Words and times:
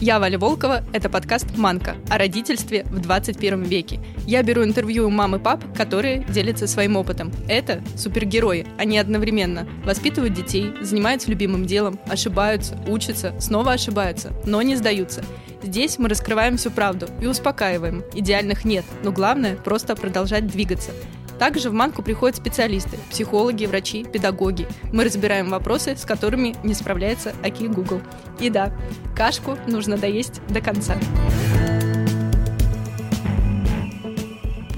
Я 0.00 0.18
Валя 0.18 0.38
Волкова, 0.38 0.82
это 0.94 1.10
подкаст 1.10 1.58
«Манка» 1.58 1.94
о 2.08 2.16
родительстве 2.16 2.84
в 2.84 3.00
21 3.00 3.64
веке. 3.64 4.00
Я 4.26 4.42
беру 4.42 4.64
интервью 4.64 5.06
у 5.06 5.10
мам 5.10 5.36
и 5.36 5.38
пап, 5.38 5.62
которые 5.76 6.24
делятся 6.24 6.66
своим 6.66 6.96
опытом. 6.96 7.30
Это 7.48 7.82
супергерои, 7.96 8.66
они 8.78 8.96
одновременно 8.96 9.68
воспитывают 9.84 10.32
детей, 10.32 10.72
занимаются 10.80 11.30
любимым 11.30 11.66
делом, 11.66 12.00
ошибаются, 12.06 12.78
учатся, 12.88 13.38
снова 13.38 13.72
ошибаются, 13.72 14.32
но 14.46 14.62
не 14.62 14.74
сдаются. 14.74 15.22
Здесь 15.62 15.98
мы 15.98 16.08
раскрываем 16.08 16.56
всю 16.56 16.70
правду 16.70 17.06
и 17.20 17.26
успокаиваем. 17.26 18.02
Идеальных 18.14 18.64
нет, 18.64 18.86
но 19.04 19.12
главное– 19.12 19.56
просто 19.64 19.94
продолжать 19.96 20.46
двигаться. 20.46 20.92
Также 21.40 21.70
в 21.70 21.72
Манку 21.72 22.02
приходят 22.02 22.36
специалисты, 22.36 22.98
психологи, 23.10 23.64
врачи, 23.64 24.04
педагоги. 24.04 24.66
Мы 24.92 25.04
разбираем 25.04 25.48
вопросы, 25.48 25.96
с 25.96 26.04
которыми 26.04 26.54
не 26.62 26.74
справляется 26.74 27.32
Аки 27.42 27.62
Google. 27.64 28.02
И 28.38 28.50
да, 28.50 28.76
кашку 29.16 29.56
нужно 29.66 29.96
доесть 29.96 30.42
до 30.48 30.60
конца. 30.60 30.98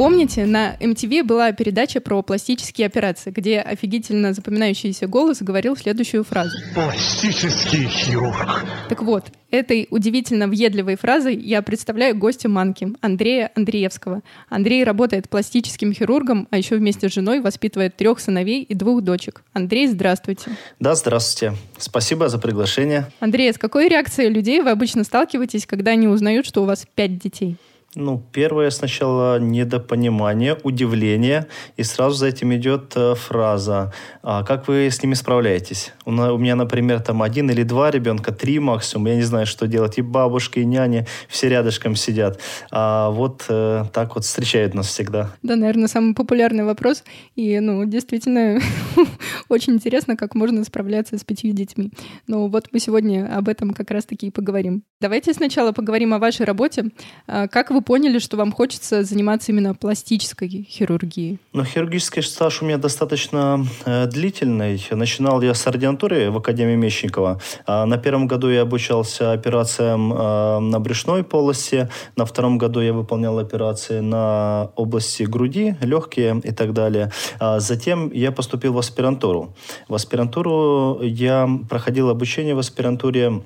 Помните, 0.03 0.47
на 0.47 0.75
MTV 0.81 1.23
была 1.23 1.53
передача 1.53 2.01
про 2.01 2.23
пластические 2.23 2.89
операции, 2.89 3.31
где 3.31 3.61
офигительно 3.61 4.33
запоминающийся 4.33 5.07
голос 5.07 5.43
говорил 5.43 5.77
следующую 5.77 6.25
фразу. 6.25 6.59
Пластический 6.75 7.87
хирург. 7.87 8.65
Так 8.89 9.01
вот, 9.05 9.27
этой 9.53 9.87
удивительно 9.91 10.49
въедливой 10.49 10.97
фразой 10.97 11.37
я 11.37 11.63
представляю 11.63 12.19
гостя 12.19 12.49
Манки, 12.49 12.89
Андрея 13.01 13.53
Андреевского. 13.55 14.23
Андрей 14.49 14.83
работает 14.83 15.29
пластическим 15.29 15.93
хирургом, 15.93 16.49
а 16.51 16.59
еще 16.59 16.75
вместе 16.75 17.09
с 17.09 17.13
женой 17.13 17.41
воспитывает 17.41 17.95
трех 17.97 18.19
сыновей 18.19 18.65
и 18.65 18.75
двух 18.75 19.03
дочек. 19.03 19.45
Андрей, 19.53 19.87
здравствуйте. 19.87 20.51
Да, 20.81 20.97
здравствуйте. 20.97 21.57
Спасибо 21.79 22.29
за 22.29 22.41
приглашение. 22.41 23.07
Андрей, 23.21 23.53
с 23.53 23.57
какой 23.57 23.89
реакцией 23.89 24.31
людей 24.31 24.63
вы 24.63 24.71
обычно 24.71 25.05
сталкиваетесь, 25.05 25.65
когда 25.65 25.93
они 25.93 26.09
узнают, 26.09 26.45
что 26.45 26.63
у 26.63 26.65
вас 26.65 26.89
пять 26.97 27.21
детей? 27.21 27.57
Ну, 27.95 28.23
первое 28.33 28.71
сначала 28.71 29.39
недопонимание, 29.39 30.57
удивление, 30.63 31.47
и 31.77 31.83
сразу 31.83 32.17
за 32.17 32.29
этим 32.29 32.55
идет 32.55 32.93
э, 32.97 33.15
фраза 33.15 33.93
а 34.23 34.45
«Как 34.45 34.67
вы 34.67 34.87
с 34.87 35.03
ними 35.03 35.13
справляетесь?» 35.13 35.93
у, 36.07 36.11
на, 36.11 36.33
у 36.33 36.39
меня, 36.39 36.57
например, 36.57 37.01
там 37.01 37.23
один 37.23 37.51
или 37.51 37.65
два 37.65 37.91
ребенка, 37.91 38.33
три 38.33 38.59
максимум, 38.59 39.09
я 39.09 39.17
не 39.17 39.23
знаю, 39.23 39.45
что 39.45 39.67
делать. 39.67 39.99
И 39.99 40.03
бабушка, 40.03 40.61
и 40.61 40.65
няни 40.65 41.07
все 41.29 41.51
рядышком 41.51 41.95
сидят. 41.95 42.41
А 42.71 43.11
вот 43.11 43.45
э, 43.51 43.85
так 43.93 44.15
вот 44.15 44.25
встречают 44.25 44.73
нас 44.73 44.87
всегда. 44.87 45.31
Да, 45.43 45.57
наверное, 45.57 45.89
самый 45.89 46.15
популярный 46.15 46.65
вопрос. 46.65 47.05
И, 47.37 47.61
ну, 47.61 47.85
действительно, 47.85 48.59
очень 49.51 49.75
интересно, 49.75 50.17
как 50.17 50.35
можно 50.35 50.65
справляться 50.65 51.19
с 51.19 51.25
пятью 51.25 51.53
детьми. 51.53 51.93
Ну, 52.27 52.49
вот 52.49 52.69
мы 52.73 52.79
сегодня 52.79 53.37
об 53.37 53.49
этом 53.49 53.75
как 53.75 53.91
раз-таки 53.91 54.29
и 54.29 54.31
поговорим. 54.31 54.83
Давайте 55.01 55.35
сначала 55.35 55.73
поговорим 55.73 56.15
о 56.15 56.19
вашей 56.19 56.47
работе. 56.47 56.87
А, 57.27 57.49
как 57.49 57.71
вы 57.71 57.82
поняли, 57.83 58.19
что 58.19 58.37
вам 58.37 58.53
хочется 58.53 59.05
заниматься 59.05 59.53
именно 59.53 59.75
пластической 59.75 60.67
хирургией? 60.69 61.39
Ну, 61.53 61.65
хирургический 61.65 62.23
стаж 62.23 62.63
у 62.63 62.65
меня 62.65 62.79
достаточно 62.79 63.67
э, 63.85 64.07
длительный. 64.07 64.83
Начинал 64.91 65.43
я 65.43 65.55
с 65.55 65.67
ординатуры 65.67 66.31
в 66.31 66.37
Академии 66.37 66.77
Мещникова. 66.77 67.41
А 67.67 67.87
на 67.87 67.99
первом 67.99 68.27
году 68.27 68.49
я 68.49 68.63
обучался 68.63 69.33
операциям 69.33 70.13
э, 70.13 70.59
на 70.61 70.81
брюшной 70.81 71.25
полости. 71.25 71.89
На 72.17 72.25
втором 72.25 72.59
году 72.59 72.81
я 72.81 72.93
выполнял 72.93 73.39
операции 73.39 74.01
на 74.01 74.71
области 74.77 75.25
груди, 75.25 75.77
легкие 75.81 76.41
и 76.45 76.53
так 76.53 76.73
далее. 76.73 77.11
А 77.39 77.61
затем 77.61 78.11
я 78.13 78.33
поступил 78.33 78.73
в 78.73 78.79
аспирантуру. 78.79 79.55
В 79.89 79.95
аспирантуру 79.95 81.01
я 81.03 81.49
проходил 81.69 82.11
обучение 82.11 82.55
в 82.55 82.59
аспирантуре 82.59 83.43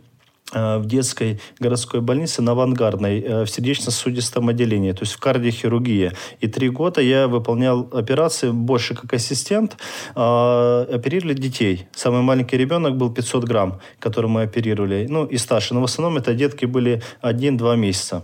в 0.52 0.86
детской 0.86 1.40
городской 1.58 2.00
больнице 2.00 2.40
на 2.40 2.52
Авангардной 2.52 3.20
э, 3.20 3.44
в 3.44 3.48
сердечно-сосудистом 3.48 4.48
отделении, 4.48 4.92
то 4.92 5.02
есть 5.02 5.12
в 5.14 5.18
кардиохирургии. 5.18 6.12
И 6.40 6.46
три 6.46 6.68
года 6.68 7.00
я 7.00 7.26
выполнял 7.26 7.88
операции 7.92 8.50
больше 8.50 8.94
как 8.94 9.12
ассистент. 9.12 9.76
Э, 10.14 10.86
оперировали 10.92 11.34
детей. 11.34 11.88
Самый 11.94 12.22
маленький 12.22 12.56
ребенок 12.56 12.96
был 12.96 13.12
500 13.12 13.44
грамм, 13.44 13.80
который 13.98 14.30
мы 14.30 14.42
оперировали. 14.42 15.06
Ну 15.08 15.24
и 15.24 15.36
старше. 15.36 15.74
Но 15.74 15.80
в 15.80 15.84
основном 15.84 16.16
это 16.16 16.32
детки 16.32 16.64
были 16.64 17.02
1-2 17.22 17.76
месяца 17.76 18.22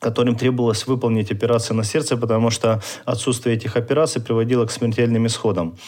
которым 0.00 0.36
требовалось 0.36 0.86
выполнить 0.86 1.32
операции 1.32 1.72
на 1.72 1.82
сердце, 1.82 2.18
потому 2.18 2.50
что 2.50 2.82
отсутствие 3.06 3.56
этих 3.56 3.74
операций 3.76 4.20
приводило 4.20 4.66
к 4.66 4.70
смертельным 4.70 5.26
исходам. 5.26 5.78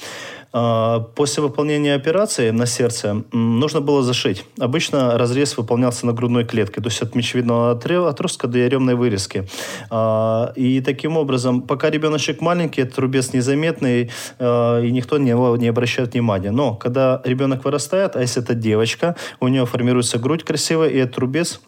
А, 0.53 1.01
после 1.01 1.43
выполнения 1.43 1.95
операции 1.95 2.51
на 2.51 2.67
сердце 2.67 3.25
нужно 3.33 3.81
было 3.81 4.03
зашить. 4.03 4.45
Обычно 4.59 5.19
разрез 5.19 5.57
выполнялся 5.57 6.07
на 6.07 6.13
грудной 6.13 6.45
клетке, 6.45 6.81
то 6.81 6.89
есть 6.89 7.03
от 7.03 7.15
мечевидного 7.15 7.71
отростка 7.71 8.47
до 8.47 8.59
яремной 8.59 8.95
вырезки. 8.95 9.47
А, 9.91 10.53
и 10.57 10.81
таким 10.81 11.17
образом, 11.17 11.63
пока 11.63 11.91
ребеночек 11.91 12.41
маленький, 12.41 12.83
этот 12.83 12.99
рубец 12.99 13.33
незаметный, 13.33 14.11
а, 14.39 14.81
и 14.81 14.91
никто 14.91 15.19
на 15.19 15.25
него 15.25 15.57
не 15.57 15.69
обращает 15.69 16.15
внимания. 16.15 16.51
Но 16.51 16.75
когда 16.75 17.21
ребенок 17.25 17.65
вырастает, 17.65 18.17
а 18.17 18.21
если 18.21 18.43
это 18.43 18.55
девочка, 18.55 19.17
у 19.41 19.49
нее 19.49 19.67
формируется 19.67 20.19
грудь 20.19 20.45
красивая, 20.45 20.89
и 20.89 20.99
этот 20.99 21.19
рубец 21.19 21.61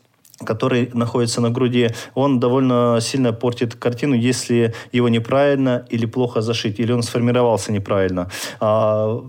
который 0.45 0.91
находится 0.95 1.41
на 1.41 1.51
груди, 1.51 1.91
он 2.15 2.41
довольно 2.41 2.99
сильно 3.01 3.33
портит 3.33 3.75
картину, 3.75 4.15
если 4.15 4.75
его 4.93 5.09
неправильно 5.09 5.87
или 5.91 6.07
плохо 6.07 6.41
зашить, 6.41 6.79
или 6.79 6.93
он 6.93 7.03
сформировался 7.03 7.73
неправильно. 7.73 8.31
А, 8.61 9.21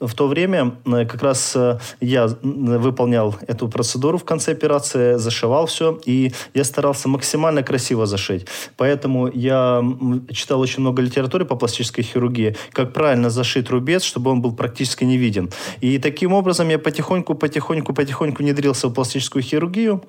в 0.00 0.14
то 0.14 0.28
время 0.28 0.76
э, 0.86 1.04
как 1.04 1.22
раз 1.22 1.54
э, 1.54 1.78
я 2.00 2.26
выполнял 2.42 3.36
эту 3.46 3.68
процедуру 3.68 4.18
в 4.18 4.24
конце 4.24 4.52
операции, 4.52 5.16
зашивал 5.16 5.66
все, 5.66 6.00
и 6.06 6.32
я 6.54 6.64
старался 6.64 7.08
максимально 7.08 7.62
красиво 7.62 8.06
зашить. 8.06 8.46
Поэтому 8.76 9.28
я 9.28 9.84
читал 10.32 10.60
очень 10.60 10.80
много 10.80 11.02
литературы 11.02 11.44
по 11.44 11.56
пластической 11.56 12.02
хирургии, 12.02 12.56
как 12.72 12.92
правильно 12.92 13.30
зашить 13.30 13.70
рубец, 13.70 14.02
чтобы 14.02 14.30
он 14.30 14.40
был 14.40 14.52
практически 14.52 15.04
не 15.04 15.18
виден. 15.18 15.50
И 15.82 15.98
таким 15.98 16.32
образом 16.32 16.68
я 16.70 16.78
потихоньку, 16.78 17.34
потихоньку, 17.34 17.92
потихоньку 17.92 18.42
внедрился 18.42 18.88
в 18.88 18.94
пластическую 18.94 19.42
хирургию. 19.42 20.02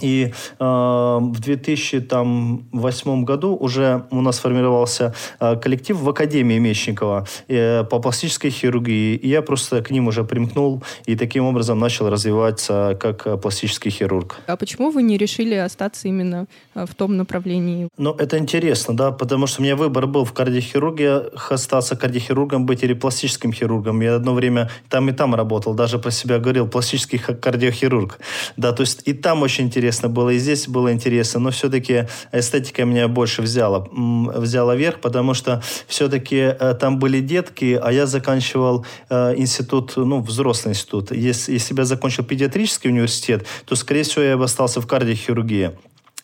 И 0.00 0.32
э, 0.58 0.64
в 0.64 1.40
2008 1.40 3.24
году 3.24 3.56
уже 3.56 4.04
у 4.10 4.20
нас 4.22 4.36
сформировался 4.36 5.14
э, 5.38 5.56
коллектив 5.56 5.98
в 5.98 6.08
Академии 6.08 6.58
Мечникова 6.58 7.26
э, 7.48 7.84
по 7.84 7.98
пластической 7.98 8.50
хирургии. 8.50 9.16
И 9.16 9.28
я 9.28 9.42
просто 9.42 9.82
к 9.82 9.90
ним 9.90 10.08
уже 10.08 10.24
примкнул 10.24 10.82
и 11.04 11.14
таким 11.14 11.44
образом 11.44 11.78
начал 11.78 12.08
развиваться 12.08 12.96
как 13.00 13.26
э, 13.26 13.36
пластический 13.36 13.90
хирург. 13.90 14.40
А 14.46 14.56
почему 14.56 14.90
вы 14.90 15.02
не 15.02 15.18
решили 15.18 15.54
остаться 15.54 16.08
именно 16.08 16.46
э, 16.74 16.86
в 16.86 16.94
том 16.94 17.16
направлении? 17.18 17.88
Ну, 17.98 18.14
это 18.14 18.38
интересно, 18.38 18.96
да, 18.96 19.12
потому 19.12 19.46
что 19.46 19.60
у 19.60 19.64
меня 19.64 19.76
выбор 19.76 20.06
был 20.06 20.24
в 20.24 20.32
кардиохирургии 20.32 21.52
остаться 21.52 21.96
кардиохирургом, 21.96 22.64
быть 22.64 22.82
или 22.82 22.94
пластическим 22.94 23.52
хирургом. 23.52 24.00
Я 24.00 24.16
одно 24.16 24.32
время 24.32 24.70
там 24.88 25.10
и 25.10 25.12
там 25.12 25.34
работал, 25.34 25.74
даже 25.74 25.98
про 25.98 26.10
себя 26.10 26.38
говорил, 26.38 26.66
пластический 26.66 27.18
кардиохирург. 27.18 28.18
Да, 28.56 28.72
то 28.72 28.80
есть 28.80 29.02
и 29.04 29.12
там 29.12 29.42
очень 29.42 29.66
интересно 29.66 29.81
интересно 29.82 30.08
было, 30.08 30.30
и 30.30 30.38
здесь 30.38 30.68
было 30.68 30.92
интересно, 30.92 31.40
но 31.40 31.50
все-таки 31.50 32.06
эстетика 32.30 32.84
меня 32.84 33.08
больше 33.08 33.42
взяла, 33.42 33.84
взяла 33.90 34.76
верх, 34.76 35.00
потому 35.00 35.34
что 35.34 35.60
все-таки 35.88 36.36
э, 36.36 36.74
там 36.80 37.00
были 37.00 37.20
детки, 37.20 37.80
а 37.82 37.90
я 37.90 38.06
заканчивал 38.06 38.86
э, 39.10 39.34
институт, 39.36 39.94
ну, 39.96 40.20
взрослый 40.20 40.72
институт. 40.72 41.10
Если, 41.10 41.54
если 41.54 41.74
бы 41.74 41.80
я 41.80 41.86
закончил 41.86 42.22
педиатрический 42.22 42.90
университет, 42.90 43.44
то, 43.64 43.74
скорее 43.74 44.04
всего, 44.04 44.22
я 44.22 44.36
бы 44.36 44.44
остался 44.44 44.80
в 44.80 44.86
кардиохирургии 44.86 45.72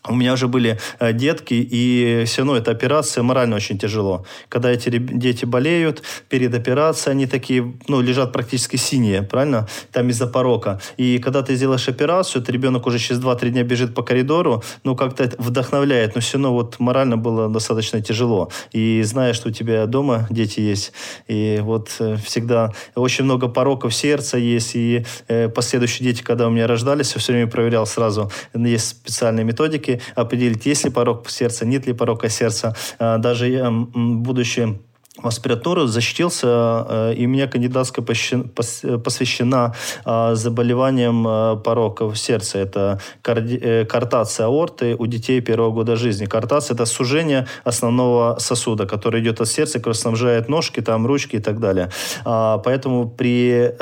у 0.08 0.14
меня 0.14 0.32
уже 0.32 0.48
были 0.48 0.78
э, 0.98 1.12
детки, 1.12 1.54
и 1.54 2.24
все 2.26 2.42
равно 2.42 2.56
эта 2.56 2.70
операция 2.70 3.22
морально 3.22 3.56
очень 3.56 3.78
тяжело. 3.78 4.24
Когда 4.48 4.70
эти 4.70 4.90
дети 4.90 5.44
болеют, 5.44 6.02
перед 6.28 6.54
операцией 6.54 7.12
они 7.12 7.26
такие, 7.26 7.74
ну, 7.88 8.00
лежат 8.00 8.32
практически 8.32 8.76
синие, 8.76 9.22
правильно? 9.22 9.68
Там 9.92 10.08
из-за 10.10 10.26
порока. 10.26 10.80
И 10.96 11.18
когда 11.18 11.42
ты 11.42 11.54
сделаешь 11.54 11.88
операцию, 11.88 12.42
то 12.42 12.52
ребенок 12.52 12.86
уже 12.86 12.98
через 12.98 13.20
2-3 13.20 13.50
дня 13.50 13.62
бежит 13.62 13.94
по 13.94 14.02
коридору, 14.02 14.62
ну, 14.84 14.96
как-то 14.96 15.30
вдохновляет, 15.38 16.14
но 16.14 16.20
все 16.20 16.38
равно 16.38 16.52
вот 16.52 16.78
морально 16.78 17.16
было 17.16 17.48
достаточно 17.48 18.00
тяжело. 18.00 18.50
И 18.72 19.02
зная, 19.02 19.32
что 19.32 19.48
у 19.48 19.52
тебя 19.52 19.86
дома 19.86 20.26
дети 20.30 20.60
есть, 20.60 20.92
и 21.26 21.60
вот 21.62 21.90
э, 22.00 22.16
всегда 22.24 22.72
очень 22.94 23.24
много 23.24 23.48
пороков 23.48 23.94
сердца 23.94 24.38
есть, 24.38 24.74
и 24.74 25.04
э, 25.28 25.48
последующие 25.48 26.08
дети, 26.08 26.22
когда 26.22 26.46
у 26.46 26.50
меня 26.50 26.66
рождались, 26.66 27.14
я 27.14 27.20
все 27.20 27.32
время 27.32 27.48
проверял 27.50 27.86
сразу, 27.86 28.30
есть 28.54 28.88
специальные 28.88 29.44
методики, 29.44 29.97
определить, 30.14 30.66
есть 30.66 30.84
ли 30.84 30.90
порог 30.90 31.28
сердца, 31.30 31.66
нет 31.66 31.86
ли 31.86 31.92
порока 31.92 32.28
сердца. 32.28 32.74
А, 32.98 33.18
даже 33.18 33.48
будучи 33.94 34.78
в 35.22 35.26
аспиратуру, 35.26 35.86
защитился, 35.86 36.46
э, 36.88 37.14
и 37.16 37.26
у 37.26 37.28
меня 37.28 37.48
кандидатская 37.48 38.04
посвящена 38.04 39.74
э, 40.04 40.34
заболеваниям 40.34 41.26
э, 41.26 41.56
пороков 41.64 42.18
сердца. 42.18 42.58
Это 42.58 43.00
картация 43.22 44.46
аорты 44.46 44.94
у 44.98 45.06
детей 45.06 45.40
первого 45.40 45.72
года 45.72 45.96
жизни. 45.96 46.26
Картация– 46.26 46.74
это 46.76 46.86
сужение 46.86 47.46
основного 47.64 48.38
сосуда, 48.38 48.86
который 48.86 49.20
идет 49.20 49.40
от 49.40 49.48
сердца, 49.48 49.78
который 49.78 49.94
снабжает 49.94 50.48
ножки, 50.48 50.80
там, 50.80 51.06
ручки 51.06 51.36
и 51.36 51.40
так 51.40 51.58
далее. 51.58 51.90
А, 52.24 52.58
поэтому 52.58 53.08
при 53.08 53.74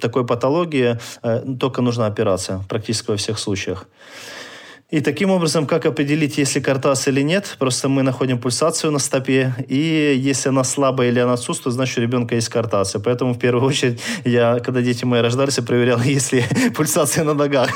такой 0.00 0.24
патологии 0.26 0.98
только 1.58 1.82
нужна 1.82 2.06
операция 2.06 2.60
практически 2.68 3.10
во 3.10 3.16
всех 3.16 3.38
случаях. 3.38 3.86
И 4.90 5.02
таким 5.02 5.30
образом, 5.30 5.66
как 5.66 5.84
определить, 5.84 6.38
есть 6.38 6.54
ли 6.54 6.62
картаз 6.62 7.08
или 7.08 7.20
нет? 7.20 7.56
Просто 7.58 7.90
мы 7.90 8.02
находим 8.02 8.38
пульсацию 8.38 8.90
на 8.90 8.98
стопе, 8.98 9.54
и 9.68 10.14
если 10.16 10.48
она 10.48 10.64
слабая 10.64 11.08
или 11.08 11.18
она 11.18 11.34
отсутствует, 11.34 11.74
значит, 11.74 11.98
у 11.98 12.00
ребенка 12.00 12.36
есть 12.36 12.48
картация. 12.48 12.98
Поэтому, 12.98 13.34
в 13.34 13.38
первую 13.38 13.66
очередь, 13.66 14.00
я, 14.24 14.60
когда 14.60 14.80
дети 14.80 15.04
мои 15.04 15.20
рождались, 15.20 15.58
я 15.58 15.62
проверял, 15.62 16.00
есть 16.04 16.32
ли 16.32 16.42
пульсация 16.74 17.24
на 17.24 17.34
ногах, 17.34 17.68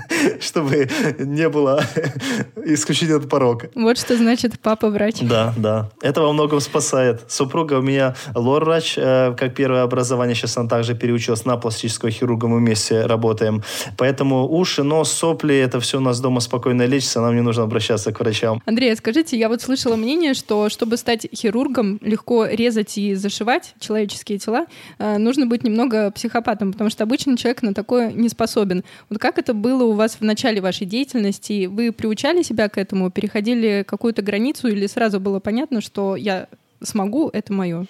чтобы 0.40 0.88
не 1.18 1.48
было 1.48 1.82
исключительно 2.64 3.18
порог. 3.18 3.64
Вот 3.74 3.98
что 3.98 4.16
значит 4.16 4.60
папа-врач. 4.60 5.16
Да, 5.22 5.52
да. 5.56 5.90
Это 6.02 6.20
во 6.20 6.32
многом 6.32 6.60
спасает. 6.60 7.22
Супруга 7.26 7.74
у 7.74 7.82
меня 7.82 8.14
лор-врач, 8.32 8.94
э, 8.96 9.34
как 9.36 9.56
первое 9.56 9.82
образование. 9.82 10.36
Сейчас 10.36 10.56
она 10.56 10.68
также 10.68 10.94
переучилась 10.94 11.44
на 11.44 11.56
пластического 11.56 12.12
хирурга, 12.12 12.46
мы 12.46 12.58
вместе 12.58 13.06
работаем. 13.06 13.64
Поэтому 13.96 14.48
уши, 14.48 14.84
нос, 14.84 15.10
сопли, 15.10 15.56
это 15.56 15.80
все 15.80 15.98
у 15.98 16.00
нас 16.00 16.20
дома 16.20 16.38
спокойно 16.38 16.59
спокойно 16.60 16.86
лечится, 16.86 17.22
нам 17.22 17.34
не 17.34 17.40
нужно 17.40 17.62
обращаться 17.62 18.12
к 18.12 18.20
врачам. 18.20 18.62
Андрей, 18.66 18.92
а 18.92 18.96
скажите, 18.96 19.38
я 19.38 19.48
вот 19.48 19.62
слышала 19.62 19.96
мнение, 19.96 20.34
что 20.34 20.68
чтобы 20.68 20.98
стать 20.98 21.26
хирургом, 21.34 21.98
легко 22.02 22.44
резать 22.44 22.98
и 22.98 23.14
зашивать 23.14 23.74
человеческие 23.80 24.38
тела, 24.38 24.66
э, 24.98 25.16
нужно 25.16 25.46
быть 25.46 25.64
немного 25.64 26.10
психопатом, 26.10 26.72
потому 26.72 26.90
что 26.90 27.04
обычный 27.04 27.38
человек 27.38 27.62
на 27.62 27.72
такое 27.72 28.12
не 28.12 28.28
способен. 28.28 28.84
Вот 29.08 29.18
как 29.18 29.38
это 29.38 29.54
было 29.54 29.84
у 29.84 29.92
вас 29.92 30.16
в 30.20 30.22
начале 30.22 30.60
вашей 30.60 30.86
деятельности? 30.86 31.64
Вы 31.64 31.92
приучали 31.92 32.42
себя 32.42 32.68
к 32.68 32.76
этому, 32.76 33.10
переходили 33.10 33.82
какую-то 33.86 34.20
границу 34.20 34.68
или 34.68 34.86
сразу 34.86 35.18
было 35.18 35.40
понятно, 35.40 35.80
что 35.80 36.14
я 36.14 36.46
смогу, 36.82 37.30
это 37.32 37.52
мое. 37.52 37.86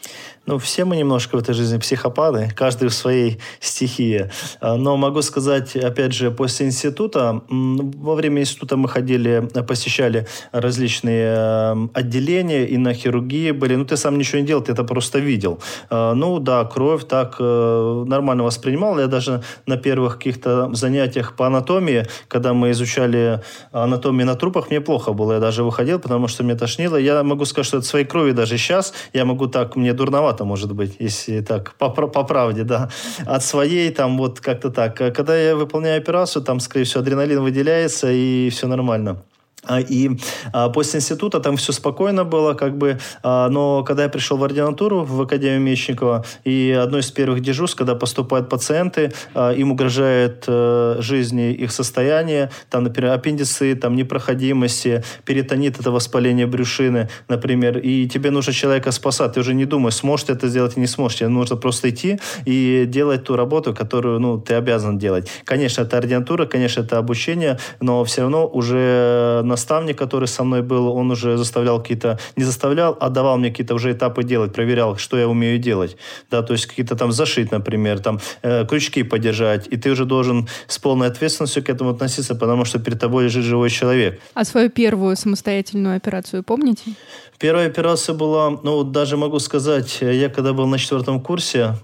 Ну, 0.47 0.59
все 0.59 0.85
мы 0.85 0.97
немножко 0.97 1.37
в 1.37 1.41
этой 1.41 1.55
жизни 1.55 1.79
психопаты, 1.79 2.51
каждый 2.57 2.89
в 2.89 2.95
своей 2.95 3.39
стихии. 3.61 4.31
А, 4.61 4.77
но 4.77 4.97
могу 4.97 5.23
сказать, 5.23 5.77
опять 5.77 6.13
же, 6.13 6.31
после 6.31 6.67
института, 6.67 7.43
во 7.49 8.15
время 8.15 8.43
института 8.43 8.77
мы 8.77 8.89
ходили, 8.89 9.49
посещали 9.67 10.27
различные 10.53 11.35
э, 11.37 11.89
отделения, 11.95 12.67
и 12.67 12.77
на 12.79 12.95
хирургии 12.95 13.53
были. 13.53 13.77
Ну, 13.77 13.85
ты 13.85 13.97
сам 13.97 14.19
ничего 14.19 14.41
не 14.41 14.47
делал, 14.47 14.63
ты 14.63 14.73
это 14.73 14.85
просто 14.85 15.19
видел. 15.19 15.61
А, 15.89 16.15
ну, 16.15 16.41
да, 16.41 16.65
кровь 16.65 17.07
так 17.07 17.37
э, 17.39 18.05
нормально 18.07 18.45
воспринимал. 18.45 18.99
Я 18.99 19.07
даже 19.07 19.43
на 19.67 19.77
первых 19.77 20.19
каких-то 20.19 20.75
занятиях 20.75 21.37
по 21.37 21.47
анатомии, 21.47 22.07
когда 22.29 22.55
мы 22.55 22.73
изучали 22.73 23.41
анатомию 23.73 24.27
на 24.27 24.35
трупах, 24.35 24.71
мне 24.71 24.81
плохо 24.81 25.13
было. 25.13 25.35
Я 25.35 25.41
даже 25.41 25.63
выходил, 25.63 26.01
потому 26.01 26.29
что 26.29 26.43
мне 26.43 26.57
тошнило. 26.57 26.97
Я 26.97 27.23
могу 27.23 27.45
сказать, 27.45 27.67
что 27.67 27.79
от 27.79 27.85
своей 27.85 28.05
крови 28.05 28.33
даже 28.33 28.59
сейчас 28.59 28.80
сейчас 28.81 28.94
я 29.12 29.25
могу 29.25 29.47
так, 29.47 29.77
мне 29.77 29.93
дурновато, 29.93 30.44
может 30.44 30.73
быть, 30.73 30.97
если 31.00 31.41
так, 31.41 31.75
по, 31.79 31.91
по 31.91 32.25
правде, 32.25 32.65
да. 32.65 32.88
От 33.27 33.43
своей 33.43 33.91
там 33.91 34.19
вот 34.19 34.41
как-то 34.41 34.71
так. 34.71 34.97
Когда 34.97 35.37
я 35.37 35.56
выполняю 35.56 35.99
операцию, 35.99 36.43
там, 36.43 36.61
скорее 36.61 36.85
всего, 36.85 37.00
адреналин 37.00 37.41
выделяется, 37.41 38.11
и 38.11 38.49
все 38.50 38.67
нормально. 38.67 39.17
А, 39.65 39.81
и 39.81 40.11
а, 40.53 40.69
после 40.71 40.99
института 41.01 41.41
там 41.41 41.57
все 41.57 41.73
спокойно 41.73 42.25
было, 42.25 42.55
как 42.55 42.79
бы, 42.79 42.99
а, 43.23 43.49
но 43.49 43.85
когда 43.85 44.05
я 44.05 44.09
пришел 44.09 44.39
в 44.39 44.45
ординатуру 44.45 45.05
в 45.05 45.21
Академию 45.21 45.61
Мечникова, 45.61 46.25
и 46.45 46.77
одно 46.81 46.99
из 46.99 47.11
первых 47.11 47.41
дежурств, 47.41 47.77
когда 47.77 47.95
поступают 47.95 48.49
пациенты, 48.49 49.12
им 49.35 49.73
угрожает 49.73 50.45
а, 50.49 50.97
жизни 51.01 51.53
их 51.53 51.73
состояние, 51.73 52.51
там, 52.71 52.85
например, 52.85 53.12
аппендицы, 53.12 53.75
там, 53.75 53.97
непроходимости, 53.97 55.05
перитонит, 55.25 55.79
это 55.79 55.91
воспаление 55.91 56.47
брюшины, 56.47 57.09
например, 57.29 57.79
и 57.79 58.09
тебе 58.09 58.31
нужно 58.31 58.53
человека 58.53 58.93
спасать, 58.93 59.35
ты 59.35 59.41
уже 59.41 59.55
не 59.55 59.67
думаешь, 59.67 59.97
сможешь 59.97 60.27
ты 60.27 60.33
это 60.33 60.49
сделать 60.49 60.73
или 60.73 60.81
не 60.81 60.87
сможешь, 60.87 61.19
тебе 61.19 61.29
нужно 61.29 61.56
просто 61.56 61.91
идти 61.91 62.19
и 62.47 62.85
делать 62.87 63.25
ту 63.25 63.37
работу, 63.37 63.75
которую, 63.75 64.21
ну, 64.21 64.39
ты 64.39 64.55
обязан 64.55 64.99
делать. 64.99 65.29
Конечно, 65.45 65.83
это 65.83 65.99
ординатура, 65.99 66.47
конечно, 66.47 66.81
это 66.81 66.97
обучение, 66.99 67.59
но 67.81 68.05
все 68.05 68.23
равно 68.23 68.47
уже 68.47 69.43
наставник, 69.50 69.99
который 69.99 70.29
со 70.29 70.44
мной 70.44 70.62
был, 70.62 70.88
он 70.88 71.11
уже 71.11 71.37
заставлял 71.37 71.81
какие-то, 71.81 72.19
не 72.37 72.44
заставлял, 72.44 72.97
а 73.00 73.11
давал 73.11 73.38
мне 73.38 73.50
какие-то 73.50 73.75
уже 73.75 73.93
этапы 73.93 74.25
делать, 74.25 74.52
проверял, 74.52 74.97
что 74.97 75.19
я 75.19 75.29
умею 75.29 75.58
делать. 75.58 75.97
Да, 76.31 76.43
то 76.43 76.55
есть 76.55 76.67
какие-то 76.67 76.97
там 76.97 77.12
зашить, 77.12 77.52
например, 77.52 77.99
там 77.99 78.20
э, 78.43 78.67
крючки 78.67 79.02
подержать, 79.02 79.69
и 79.69 79.76
ты 79.76 79.91
уже 79.91 80.05
должен 80.05 80.49
с 80.67 80.79
полной 80.79 81.08
ответственностью 81.08 81.62
к 81.62 81.69
этому 81.69 81.91
относиться, 81.91 82.35
потому 82.35 82.64
что 82.64 82.79
перед 82.79 83.00
тобой 83.00 83.25
лежит 83.25 83.44
живой 83.44 83.70
человек. 83.70 84.20
А 84.35 84.44
свою 84.44 84.70
первую 84.70 85.17
самостоятельную 85.17 85.96
операцию 85.96 86.43
помните? 86.43 86.94
Первая 87.38 87.69
операция 87.69 88.14
была, 88.14 88.50
ну, 88.62 88.85
даже 88.85 89.17
могу 89.17 89.38
сказать, 89.38 89.99
я 90.00 90.29
когда 90.29 90.53
был 90.53 90.67
на 90.67 90.79
четвертом 90.79 91.20
курсе, 91.20 91.75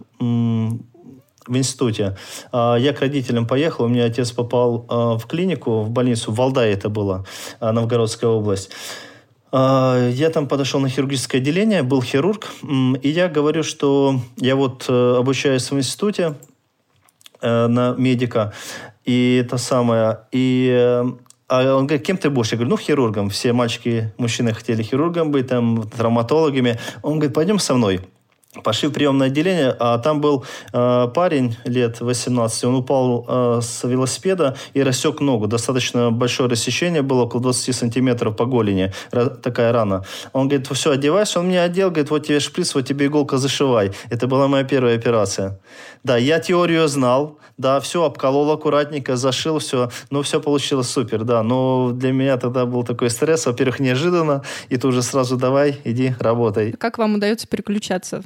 в 1.46 1.56
институте. 1.56 2.16
А, 2.52 2.76
я 2.76 2.92
к 2.92 3.00
родителям 3.00 3.46
поехал, 3.46 3.84
у 3.84 3.88
меня 3.88 4.04
отец 4.04 4.32
попал 4.32 4.86
а, 4.88 5.18
в 5.18 5.26
клинику, 5.26 5.82
в 5.82 5.90
больницу, 5.90 6.32
в 6.32 6.36
Валдае 6.36 6.72
это 6.72 6.88
было, 6.88 7.24
а, 7.60 7.72
Новгородская 7.72 8.30
область. 8.30 8.70
Я 9.52 10.30
там 10.34 10.48
подошел 10.48 10.80
на 10.80 10.88
хирургическое 10.88 11.40
отделение, 11.40 11.82
был 11.82 12.02
хирург, 12.02 12.52
и 13.00 13.08
я 13.08 13.28
говорю, 13.28 13.62
что 13.62 14.20
я 14.36 14.54
вот 14.56 14.84
э, 14.88 15.16
обучаюсь 15.16 15.70
в 15.70 15.78
институте 15.78 16.34
э, 17.40 17.66
на 17.68 17.94
медика, 17.96 18.52
и 19.04 19.40
это 19.42 19.56
самое, 19.56 20.18
и 20.32 20.68
э, 20.70 21.04
а 21.48 21.76
он 21.76 21.86
говорит, 21.86 22.04
кем 22.04 22.16
ты 22.16 22.28
будешь? 22.28 22.50
Я 22.50 22.58
говорю, 22.58 22.70
ну, 22.70 22.76
хирургом. 22.76 23.30
Все 23.30 23.52
мальчики, 23.52 24.12
мужчины 24.18 24.52
хотели 24.52 24.82
хирургом 24.82 25.30
быть, 25.30 25.46
там, 25.46 25.88
травматологами. 25.88 26.78
Он 27.02 27.14
говорит, 27.14 27.34
пойдем 27.34 27.60
со 27.60 27.74
мной. 27.74 28.00
Пошли 28.62 28.88
в 28.88 28.92
приемное 28.92 29.28
отделение, 29.28 29.74
а 29.78 29.98
там 29.98 30.20
был 30.20 30.44
э, 30.72 31.08
парень 31.14 31.56
лет 31.64 32.00
18, 32.00 32.64
он 32.64 32.74
упал 32.76 33.24
э, 33.28 33.60
с 33.62 33.84
велосипеда 33.84 34.56
и 34.74 34.82
рассек 34.82 35.20
ногу. 35.20 35.46
Достаточно 35.46 36.10
большое 36.10 36.48
рассечение 36.48 37.02
было, 37.02 37.22
около 37.22 37.42
20 37.42 37.74
сантиметров 37.74 38.36
по 38.36 38.46
голени, 38.46 38.92
такая 39.10 39.72
рана. 39.72 40.04
Он 40.32 40.48
говорит, 40.48 40.68
все, 40.68 40.92
одевайся, 40.92 41.40
он 41.40 41.46
мне 41.46 41.60
одел, 41.60 41.90
говорит, 41.90 42.10
вот 42.10 42.26
тебе 42.26 42.40
шприц, 42.40 42.74
вот 42.74 42.86
тебе 42.86 43.06
иголка, 43.06 43.38
зашивай. 43.38 43.92
Это 44.10 44.26
была 44.26 44.48
моя 44.48 44.64
первая 44.64 44.96
операция. 44.96 45.58
Да, 46.04 46.16
я 46.16 46.38
теорию 46.38 46.88
знал, 46.88 47.38
да, 47.58 47.80
все, 47.80 48.04
обколол 48.04 48.50
аккуратненько, 48.50 49.16
зашил 49.16 49.58
все, 49.58 49.90
ну, 50.10 50.22
все 50.22 50.40
получилось 50.40 50.88
супер, 50.88 51.24
да, 51.24 51.42
но 51.42 51.90
для 51.92 52.12
меня 52.12 52.36
тогда 52.36 52.66
был 52.66 52.84
такой 52.84 53.10
стресс, 53.10 53.46
во-первых, 53.46 53.80
неожиданно, 53.80 54.42
и 54.68 54.76
ты 54.76 54.86
уже 54.86 55.02
сразу 55.02 55.36
давай, 55.36 55.80
иди, 55.84 56.14
работай. 56.20 56.72
Как 56.72 56.98
вам 56.98 57.16
удается 57.16 57.46
переключаться? 57.48 58.22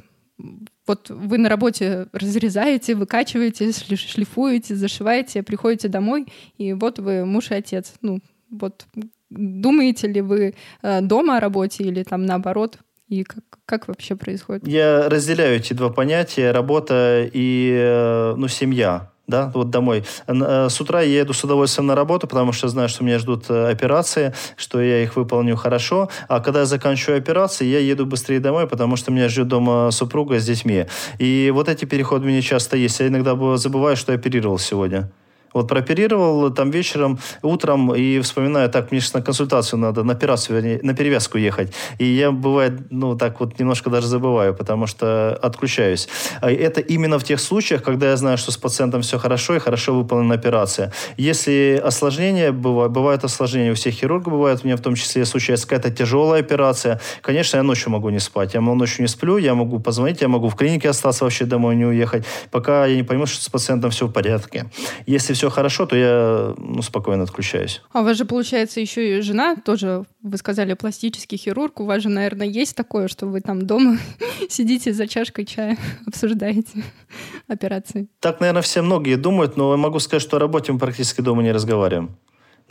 Вот 0.87 1.09
вы 1.09 1.37
на 1.37 1.49
работе 1.49 2.07
разрезаете, 2.11 2.95
выкачиваете, 2.95 3.71
шлифуете, 3.71 4.75
зашиваете, 4.75 5.43
приходите 5.43 5.87
домой, 5.87 6.27
и 6.57 6.73
вот 6.73 6.99
вы 6.99 7.25
муж 7.25 7.51
и 7.51 7.55
отец. 7.55 7.93
Ну, 8.01 8.19
вот 8.49 8.85
думаете 9.29 10.07
ли 10.07 10.21
вы 10.21 10.55
э, 10.81 11.01
дома 11.01 11.37
о 11.37 11.39
работе 11.39 11.83
или 11.83 12.03
там 12.03 12.25
наоборот? 12.25 12.77
И 13.07 13.23
как, 13.23 13.43
как 13.65 13.87
вообще 13.87 14.15
происходит? 14.15 14.67
Я 14.67 15.09
разделяю 15.09 15.57
эти 15.57 15.73
два 15.73 15.89
понятия, 15.89 16.51
работа 16.51 17.29
и 17.33 17.71
э, 17.73 18.35
ну, 18.37 18.47
семья 18.47 19.10
да, 19.31 19.51
вот 19.55 19.71
домой. 19.71 20.03
Э, 20.27 20.67
с 20.69 20.79
утра 20.79 21.01
я 21.01 21.21
еду 21.21 21.33
с 21.33 21.43
удовольствием 21.43 21.87
на 21.87 21.95
работу, 21.95 22.27
потому 22.27 22.51
что 22.51 22.67
знаю, 22.67 22.89
что 22.89 23.03
меня 23.03 23.17
ждут 23.17 23.45
э, 23.49 23.71
операции, 23.71 24.35
что 24.57 24.79
я 24.79 25.01
их 25.01 25.15
выполню 25.15 25.55
хорошо. 25.55 26.09
А 26.27 26.39
когда 26.39 26.59
я 26.59 26.65
заканчиваю 26.65 27.17
операции, 27.17 27.65
я 27.65 27.79
еду 27.79 28.05
быстрее 28.05 28.39
домой, 28.39 28.67
потому 28.67 28.95
что 28.95 29.11
меня 29.11 29.27
ждет 29.29 29.47
дома 29.47 29.89
супруга 29.91 30.39
с 30.39 30.45
детьми. 30.45 30.85
И 31.17 31.51
вот 31.51 31.67
эти 31.67 31.85
переходы 31.85 32.25
у 32.25 32.29
меня 32.29 32.41
часто 32.43 32.77
есть. 32.77 32.99
Я 32.99 33.07
иногда 33.07 33.35
забываю, 33.57 33.97
что 33.97 34.11
я 34.11 34.19
оперировал 34.19 34.59
сегодня. 34.59 35.09
Вот 35.53 35.67
прооперировал 35.67 36.51
там 36.51 36.71
вечером, 36.71 37.19
утром 37.41 37.93
и 37.93 38.19
вспоминаю, 38.19 38.69
так, 38.69 38.91
мне 38.91 39.01
сейчас 39.01 39.13
на 39.13 39.21
консультацию 39.21 39.79
надо, 39.79 40.03
на 40.03 40.13
операцию, 40.13 40.55
вернее, 40.55 40.79
на 40.83 40.93
перевязку 40.93 41.37
ехать. 41.37 41.73
И 41.99 42.05
я, 42.05 42.31
бывает, 42.31 42.73
ну, 42.89 43.17
так 43.17 43.39
вот 43.39 43.59
немножко 43.59 43.89
даже 43.89 44.07
забываю, 44.07 44.53
потому 44.53 44.87
что 44.87 45.37
отключаюсь. 45.41 46.07
А 46.41 46.51
это 46.51 46.81
именно 46.81 47.19
в 47.19 47.23
тех 47.23 47.39
случаях, 47.39 47.83
когда 47.83 48.09
я 48.09 48.17
знаю, 48.17 48.37
что 48.37 48.51
с 48.51 48.57
пациентом 48.57 49.01
все 49.01 49.17
хорошо 49.17 49.55
и 49.55 49.59
хорошо 49.59 49.93
выполнена 49.93 50.35
операция. 50.35 50.91
Если 51.17 51.81
осложнения, 51.83 52.51
бывают, 52.51 52.91
бывают 52.91 53.23
осложнения, 53.23 53.71
у 53.71 53.75
всех 53.75 53.93
хирургов 53.93 54.33
бывают, 54.33 54.61
у 54.63 54.67
меня 54.67 54.77
в 54.77 54.81
том 54.81 54.95
числе 54.95 55.25
случается 55.25 55.67
какая-то 55.67 55.91
тяжелая 55.91 56.41
операция, 56.41 56.99
конечно, 57.21 57.57
я 57.57 57.63
ночью 57.63 57.91
могу 57.91 58.09
не 58.09 58.19
спать. 58.19 58.53
Я 58.53 58.61
ночью 58.61 59.01
не 59.01 59.07
сплю, 59.07 59.37
я 59.37 59.53
могу 59.55 59.79
позвонить, 59.79 60.21
я 60.21 60.27
могу 60.27 60.49
в 60.49 60.55
клинике 60.55 60.89
остаться, 60.89 61.23
вообще 61.23 61.45
домой 61.45 61.75
не 61.75 61.85
уехать, 61.85 62.25
пока 62.51 62.85
я 62.85 62.95
не 62.95 63.03
пойму, 63.03 63.25
что 63.25 63.43
с 63.43 63.49
пациентом 63.49 63.91
все 63.91 64.07
в 64.07 64.11
порядке. 64.11 64.69
Если 65.05 65.33
все 65.33 65.40
хорошо, 65.49 65.85
то 65.85 65.95
я 65.95 66.53
ну, 66.57 66.81
спокойно 66.81 67.23
отключаюсь. 67.23 67.81
А 67.91 68.01
у 68.01 68.03
вас 68.03 68.17
же, 68.17 68.25
получается, 68.25 68.79
еще 68.79 69.17
и 69.17 69.21
жена 69.21 69.55
тоже, 69.55 70.05
вы 70.21 70.37
сказали, 70.37 70.73
пластический 70.73 71.37
хирург. 71.37 71.79
У 71.79 71.85
вас 71.85 72.03
же, 72.03 72.09
наверное, 72.09 72.47
есть 72.47 72.75
такое, 72.75 73.07
что 73.07 73.27
вы 73.27 73.41
там 73.41 73.65
дома 73.65 73.97
сидите 74.49 74.93
за 74.93 75.07
чашкой 75.07 75.45
чая, 75.45 75.77
обсуждаете 76.07 76.83
операции? 77.47 78.07
Так, 78.19 78.39
наверное, 78.39 78.61
все 78.61 78.81
многие 78.81 79.15
думают, 79.15 79.57
но 79.57 79.71
я 79.71 79.77
могу 79.77 79.99
сказать, 79.99 80.21
что 80.21 80.37
о 80.37 80.39
работе 80.39 80.71
мы 80.71 80.79
практически 80.79 81.21
дома 81.21 81.43
не 81.43 81.51
разговариваем 81.51 82.17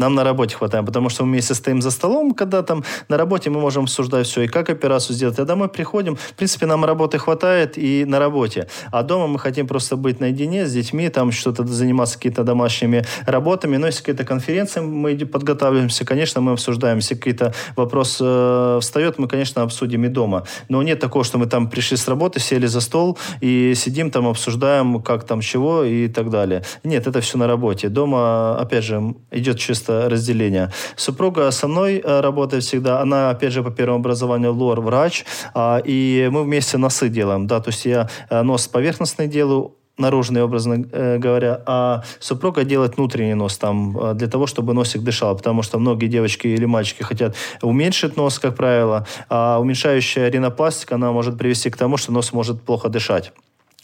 нам 0.01 0.15
на 0.15 0.25
работе 0.25 0.57
хватает, 0.57 0.87
потому 0.87 1.11
что 1.11 1.25
мы 1.25 1.33
вместе 1.33 1.55
стоим 1.55 1.83
за 1.83 1.91
столом, 1.91 2.35
когда 2.35 2.63
там 2.63 2.85
на 3.09 3.17
работе 3.17 3.51
мы 3.51 3.61
можем 3.61 3.85
обсуждать 3.85 4.27
все, 4.27 4.43
и 4.43 4.49
как 4.49 4.71
операцию 4.71 5.15
сделать. 5.15 5.39
А 5.39 5.45
домой 5.45 5.69
приходим, 5.69 6.17
в 6.17 6.35
принципе, 6.35 6.67
нам 6.67 6.85
работы 6.85 7.19
хватает 7.19 7.79
и 7.79 8.05
на 8.07 8.19
работе. 8.19 8.67
А 8.91 9.03
дома 9.03 9.27
мы 9.27 9.39
хотим 9.39 9.67
просто 9.67 9.97
быть 9.97 10.21
наедине 10.21 10.67
с 10.67 10.73
детьми, 10.73 11.09
там 11.11 11.33
что-то 11.33 11.67
заниматься 11.67 12.17
какими-то 12.17 12.45
домашними 12.45 13.05
работами. 13.27 13.77
Но 13.77 13.87
если 13.87 14.01
какие-то 14.01 14.25
конференции 14.25 14.81
мы 14.81 15.17
подготавливаемся, 15.27 16.05
конечно, 16.05 16.41
мы 16.41 16.53
обсуждаем. 16.53 16.97
Если 16.97 17.15
какие-то 17.15 17.53
вопрос 17.77 18.19
э, 18.21 18.79
встает, 18.81 19.19
мы, 19.19 19.29
конечно, 19.29 19.63
обсудим 19.63 20.05
и 20.05 20.09
дома. 20.09 20.45
Но 20.69 20.83
нет 20.83 20.99
такого, 21.01 21.25
что 21.25 21.39
мы 21.39 21.47
там 21.47 21.69
пришли 21.69 21.97
с 21.97 22.09
работы, 22.09 22.41
сели 22.41 22.67
за 22.67 22.81
стол 22.81 23.19
и 23.43 23.75
сидим 23.77 24.11
там, 24.11 24.27
обсуждаем, 24.27 25.03
как 25.03 25.25
там 25.25 25.41
чего 25.41 25.85
и 25.85 26.09
так 26.09 26.31
далее. 26.31 26.63
Нет, 26.85 27.07
это 27.07 27.21
все 27.21 27.37
на 27.39 27.47
работе. 27.47 27.89
Дома, 27.89 28.59
опять 28.59 28.85
же, 28.85 29.15
идет 29.31 29.59
чисто 29.59 29.90
просто 29.91 30.09
разделение. 30.09 30.71
Супруга 30.97 31.51
со 31.51 31.69
мной 31.69 32.03
э, 32.05 32.21
работает 32.21 32.63
всегда. 32.63 33.01
Она, 33.01 33.31
опять 33.31 33.53
же, 33.53 33.63
по 33.63 33.71
первому 33.71 33.99
образованию 33.99 34.53
лор-врач. 34.53 35.25
А, 35.55 35.81
и 35.85 36.29
мы 36.33 36.43
вместе 36.45 36.79
носы 36.79 37.09
делаем. 37.09 37.47
Да, 37.47 37.61
то 37.61 37.71
есть 37.71 37.87
я 37.87 38.09
э, 38.31 38.43
нос 38.43 38.69
поверхностный 38.69 39.29
делаю, 39.29 39.73
наружный, 39.99 40.43
образно 40.43 40.85
э, 40.93 41.19
говоря, 41.19 41.61
а 41.67 42.03
супруга 42.21 42.65
делает 42.65 42.97
внутренний 42.97 43.35
нос 43.35 43.59
там 43.59 44.17
для 44.17 44.29
того, 44.29 44.47
чтобы 44.47 44.73
носик 44.75 45.03
дышал, 45.03 45.37
потому 45.37 45.63
что 45.63 45.79
многие 45.79 46.09
девочки 46.09 46.49
или 46.49 46.67
мальчики 46.67 47.03
хотят 47.03 47.37
уменьшить 47.63 48.17
нос, 48.17 48.39
как 48.39 48.57
правило, 48.57 49.07
а 49.29 49.59
уменьшающая 49.61 50.31
ринопластика, 50.31 50.95
она 50.95 51.13
может 51.13 51.37
привести 51.39 51.71
к 51.71 51.77
тому, 51.77 51.99
что 51.99 52.13
нос 52.13 52.33
может 52.33 52.63
плохо 52.63 52.89
дышать. 52.89 53.33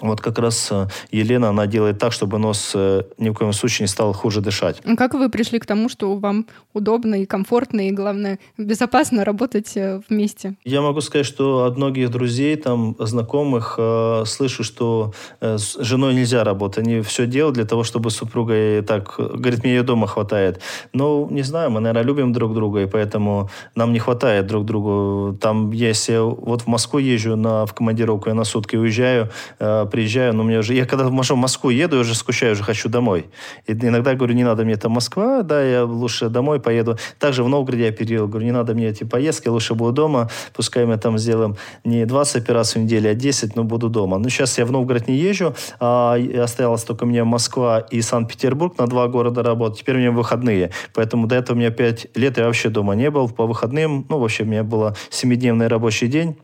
Вот 0.01 0.21
как 0.21 0.39
раз 0.39 0.69
э, 0.71 0.89
Елена, 1.11 1.49
она 1.49 1.67
делает 1.67 1.99
так, 1.99 2.13
чтобы 2.13 2.39
нос 2.39 2.73
э, 2.75 3.05
ни 3.17 3.31
в 3.31 3.35
коем 3.35 3.55
случае 3.55 3.85
не 3.85 3.89
стал 3.89 4.13
хуже 4.13 4.43
дышать. 4.43 4.83
А 4.85 4.95
как 4.95 5.15
вы 5.15 5.31
пришли 5.31 5.59
к 5.59 5.65
тому, 5.65 5.89
что 5.89 6.15
вам 6.17 6.47
удобно 6.75 7.23
и 7.23 7.25
комфортно, 7.25 7.89
и, 7.89 7.91
главное, 7.93 8.39
безопасно 8.59 9.25
работать 9.25 9.75
э, 9.75 10.03
вместе? 10.11 10.57
Я 10.65 10.83
могу 10.83 11.01
сказать, 11.01 11.25
что 11.25 11.65
от 11.65 11.79
многих 11.79 12.11
друзей, 12.11 12.57
там, 12.57 12.95
знакомых, 12.99 13.77
э, 13.79 14.25
слышу, 14.27 14.65
что 14.65 15.15
э, 15.41 15.57
с 15.57 15.79
женой 15.83 16.15
нельзя 16.15 16.45
работать. 16.45 16.87
Они 16.87 17.01
все 17.01 17.27
делают 17.27 17.55
для 17.55 17.65
того, 17.65 17.83
чтобы 17.83 18.11
супруга 18.11 18.83
так... 18.83 19.15
Говорит, 19.17 19.65
мне 19.65 19.77
ее 19.77 19.83
дома 19.83 20.07
хватает. 20.07 20.61
Но, 20.93 21.27
не 21.31 21.43
знаю, 21.43 21.71
мы, 21.71 21.81
наверное, 21.81 22.07
любим 22.07 22.33
друг 22.35 22.53
друга, 22.53 22.83
и 22.83 22.87
поэтому 22.87 23.49
нам 23.75 23.95
не 23.95 23.99
хватает 23.99 24.47
друг 24.47 24.67
другу. 24.67 25.39
Там, 25.41 25.71
если 25.71 26.19
вот 26.19 26.63
в 26.63 26.67
Москву 26.67 26.99
езжу 26.99 27.35
на, 27.37 27.65
в 27.65 27.73
командировку, 27.73 28.29
я 28.29 28.35
на 28.35 28.45
сутки 28.45 28.77
уезжаю, 28.77 29.31
э, 29.59 29.86
приезжаю, 29.87 30.35
но 30.35 30.43
мне 30.43 30.59
уже... 30.59 30.75
Я 30.75 30.87
когда 30.87 31.07
в 31.07 31.13
Москву 31.13 31.71
еду, 31.71 31.97
я 31.97 32.03
уже 32.03 32.15
скучаю, 32.15 32.53
уже 32.53 32.63
хочу 32.63 32.89
домой. 32.89 33.27
И 33.67 33.73
иногда 33.73 34.15
говорю, 34.15 34.35
не 34.35 34.45
надо 34.45 34.65
мне 34.65 34.77
там 34.77 34.93
Москва, 34.93 35.43
да, 35.43 35.63
я 35.63 35.85
лучше 35.85 36.29
домой 36.29 36.61
поеду. 36.61 36.99
Также 37.19 37.43
в 37.43 37.49
Новгороде 37.49 37.85
я 37.85 37.89
оперировал, 37.89 38.29
говорю, 38.29 38.47
не 38.47 38.53
надо 38.53 38.75
мне 38.75 38.89
эти 38.89 39.05
поездки, 39.05 39.49
лучше 39.49 39.75
буду 39.75 39.93
дома, 39.93 40.31
пускай 40.55 40.87
мы 40.87 40.97
там 40.99 41.19
сделаем 41.19 41.57
не 41.85 42.05
20 42.05 42.37
операций 42.37 42.81
в 42.81 42.85
неделю, 42.85 43.11
а 43.11 43.15
10, 43.15 43.57
но 43.57 43.65
буду 43.65 43.89
дома. 43.89 44.19
Ну, 44.19 44.29
сейчас 44.29 44.59
я 44.59 44.67
в 44.67 44.73
Новгород 44.73 45.09
не 45.09 45.17
езжу, 45.17 45.55
а 45.81 46.17
осталось 46.43 46.85
только 46.85 47.07
мне 47.07 47.25
Москва 47.25 47.81
и 47.81 48.01
Санкт-Петербург 48.01 48.79
на 48.79 48.87
два 48.87 49.09
города 49.09 49.43
работать. 49.43 49.81
Теперь 49.81 49.97
у 49.97 49.99
меня 49.99 50.13
выходные, 50.13 50.71
поэтому 50.95 51.27
до 51.27 51.37
этого 51.37 51.57
у 51.57 51.59
меня 51.59 51.71
5 51.71 52.17
лет 52.17 52.39
я 52.39 52.45
вообще 52.45 52.69
дома 52.69 52.95
не 52.95 53.11
был. 53.11 53.29
По 53.29 53.47
выходным, 53.47 54.07
ну, 54.09 54.19
вообще 54.19 54.45
у 54.45 54.47
меня 54.47 54.65
было 54.65 54.95
7-дневный 55.11 55.69
рабочий 55.69 56.09
день 56.09 56.37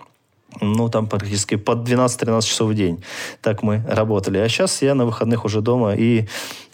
ну, 0.60 0.88
там 0.88 1.06
практически 1.06 1.56
под 1.56 1.88
12-13 1.88 2.42
часов 2.42 2.70
в 2.70 2.74
день. 2.74 3.02
Так 3.40 3.62
мы 3.62 3.82
работали. 3.88 4.38
А 4.38 4.48
сейчас 4.48 4.82
я 4.82 4.94
на 4.94 5.04
выходных 5.04 5.44
уже 5.44 5.60
дома 5.60 5.94
и 5.94 6.26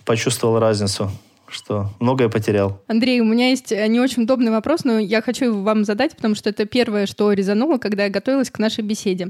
почувствовал 0.04 0.58
разницу 0.58 1.10
что 1.50 1.90
многое 1.98 2.28
потерял. 2.28 2.82
Андрей, 2.88 3.20
у 3.20 3.24
меня 3.24 3.48
есть 3.50 3.72
э, 3.72 3.86
не 3.88 4.00
очень 4.00 4.24
удобный 4.24 4.50
вопрос, 4.50 4.84
но 4.84 4.98
я 4.98 5.22
хочу 5.22 5.46
его 5.46 5.62
вам 5.62 5.84
задать, 5.84 6.14
потому 6.14 6.34
что 6.34 6.50
это 6.50 6.66
первое, 6.66 7.06
что 7.06 7.32
резануло, 7.32 7.78
когда 7.78 8.04
я 8.04 8.10
готовилась 8.10 8.50
к 8.50 8.58
нашей 8.58 8.84
беседе. 8.84 9.28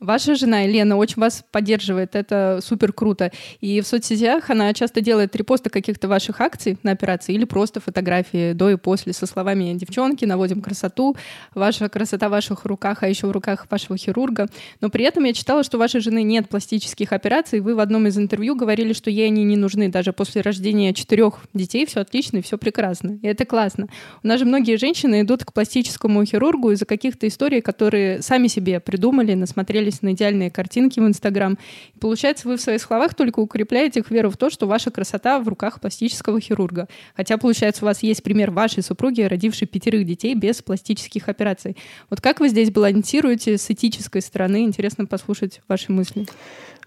Ваша 0.00 0.36
жена 0.36 0.60
Елена 0.60 0.96
очень 0.96 1.20
вас 1.20 1.44
поддерживает, 1.50 2.14
это 2.14 2.60
супер 2.62 2.92
круто. 2.92 3.32
И 3.60 3.80
в 3.80 3.86
соцсетях 3.86 4.48
она 4.48 4.72
часто 4.72 5.00
делает 5.00 5.34
репосты 5.34 5.70
каких-то 5.70 6.06
ваших 6.06 6.40
акций 6.40 6.78
на 6.84 6.92
операции 6.92 7.34
или 7.34 7.44
просто 7.44 7.80
фотографии 7.80 8.52
до 8.52 8.70
и 8.70 8.76
после 8.76 9.12
со 9.12 9.26
словами 9.26 9.74
«девчонки, 9.74 10.24
наводим 10.24 10.62
красоту», 10.62 11.16
«ваша 11.52 11.88
красота 11.88 12.28
в 12.28 12.30
ваших 12.30 12.64
руках, 12.64 13.02
а 13.02 13.08
еще 13.08 13.26
в 13.26 13.32
руках 13.32 13.66
вашего 13.70 13.96
хирурга». 13.96 14.46
Но 14.80 14.88
при 14.88 15.04
этом 15.04 15.24
я 15.24 15.32
читала, 15.32 15.64
что 15.64 15.78
у 15.78 15.80
вашей 15.80 16.00
жены 16.00 16.22
нет 16.22 16.48
пластических 16.48 17.12
операций. 17.12 17.58
Вы 17.58 17.74
в 17.74 17.80
одном 17.80 18.06
из 18.06 18.16
интервью 18.16 18.54
говорили, 18.54 18.92
что 18.92 19.10
ей 19.10 19.26
они 19.26 19.42
не 19.42 19.56
нужны. 19.56 19.88
Даже 19.88 20.12
после 20.12 20.42
рождения 20.42 20.94
четырех 20.94 21.40
детей 21.54 21.86
все 21.86 22.00
отлично 22.00 22.36
и 22.36 22.42
все 22.42 22.56
прекрасно. 22.56 23.18
И 23.20 23.26
это 23.26 23.44
классно. 23.44 23.88
У 24.22 24.28
нас 24.28 24.38
же 24.38 24.44
многие 24.46 24.76
женщины 24.76 25.22
идут 25.22 25.44
к 25.44 25.52
пластическому 25.52 26.24
хирургу 26.24 26.70
из-за 26.70 26.84
каких-то 26.86 27.26
историй, 27.26 27.60
которые 27.60 28.22
сами 28.22 28.46
себе 28.46 28.78
придумали, 28.78 29.34
насмотрели 29.34 29.87
натыкались 29.88 30.02
на 30.02 30.12
идеальные 30.12 30.50
картинки 30.50 31.00
в 31.00 31.06
Инстаграм. 31.06 31.58
Получается, 32.00 32.48
вы 32.48 32.56
в 32.56 32.60
своих 32.60 32.80
словах 32.80 33.14
только 33.14 33.40
укрепляете 33.40 34.00
их 34.00 34.10
веру 34.10 34.30
в 34.30 34.36
то, 34.36 34.50
что 34.50 34.66
ваша 34.66 34.90
красота 34.90 35.40
в 35.40 35.48
руках 35.48 35.80
пластического 35.80 36.40
хирурга. 36.40 36.88
Хотя, 37.16 37.38
получается, 37.38 37.84
у 37.84 37.86
вас 37.86 38.02
есть 38.02 38.22
пример 38.22 38.50
вашей 38.50 38.82
супруги, 38.82 39.22
родившей 39.22 39.66
пятерых 39.66 40.04
детей 40.04 40.34
без 40.34 40.62
пластических 40.62 41.28
операций. 41.28 41.76
Вот 42.10 42.20
как 42.20 42.40
вы 42.40 42.48
здесь 42.48 42.70
балансируете 42.70 43.56
с 43.58 43.70
этической 43.70 44.22
стороны? 44.22 44.64
Интересно 44.64 45.06
послушать 45.06 45.60
ваши 45.68 45.92
мысли. 45.92 46.26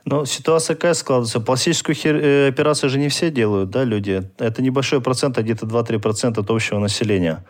Ну, 0.06 0.26
ситуация 0.26 0.76
какая 0.76 0.94
складывается? 0.94 1.40
Пластическую 1.40 1.96
хир... 1.96 2.16
Э, 2.16 2.48
операцию 2.48 2.90
же 2.90 3.00
не 3.00 3.10
все 3.10 3.30
делают, 3.30 3.70
да, 3.70 3.84
люди. 3.84 4.30
Это 4.40 4.62
небольшой 4.62 5.02
процент, 5.02 5.38
а 5.38 5.44
где-то 5.44 5.66
2-3% 5.66 6.40
от 6.40 6.50
общего 6.50 6.80
населения. 6.80 7.44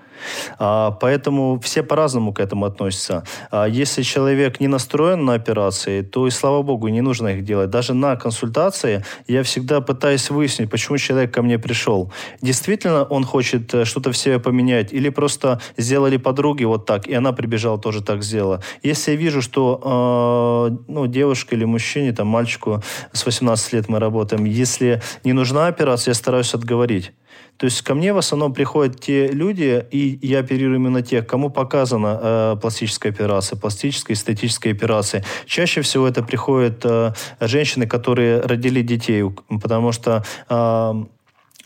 А, 0.59 0.91
поэтому 0.91 1.59
все 1.59 1.83
по-разному 1.83 2.33
к 2.33 2.39
этому 2.39 2.65
относятся. 2.65 3.23
А, 3.51 3.65
если 3.65 4.01
человек 4.03 4.59
не 4.59 4.67
настроен 4.67 5.25
на 5.25 5.33
операции, 5.33 6.01
то 6.01 6.27
и 6.27 6.29
слава 6.29 6.61
богу, 6.61 6.87
не 6.87 7.01
нужно 7.01 7.29
их 7.29 7.43
делать. 7.43 7.69
Даже 7.69 7.93
на 7.93 8.15
консультации 8.15 9.03
я 9.27 9.43
всегда 9.43 9.81
пытаюсь 9.81 10.29
выяснить, 10.29 10.69
почему 10.69 10.97
человек 10.97 11.33
ко 11.33 11.41
мне 11.41 11.59
пришел. 11.59 12.11
Действительно 12.41 13.03
он 13.03 13.23
хочет 13.23 13.73
э, 13.73 13.85
что-то 13.85 14.11
в 14.11 14.17
себе 14.17 14.39
поменять 14.39 14.93
или 14.93 15.09
просто 15.09 15.59
сделали 15.77 16.17
подруги 16.17 16.63
вот 16.63 16.85
так, 16.85 17.07
и 17.07 17.13
она 17.13 17.33
прибежала 17.33 17.77
тоже 17.77 18.01
так 18.01 18.23
сделала. 18.23 18.61
Если 18.83 19.11
я 19.11 19.17
вижу, 19.17 19.41
что 19.41 20.69
э, 20.71 20.77
ну, 20.87 21.07
девушка 21.07 21.55
или 21.55 21.65
мужчине, 21.65 22.13
там, 22.13 22.27
мальчику 22.41 22.81
с 23.13 23.25
18 23.25 23.73
лет 23.73 23.89
мы 23.89 23.99
работаем, 23.99 24.45
если 24.45 25.01
не 25.23 25.33
нужна 25.33 25.67
операция, 25.67 26.11
я 26.11 26.15
стараюсь 26.15 26.53
отговорить. 26.55 27.11
То 27.57 27.65
есть 27.65 27.83
ко 27.83 27.93
мне 27.93 28.11
в 28.13 28.17
основном 28.17 28.53
приходят 28.53 28.99
те 28.99 29.27
люди, 29.27 29.85
и 29.91 30.17
я 30.23 30.39
оперирую 30.39 30.77
именно 30.77 31.03
тех, 31.03 31.27
кому 31.27 31.51
показана 31.51 32.19
э, 32.21 32.55
пластическая 32.59 33.11
операция, 33.11 33.59
пластическая 33.59 34.15
эстетическая 34.15 34.73
операция. 34.73 35.23
Чаще 35.45 35.81
всего 35.81 36.07
это 36.07 36.23
приходят 36.23 36.81
э, 36.83 37.13
женщины, 37.39 37.85
которые 37.85 38.41
родили 38.41 38.81
детей, 38.81 39.23
потому 39.61 39.91
что 39.91 40.23
э, 40.49 41.03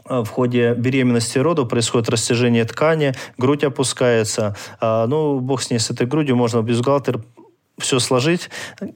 в 0.10 0.28
ходе 0.28 0.74
беременности 0.74 1.38
и 1.38 1.42
родов 1.42 1.70
происходит 1.70 2.10
растяжение 2.10 2.66
ткани, 2.66 3.14
грудь 3.38 3.64
опускается. 3.64 4.56
А, 4.80 5.08
ну, 5.08 5.40
бог 5.40 5.62
с 5.62 5.72
ней, 5.72 5.80
с 5.80 5.90
этой 5.90 6.06
грудью 6.06 6.36
можно 6.36 6.62
бюстгальтер 6.62 7.22
все 7.78 8.00
сложить, 8.00 8.50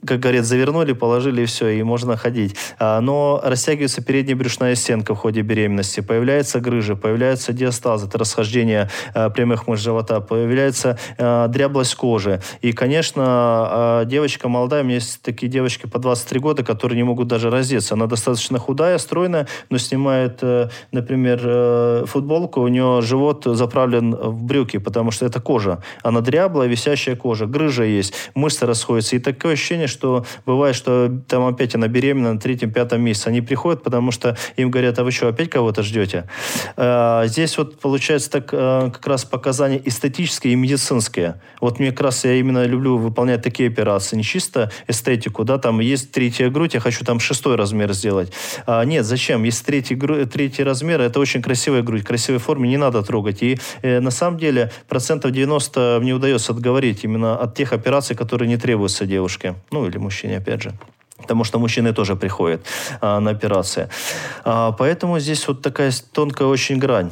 как 0.06 0.20
говорят, 0.20 0.46
завернули, 0.46 0.94
положили 0.94 1.44
и 1.44 1.46
все, 1.46 1.68
и 1.68 1.84
можно 1.84 2.16
ходить. 2.16 2.56
А, 2.80 3.02
но 3.02 3.42
растягивается 3.44 4.02
передняя 4.02 4.38
брюшная 4.38 4.76
стенка 4.76 5.16
в 5.16 5.18
ходе 5.18 5.42
беременности, 5.42 6.00
появляется 6.00 6.60
грыжа, 6.60 6.96
появляется 6.96 7.52
диастаз, 7.52 8.06
это 8.06 8.18
расхождение 8.18 8.90
а, 9.14 9.30
прямых 9.30 9.68
мышц 9.68 9.84
живота, 9.84 10.22
появляется 10.22 10.98
а, 11.18 11.48
дряблость 11.48 11.96
кожи. 11.96 12.42
И, 12.62 12.72
конечно, 12.72 14.04
девочка 14.06 14.48
молодая, 14.48 14.82
у 14.82 14.86
меня 14.86 14.96
есть 14.96 15.22
такие 15.22 15.52
девочки 15.52 15.86
по 15.86 16.00
23 16.00 16.40
года, 16.40 16.64
которые 16.64 16.96
не 16.98 17.04
могут 17.04 17.28
даже 17.28 17.50
раздеться. 17.50 17.96
Она 17.96 18.06
достаточно 18.06 18.60
худая, 18.60 18.98
стройная, 18.98 19.48
но 19.70 19.78
снимает, 19.78 20.40
э, 20.42 20.70
например, 20.92 21.42
э, 21.44 22.06
футболку, 22.08 22.62
у 22.62 22.68
нее 22.68 23.02
живот 23.02 23.44
заправлен 23.46 24.16
в 24.16 24.44
брюки, 24.44 24.78
потому 24.78 25.12
что 25.12 25.26
это 25.26 25.42
кожа. 25.42 25.84
Она 26.04 26.22
дряблая, 26.22 26.68
висящая 26.68 27.16
кожа, 27.16 27.46
грыжа 27.46 27.84
есть, 27.84 28.14
мышцы 28.36 28.66
расходятся. 28.70 29.16
И 29.16 29.20
такое 29.20 29.54
ощущение, 29.54 29.88
что 29.88 30.26
бывает, 30.46 30.76
что 30.76 31.12
там 31.28 31.46
опять 31.46 31.76
она 31.76 31.88
беременна 31.88 32.34
на 32.34 32.40
третьем-пятом 32.40 33.02
месяце. 33.02 33.28
Они 33.28 33.42
приходят, 33.42 33.84
потому 33.84 34.12
что 34.12 34.38
им 34.56 34.72
говорят, 34.72 34.98
а 35.00 35.04
вы 35.04 35.12
что, 35.12 35.28
опять 35.28 35.50
кого-то 35.50 35.84
ждете? 35.84 36.30
А, 36.78 37.26
здесь 37.28 37.58
вот 37.58 37.80
получается 37.80 38.32
так 38.32 38.50
а, 38.54 38.90
как 38.90 39.06
раз 39.08 39.26
показания 39.26 39.82
эстетические 39.84 40.54
и 40.54 40.56
медицинские. 40.56 41.42
Вот 41.60 41.80
мне 41.80 41.92
как 41.92 42.02
раз 42.02 42.24
я 42.24 42.36
именно 42.36 42.66
люблю 42.66 42.98
выполнять 42.98 43.42
такие 43.42 43.70
операции. 43.70 44.16
Не 44.16 44.24
чисто 44.24 44.72
эстетику, 44.88 45.44
да, 45.44 45.58
там 45.58 45.80
есть 45.80 46.12
третья 46.12 46.50
грудь, 46.50 46.76
я 46.76 46.80
хочу 46.80 47.04
там 47.04 47.20
шестой 47.20 47.56
размер 47.56 47.92
сделать. 47.94 48.32
А, 48.66 48.84
нет, 48.86 49.06
зачем? 49.06 49.44
Если 49.44 49.66
третий, 49.66 49.96
третий 50.26 50.64
размер, 50.64 51.02
это 51.02 51.20
очень 51.20 51.42
красивая 51.42 51.82
грудь, 51.82 52.04
красивой 52.04 52.40
форме 52.40 52.70
не 52.70 52.78
надо 52.78 53.02
трогать. 53.02 53.42
И 53.42 53.58
э, 53.82 54.00
на 54.00 54.12
самом 54.12 54.38
деле 54.38 54.72
процентов 54.88 55.32
90 55.32 56.00
мне 56.02 56.14
удается 56.14 56.54
отговорить 56.54 57.04
именно 57.04 57.36
от 57.36 57.56
тех 57.56 57.74
операций, 57.74 58.16
которые 58.16 58.48
не 58.48 58.58
требуются 58.60 59.06
девушке. 59.06 59.56
Ну, 59.72 59.88
или 59.88 59.98
мужчине, 59.98 60.38
опять 60.38 60.62
же 60.62 60.74
потому 61.22 61.44
что 61.44 61.60
мужчины 61.60 61.94
тоже 61.94 62.16
приходят 62.16 62.66
а, 63.02 63.20
на 63.20 63.32
операции. 63.32 63.90
А, 64.44 64.72
поэтому 64.72 65.20
здесь 65.20 65.48
вот 65.48 65.62
такая 65.62 65.92
тонкая 66.14 66.48
очень 66.48 66.80
грань. 66.80 67.12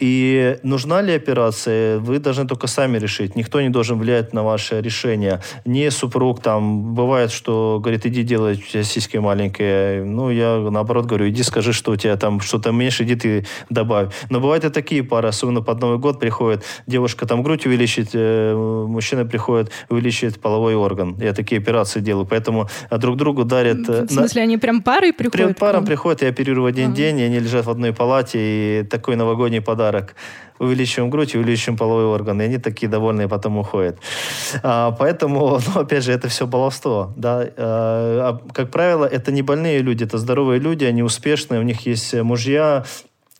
И 0.00 0.58
нужна 0.64 1.02
ли 1.02 1.12
операция, 1.14 1.98
вы 2.00 2.18
должны 2.18 2.46
только 2.46 2.66
сами 2.66 2.98
решить. 2.98 3.36
Никто 3.36 3.60
не 3.60 3.68
должен 3.68 3.98
влиять 3.98 4.32
на 4.32 4.42
ваше 4.42 4.80
решение. 4.80 5.40
Не 5.64 5.90
супруг 5.90 6.42
там, 6.42 6.94
бывает, 6.94 7.30
что 7.30 7.78
говорит, 7.80 8.04
иди 8.04 8.24
делай, 8.24 8.54
у 8.54 8.56
тебя 8.56 8.82
сиськи 8.82 9.18
маленькие. 9.18 10.04
Ну, 10.04 10.30
я 10.30 10.56
наоборот 10.58 11.06
говорю, 11.06 11.28
иди 11.28 11.44
скажи, 11.44 11.72
что 11.72 11.92
у 11.92 11.96
тебя 11.96 12.16
там 12.16 12.40
что-то 12.40 12.72
меньше, 12.72 13.04
иди 13.04 13.14
ты 13.14 13.46
добавь. 13.70 14.12
Но 14.30 14.40
бывают 14.40 14.64
и 14.64 14.68
такие 14.68 15.04
пары, 15.04 15.28
особенно 15.28 15.62
под 15.62 15.80
Новый 15.80 15.98
год 15.98 16.18
приходит, 16.18 16.64
девушка 16.86 17.26
там 17.26 17.42
грудь 17.42 17.66
увеличить, 17.66 18.10
э, 18.14 18.54
мужчина 18.88 19.24
приходит, 19.24 19.70
увеличивает 19.88 20.40
половой 20.40 20.74
орган. 20.74 21.16
Я 21.20 21.32
такие 21.34 21.60
операции 21.60 22.00
делаю, 22.00 22.26
поэтому 22.26 22.68
а, 22.90 22.98
друг 22.98 23.16
другу 23.16 23.44
дарят... 23.44 23.88
Э, 23.88 24.02
в 24.02 24.10
смысле, 24.10 24.40
на... 24.40 24.44
они 24.44 24.58
прям 24.58 24.82
парой 24.82 25.12
приходят? 25.12 25.32
Прям 25.32 25.54
паром 25.54 25.84
приходят 25.84 26.22
и 26.22 26.26
оперируют 26.26 26.64
в 26.64 26.66
один 26.66 26.88
ага. 26.88 26.96
день, 26.96 27.20
и 27.20 27.22
они 27.22 27.38
лежат 27.38 27.66
в 27.66 27.70
одной 27.70 27.92
палате, 27.92 28.38
и 28.40 28.82
такой 28.82 29.14
новогодний 29.14 29.60
подарок 29.60 29.83
подарок. 29.84 30.14
Увеличиваем 30.58 31.10
грудь, 31.10 31.34
увеличиваем 31.34 31.76
половой 31.76 32.04
орган, 32.04 32.40
и 32.40 32.44
они 32.44 32.58
такие 32.58 32.88
довольные 32.88 33.28
потом 33.28 33.58
уходят. 33.58 33.98
А, 34.62 34.92
поэтому, 34.92 35.58
ну, 35.74 35.80
опять 35.80 36.04
же, 36.04 36.12
это 36.12 36.28
все 36.28 36.46
баловство. 36.46 37.12
Да? 37.16 37.40
А, 37.56 38.38
а, 38.38 38.52
как 38.52 38.70
правило, 38.70 39.04
это 39.04 39.32
не 39.32 39.42
больные 39.42 39.80
люди, 39.80 40.04
это 40.04 40.18
здоровые 40.18 40.60
люди, 40.60 40.84
они 40.84 41.02
успешные, 41.02 41.60
у 41.60 41.64
них 41.64 41.86
есть 41.86 42.14
мужья, 42.14 42.84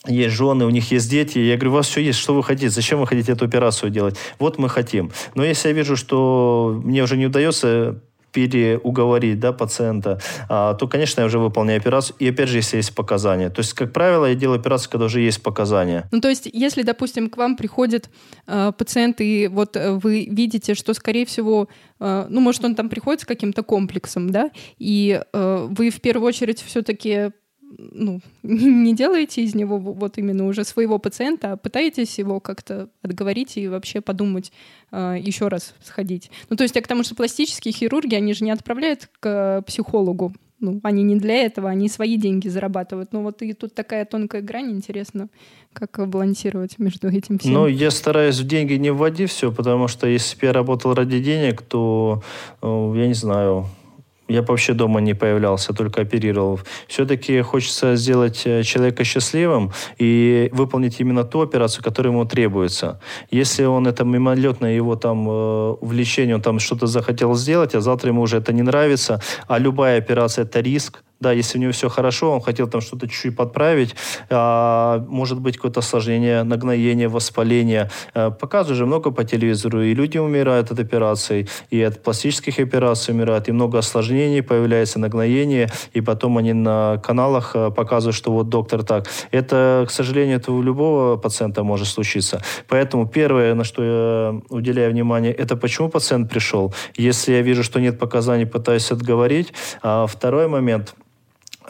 есть 0.06 0.34
жены, 0.34 0.66
у 0.66 0.70
них 0.70 0.92
есть 0.92 1.10
дети. 1.10 1.38
Я 1.38 1.54
говорю, 1.54 1.70
у 1.70 1.74
вас 1.74 1.86
все 1.88 2.00
есть, 2.00 2.18
что 2.18 2.34
вы 2.34 2.42
хотите? 2.42 2.68
Зачем 2.68 3.00
вы 3.00 3.06
хотите 3.06 3.32
эту 3.32 3.44
операцию 3.44 3.90
делать? 3.90 4.16
Вот 4.38 4.58
мы 4.58 4.68
хотим. 4.68 5.10
Но 5.34 5.44
если 5.44 5.68
я 5.68 5.74
вижу, 5.74 5.96
что 5.96 6.80
мне 6.84 7.02
уже 7.02 7.16
не 7.16 7.26
удается 7.26 8.00
переуговорить 8.34 9.38
да, 9.38 9.52
пациента, 9.52 10.18
а, 10.48 10.74
то, 10.74 10.88
конечно, 10.88 11.20
я 11.20 11.26
уже 11.26 11.38
выполняю 11.38 11.80
операцию. 11.80 12.16
И 12.18 12.28
опять 12.28 12.48
же, 12.48 12.58
если 12.58 12.78
есть 12.78 12.94
показания. 12.94 13.48
То 13.48 13.60
есть, 13.60 13.72
как 13.74 13.92
правило, 13.92 14.26
я 14.26 14.34
делаю 14.34 14.58
операцию, 14.58 14.90
когда 14.90 15.06
уже 15.06 15.20
есть 15.20 15.42
показания. 15.42 16.08
Ну, 16.12 16.20
то 16.20 16.28
есть, 16.28 16.48
если, 16.52 16.82
допустим, 16.82 17.30
к 17.30 17.36
вам 17.36 17.56
приходит 17.56 18.10
э, 18.46 18.72
пациент, 18.76 19.20
и 19.20 19.48
вот 19.48 19.76
э, 19.76 19.92
вы 19.92 20.26
видите, 20.30 20.74
что, 20.74 20.94
скорее 20.94 21.24
всего, 21.24 21.68
э, 22.00 22.26
ну, 22.28 22.40
может, 22.40 22.64
он 22.64 22.74
там 22.74 22.88
приходит 22.88 23.20
с 23.20 23.24
каким-то 23.24 23.62
комплексом, 23.62 24.30
да, 24.30 24.50
и 24.78 25.20
э, 25.32 25.68
вы 25.70 25.90
в 25.90 26.00
первую 26.00 26.28
очередь 26.28 26.60
все-таки 26.60 27.30
ну, 27.78 28.20
не 28.42 28.94
делаете 28.94 29.42
из 29.42 29.54
него 29.54 29.78
вот 29.78 30.18
именно 30.18 30.46
уже 30.46 30.64
своего 30.64 30.98
пациента, 30.98 31.52
а 31.52 31.56
пытаетесь 31.56 32.18
его 32.18 32.40
как-то 32.40 32.88
отговорить 33.02 33.56
и 33.56 33.68
вообще 33.68 34.00
подумать, 34.00 34.52
э, 34.92 35.16
еще 35.20 35.48
раз 35.48 35.74
сходить. 35.82 36.30
Ну, 36.50 36.56
то 36.56 36.62
есть 36.64 36.76
я 36.76 36.82
к 36.82 36.88
тому, 36.88 37.02
что 37.02 37.14
пластические 37.14 37.72
хирурги, 37.72 38.14
они 38.14 38.34
же 38.34 38.44
не 38.44 38.50
отправляют 38.50 39.08
к 39.20 39.62
психологу. 39.66 40.32
Ну, 40.60 40.80
они 40.82 41.02
не 41.02 41.16
для 41.16 41.44
этого, 41.44 41.68
они 41.68 41.88
свои 41.88 42.16
деньги 42.16 42.48
зарабатывают. 42.48 43.12
Ну, 43.12 43.22
вот 43.22 43.42
и 43.42 43.52
тут 43.52 43.74
такая 43.74 44.06
тонкая 44.06 44.40
грань, 44.40 44.70
интересно, 44.70 45.28
как 45.72 46.08
балансировать 46.08 46.78
между 46.78 47.08
этим 47.08 47.38
всем. 47.38 47.52
Ну, 47.52 47.66
я 47.66 47.90
стараюсь 47.90 48.38
в 48.38 48.46
деньги 48.46 48.74
не 48.74 48.90
вводить 48.90 49.30
все, 49.30 49.52
потому 49.52 49.88
что 49.88 50.06
если 50.06 50.38
бы 50.38 50.46
я 50.46 50.52
работал 50.52 50.94
ради 50.94 51.20
денег, 51.20 51.60
то, 51.60 52.22
э, 52.62 52.92
я 52.96 53.06
не 53.08 53.14
знаю, 53.14 53.66
я 54.28 54.42
вообще 54.42 54.72
дома 54.72 55.00
не 55.00 55.14
появлялся, 55.14 55.72
только 55.72 56.02
оперировал. 56.02 56.60
Все-таки 56.88 57.40
хочется 57.42 57.96
сделать 57.96 58.42
э, 58.46 58.62
человека 58.62 59.04
счастливым 59.04 59.72
и 59.98 60.48
выполнить 60.52 61.00
именно 61.00 61.24
ту 61.24 61.42
операцию, 61.42 61.84
которая 61.84 62.12
ему 62.12 62.24
требуется. 62.24 63.00
Если 63.30 63.64
он 63.64 63.86
это 63.86 64.04
мимолетное 64.04 64.74
его 64.74 64.96
там 64.96 65.28
э, 65.28 65.76
увлечение, 65.80 66.36
он 66.36 66.42
там 66.42 66.58
что-то 66.58 66.86
захотел 66.86 67.34
сделать, 67.34 67.74
а 67.74 67.80
завтра 67.80 68.10
ему 68.10 68.22
уже 68.22 68.38
это 68.38 68.52
не 68.52 68.62
нравится, 68.62 69.20
а 69.46 69.58
любая 69.58 69.98
операция 69.98 70.44
это 70.44 70.60
риск, 70.60 71.02
да, 71.24 71.32
если 71.32 71.58
у 71.58 71.62
него 71.62 71.72
все 71.72 71.88
хорошо, 71.88 72.32
он 72.32 72.42
хотел 72.42 72.68
там 72.68 72.82
что-то 72.82 73.08
чуть-чуть 73.08 73.34
подправить, 73.34 73.96
а, 74.28 75.02
может 75.08 75.40
быть 75.40 75.56
какое-то 75.56 75.80
осложнение, 75.80 76.42
нагноение, 76.42 77.08
воспаление. 77.08 77.90
А, 78.12 78.30
показывают 78.30 78.76
же 78.76 78.84
много 78.84 79.10
по 79.10 79.24
телевизору, 79.24 79.82
и 79.82 79.94
люди 79.94 80.18
умирают 80.18 80.70
от 80.70 80.78
операций, 80.78 81.48
и 81.70 81.80
от 81.80 82.02
пластических 82.02 82.58
операций 82.58 83.14
умирают, 83.14 83.48
и 83.48 83.52
много 83.52 83.78
осложнений 83.78 84.42
появляется, 84.42 84.98
нагноение, 84.98 85.70
и 85.94 86.02
потом 86.02 86.36
они 86.36 86.52
на 86.52 86.98
каналах 87.02 87.52
а, 87.54 87.70
показывают, 87.70 88.16
что 88.16 88.30
вот 88.30 88.50
доктор 88.50 88.82
так. 88.82 89.08
Это, 89.30 89.86
к 89.88 89.90
сожалению, 89.90 90.36
это 90.36 90.52
у 90.52 90.60
любого 90.60 91.16
пациента 91.16 91.62
может 91.62 91.88
случиться. 91.88 92.42
Поэтому 92.68 93.08
первое, 93.08 93.54
на 93.54 93.64
что 93.64 93.82
я 93.82 94.40
уделяю 94.50 94.90
внимание, 94.90 95.32
это 95.32 95.56
почему 95.56 95.88
пациент 95.88 96.30
пришел. 96.30 96.74
Если 96.98 97.32
я 97.32 97.40
вижу, 97.40 97.62
что 97.62 97.80
нет 97.80 97.98
показаний, 97.98 98.44
пытаюсь 98.46 98.92
отговорить. 98.92 99.54
А 99.82 100.06
второй 100.06 100.48
момент– 100.48 100.94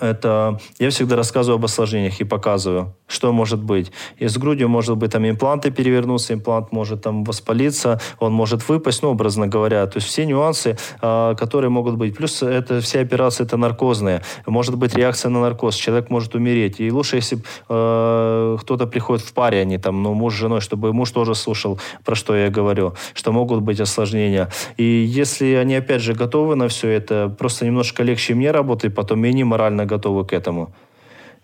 это 0.00 0.58
я 0.78 0.90
всегда 0.90 1.16
рассказываю 1.16 1.56
об 1.56 1.64
осложнениях 1.64 2.20
и 2.20 2.24
показываю, 2.24 2.94
что 3.06 3.32
может 3.32 3.62
быть. 3.62 3.92
И 4.18 4.26
с 4.26 4.36
грудью 4.36 4.68
может 4.68 4.96
быть 4.96 5.12
там 5.12 5.28
импланты 5.28 5.70
перевернуться, 5.70 6.34
имплант 6.34 6.72
может 6.72 7.02
там 7.02 7.24
воспалиться, 7.24 8.00
он 8.18 8.32
может 8.32 8.68
выпасть, 8.68 9.02
ну, 9.02 9.10
образно 9.10 9.46
говоря. 9.46 9.86
То 9.86 9.98
есть 9.98 10.08
все 10.08 10.26
нюансы, 10.26 10.76
э, 11.00 11.34
которые 11.38 11.70
могут 11.70 11.96
быть. 11.96 12.16
Плюс 12.16 12.42
это 12.42 12.80
все 12.80 13.00
операции 13.00 13.44
это 13.44 13.56
наркозные. 13.56 14.22
Может 14.46 14.76
быть 14.76 14.94
реакция 14.94 15.30
на 15.30 15.40
наркоз, 15.40 15.74
человек 15.74 16.10
может 16.10 16.34
умереть. 16.34 16.80
И 16.80 16.90
лучше, 16.90 17.16
если 17.16 17.38
э, 17.68 18.56
кто-то 18.60 18.86
приходит 18.86 19.24
в 19.24 19.32
паре, 19.32 19.60
они 19.60 19.78
там, 19.78 20.02
ну, 20.02 20.14
муж 20.14 20.34
с 20.34 20.36
женой, 20.36 20.60
чтобы 20.60 20.92
муж 20.92 21.10
тоже 21.10 21.34
слушал, 21.34 21.78
про 22.04 22.14
что 22.14 22.34
я 22.34 22.50
говорю, 22.50 22.94
что 23.14 23.32
могут 23.32 23.60
быть 23.60 23.80
осложнения. 23.80 24.48
И 24.76 24.84
если 24.84 25.54
они, 25.54 25.76
опять 25.76 26.02
же, 26.02 26.14
готовы 26.14 26.56
на 26.56 26.68
все 26.68 26.88
это, 26.88 27.34
просто 27.38 27.66
немножко 27.66 28.02
легче 28.02 28.34
мне 28.34 28.50
работать, 28.50 28.94
потом 28.94 29.22
не 29.24 29.44
морально 29.44 29.83
готовы 29.84 30.24
к 30.24 30.32
этому 30.32 30.72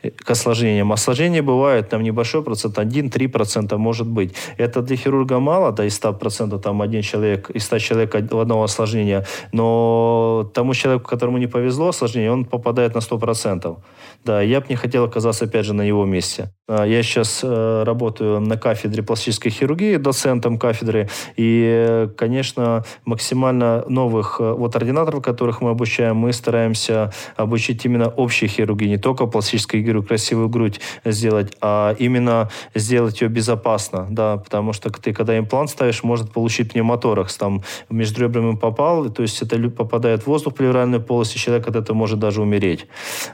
к 0.03 0.31
осложнениям. 0.31 0.93
Осложнения 0.93 1.43
бывают, 1.43 1.89
там 1.89 2.03
небольшой 2.03 2.43
процент, 2.43 2.79
1-3% 2.79 3.77
может 3.77 4.07
быть. 4.07 4.35
Это 4.57 4.83
для 4.83 4.97
хирурга 4.97 5.39
мало, 5.39 5.73
да, 5.73 5.85
из 5.85 6.01
100% 6.01 6.59
там 6.61 6.83
один 6.83 7.03
человек, 7.03 7.51
из 7.51 7.65
100 7.65 7.79
человек 7.79 8.15
одного 8.15 8.65
осложнения, 8.65 9.27
но 9.53 10.51
тому 10.55 10.75
человеку, 10.75 11.09
которому 11.09 11.39
не 11.39 11.47
повезло 11.47 11.89
осложнение, 11.89 12.33
он 12.33 12.45
попадает 12.45 12.95
на 12.95 12.99
100%. 12.99 13.77
Да, 14.25 14.43
я 14.43 14.61
бы 14.61 14.67
не 14.69 14.77
хотел 14.77 15.05
оказаться, 15.05 15.47
опять 15.47 15.65
же, 15.65 15.73
на 15.73 15.83
его 15.83 16.05
месте. 16.05 16.53
А, 16.69 16.85
я 16.85 17.03
сейчас 17.03 17.41
э, 17.43 17.83
работаю 17.85 18.41
на 18.41 18.57
кафедре 18.57 19.03
пластической 19.03 19.51
хирургии, 19.51 19.97
доцентом 19.97 20.59
кафедры, 20.59 21.09
и, 21.37 22.09
конечно, 22.17 22.85
максимально 23.05 23.85
новых 23.89 24.37
э, 24.41 24.53
вот 24.53 24.77
ординаторов, 24.77 25.23
которых 25.23 25.63
мы 25.63 25.71
обучаем, 25.71 26.17
мы 26.17 26.33
стараемся 26.33 27.13
обучить 27.37 27.85
именно 27.87 28.09
общей 28.09 28.47
хирургии, 28.47 28.89
не 28.89 28.99
только 28.99 29.27
пластической 29.27 29.81
говорю, 29.93 30.07
красивую 30.07 30.49
грудь 30.49 30.81
сделать, 31.05 31.57
а 31.61 31.95
именно 31.99 32.51
сделать 32.75 33.21
ее 33.21 33.29
безопасно, 33.29 34.07
да, 34.11 34.37
потому 34.37 34.73
что 34.73 34.91
ты, 34.91 35.13
когда 35.13 35.39
имплант 35.39 35.71
ставишь, 35.71 36.03
может 36.03 36.33
получить 36.33 36.73
пневмоторакс, 36.73 37.37
там 37.37 37.63
между 37.89 38.23
ребрами 38.23 38.57
попал, 38.57 39.09
то 39.11 39.23
есть 39.23 39.43
это 39.43 39.59
попадает 39.71 40.23
в 40.23 40.27
воздух 40.27 40.55
в 40.55 40.57
плевральную 40.57 41.03
полость, 41.03 41.37
и 41.37 41.39
человек 41.39 41.69
от 41.69 41.77
этого 41.77 41.97
может 41.97 42.19
даже 42.19 42.43
умереть. 42.43 42.87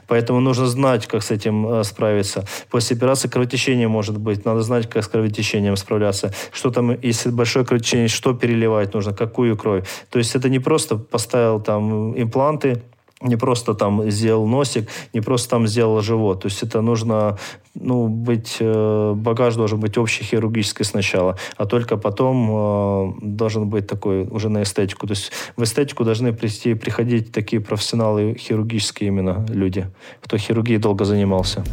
Поэтому 0.07 0.39
нужно 0.39 0.65
знать, 0.65 1.07
как 1.07 1.23
с 1.23 1.31
этим 1.31 1.67
э, 1.67 1.83
справиться. 1.83 2.45
После 2.69 2.95
операции 2.97 3.27
кровотечение 3.27 3.87
может 3.87 4.17
быть, 4.17 4.45
надо 4.45 4.61
знать, 4.61 4.89
как 4.89 5.03
с 5.03 5.07
кровотечением 5.07 5.75
справляться. 5.75 6.33
Что 6.51 6.71
там, 6.71 6.99
если 7.01 7.29
большое 7.29 7.65
кровотечение, 7.65 8.07
что 8.07 8.33
переливать 8.33 8.93
нужно, 8.93 9.13
какую 9.13 9.57
кровь. 9.57 9.85
То 10.09 10.19
есть 10.19 10.35
это 10.35 10.49
не 10.49 10.59
просто 10.59 10.97
поставил 10.97 11.59
там 11.59 12.19
импланты, 12.19 12.81
не 13.21 13.35
просто 13.35 13.73
там 13.73 14.09
сделал 14.11 14.47
носик, 14.47 14.89
не 15.13 15.21
просто 15.21 15.49
там 15.49 15.67
сделал 15.67 16.01
живот. 16.01 16.41
То 16.41 16.47
есть 16.47 16.63
это 16.63 16.81
нужно 16.81 17.37
ну, 17.73 18.07
быть, 18.07 18.57
э, 18.59 19.13
багаж 19.15 19.55
должен 19.55 19.79
быть 19.79 19.97
общий 19.97 20.23
хирургический 20.23 20.85
сначала, 20.85 21.37
а 21.57 21.65
только 21.65 21.97
потом 21.97 22.49
э, 22.49 23.13
должен 23.21 23.69
быть 23.69 23.87
такой 23.87 24.27
уже 24.27 24.49
на 24.49 24.63
эстетику. 24.63 25.07
То 25.07 25.13
есть 25.13 25.31
в 25.55 25.63
эстетику 25.63 26.03
должны 26.03 26.33
прийти, 26.33 26.75
приходить 26.75 27.31
такие 27.31 27.61
профессионалы 27.61 28.35
хирургические 28.35 29.07
именно 29.07 29.45
люди, 29.49 29.87
кто 30.21 30.37
хирургией 30.37 30.79
долго 30.79 31.05
занимался. 31.05 31.63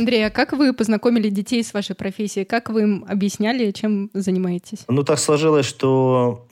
Андрей 0.00 0.26
а 0.26 0.30
как 0.30 0.52
вы 0.52 0.72
познакомили 0.72 1.28
детей 1.28 1.62
с 1.62 1.74
вашей 1.74 1.94
профессией? 1.94 2.46
Как 2.46 2.70
вы 2.70 2.82
им 2.82 3.04
объясняли, 3.08 3.70
чем 3.70 4.10
занимаетесь? 4.14 4.84
Ну, 4.88 5.04
так 5.04 5.18
сложилось, 5.18 5.66
что 5.66 6.46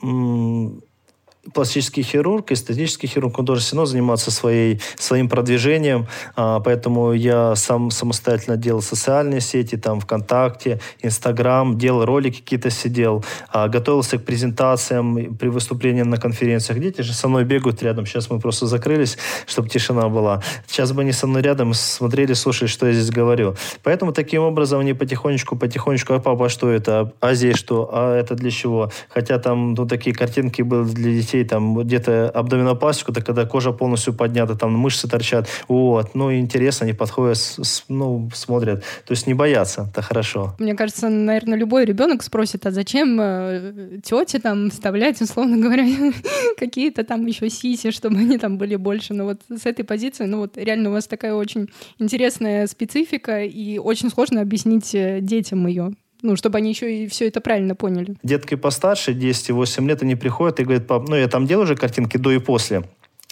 пластический 1.53 2.03
хирург, 2.03 2.51
эстетический 2.51 3.07
хирург, 3.07 3.39
он 3.39 3.45
должен 3.45 3.63
все 3.63 3.75
равно 3.75 3.85
заниматься 3.85 4.31
своей, 4.31 4.81
своим 4.97 5.29
продвижением, 5.29 6.07
а, 6.35 6.59
поэтому 6.59 7.13
я 7.13 7.55
сам 7.55 7.91
самостоятельно 7.91 8.57
делал 8.57 8.81
социальные 8.81 9.41
сети, 9.41 9.75
там 9.75 9.99
ВКонтакте, 9.99 10.79
Инстаграм, 11.01 11.77
делал 11.77 12.05
ролики 12.05 12.41
какие-то 12.41 12.69
сидел, 12.69 13.23
а, 13.51 13.67
готовился 13.67 14.17
к 14.17 14.25
презентациям 14.25 15.35
при 15.35 15.47
выступлении 15.47 16.03
на 16.03 16.17
конференциях. 16.17 16.79
Дети 16.79 17.01
же 17.01 17.13
со 17.13 17.27
мной 17.27 17.43
бегают 17.43 17.81
рядом, 17.83 18.05
сейчас 18.05 18.29
мы 18.29 18.39
просто 18.39 18.67
закрылись, 18.67 19.17
чтобы 19.45 19.69
тишина 19.69 20.09
была. 20.09 20.41
Сейчас 20.67 20.91
бы 20.91 21.01
они 21.01 21.11
со 21.11 21.27
мной 21.27 21.41
рядом 21.41 21.73
смотрели, 21.73 22.33
слушали, 22.33 22.67
что 22.67 22.87
я 22.87 22.93
здесь 22.93 23.11
говорю. 23.11 23.55
Поэтому 23.83 24.13
таким 24.13 24.43
образом 24.43 24.79
они 24.79 24.93
потихонечку, 24.93 25.55
потихонечку, 25.55 26.13
а 26.13 26.19
папа, 26.19 26.49
что 26.49 26.69
это, 26.69 27.13
а 27.19 27.33
здесь 27.33 27.57
что, 27.57 27.89
а 27.91 28.15
это 28.15 28.35
для 28.35 28.51
чего? 28.51 28.91
Хотя 29.09 29.39
там 29.39 29.73
ну, 29.73 29.87
такие 29.87 30.15
картинки 30.15 30.61
были 30.61 30.83
для 30.83 31.11
детей 31.11 31.38
детей 31.39 31.49
там 31.49 31.77
где-то 31.77 32.29
абдоминопластику, 32.29 33.11
это 33.11 33.21
когда 33.21 33.45
кожа 33.45 33.71
полностью 33.71 34.13
поднята, 34.13 34.55
там 34.55 34.73
мышцы 34.73 35.07
торчат. 35.07 35.47
Вот, 35.67 36.15
ну, 36.15 36.33
интересно, 36.33 36.85
они 36.85 36.93
подходят, 36.93 37.37
с, 37.37 37.83
ну, 37.89 38.29
смотрят. 38.33 38.83
То 39.05 39.13
есть 39.13 39.27
не 39.27 39.33
боятся, 39.33 39.87
это 39.91 40.01
хорошо. 40.01 40.55
Мне 40.59 40.75
кажется, 40.75 41.09
наверное, 41.09 41.57
любой 41.57 41.85
ребенок 41.85 42.23
спросит, 42.23 42.65
а 42.65 42.71
зачем 42.71 43.19
э, 43.21 43.99
тете 44.03 44.39
там 44.39 44.69
вставлять, 44.69 45.21
условно 45.21 45.57
говоря, 45.57 45.85
какие-то 46.57 47.03
там 47.03 47.25
еще 47.25 47.49
сиси, 47.49 47.91
чтобы 47.91 48.17
они 48.17 48.37
там 48.37 48.57
были 48.57 48.75
больше. 48.75 49.13
Но 49.13 49.25
вот 49.25 49.41
с 49.49 49.65
этой 49.65 49.83
позиции, 49.83 50.25
ну 50.25 50.39
вот 50.39 50.57
реально 50.57 50.89
у 50.89 50.93
вас 50.93 51.07
такая 51.07 51.33
очень 51.33 51.67
интересная 51.99 52.67
специфика, 52.67 53.43
и 53.43 53.77
очень 53.77 54.09
сложно 54.09 54.41
объяснить 54.41 54.95
э, 54.95 55.19
детям 55.21 55.67
ее 55.67 55.93
ну, 56.21 56.35
чтобы 56.35 56.57
они 56.57 56.69
еще 56.69 57.03
и 57.03 57.07
все 57.07 57.27
это 57.27 57.41
правильно 57.41 57.75
поняли. 57.75 58.15
Детки 58.23 58.55
постарше, 58.55 59.13
10-8 59.13 59.87
лет, 59.87 60.01
они 60.03 60.15
приходят 60.15 60.59
и 60.59 60.63
говорят, 60.63 60.87
пап, 60.87 61.07
ну, 61.07 61.15
я 61.15 61.27
там 61.27 61.45
делаю 61.45 61.65
уже 61.65 61.75
картинки 61.75 62.17
до 62.17 62.31
и 62.31 62.39
после 62.39 62.83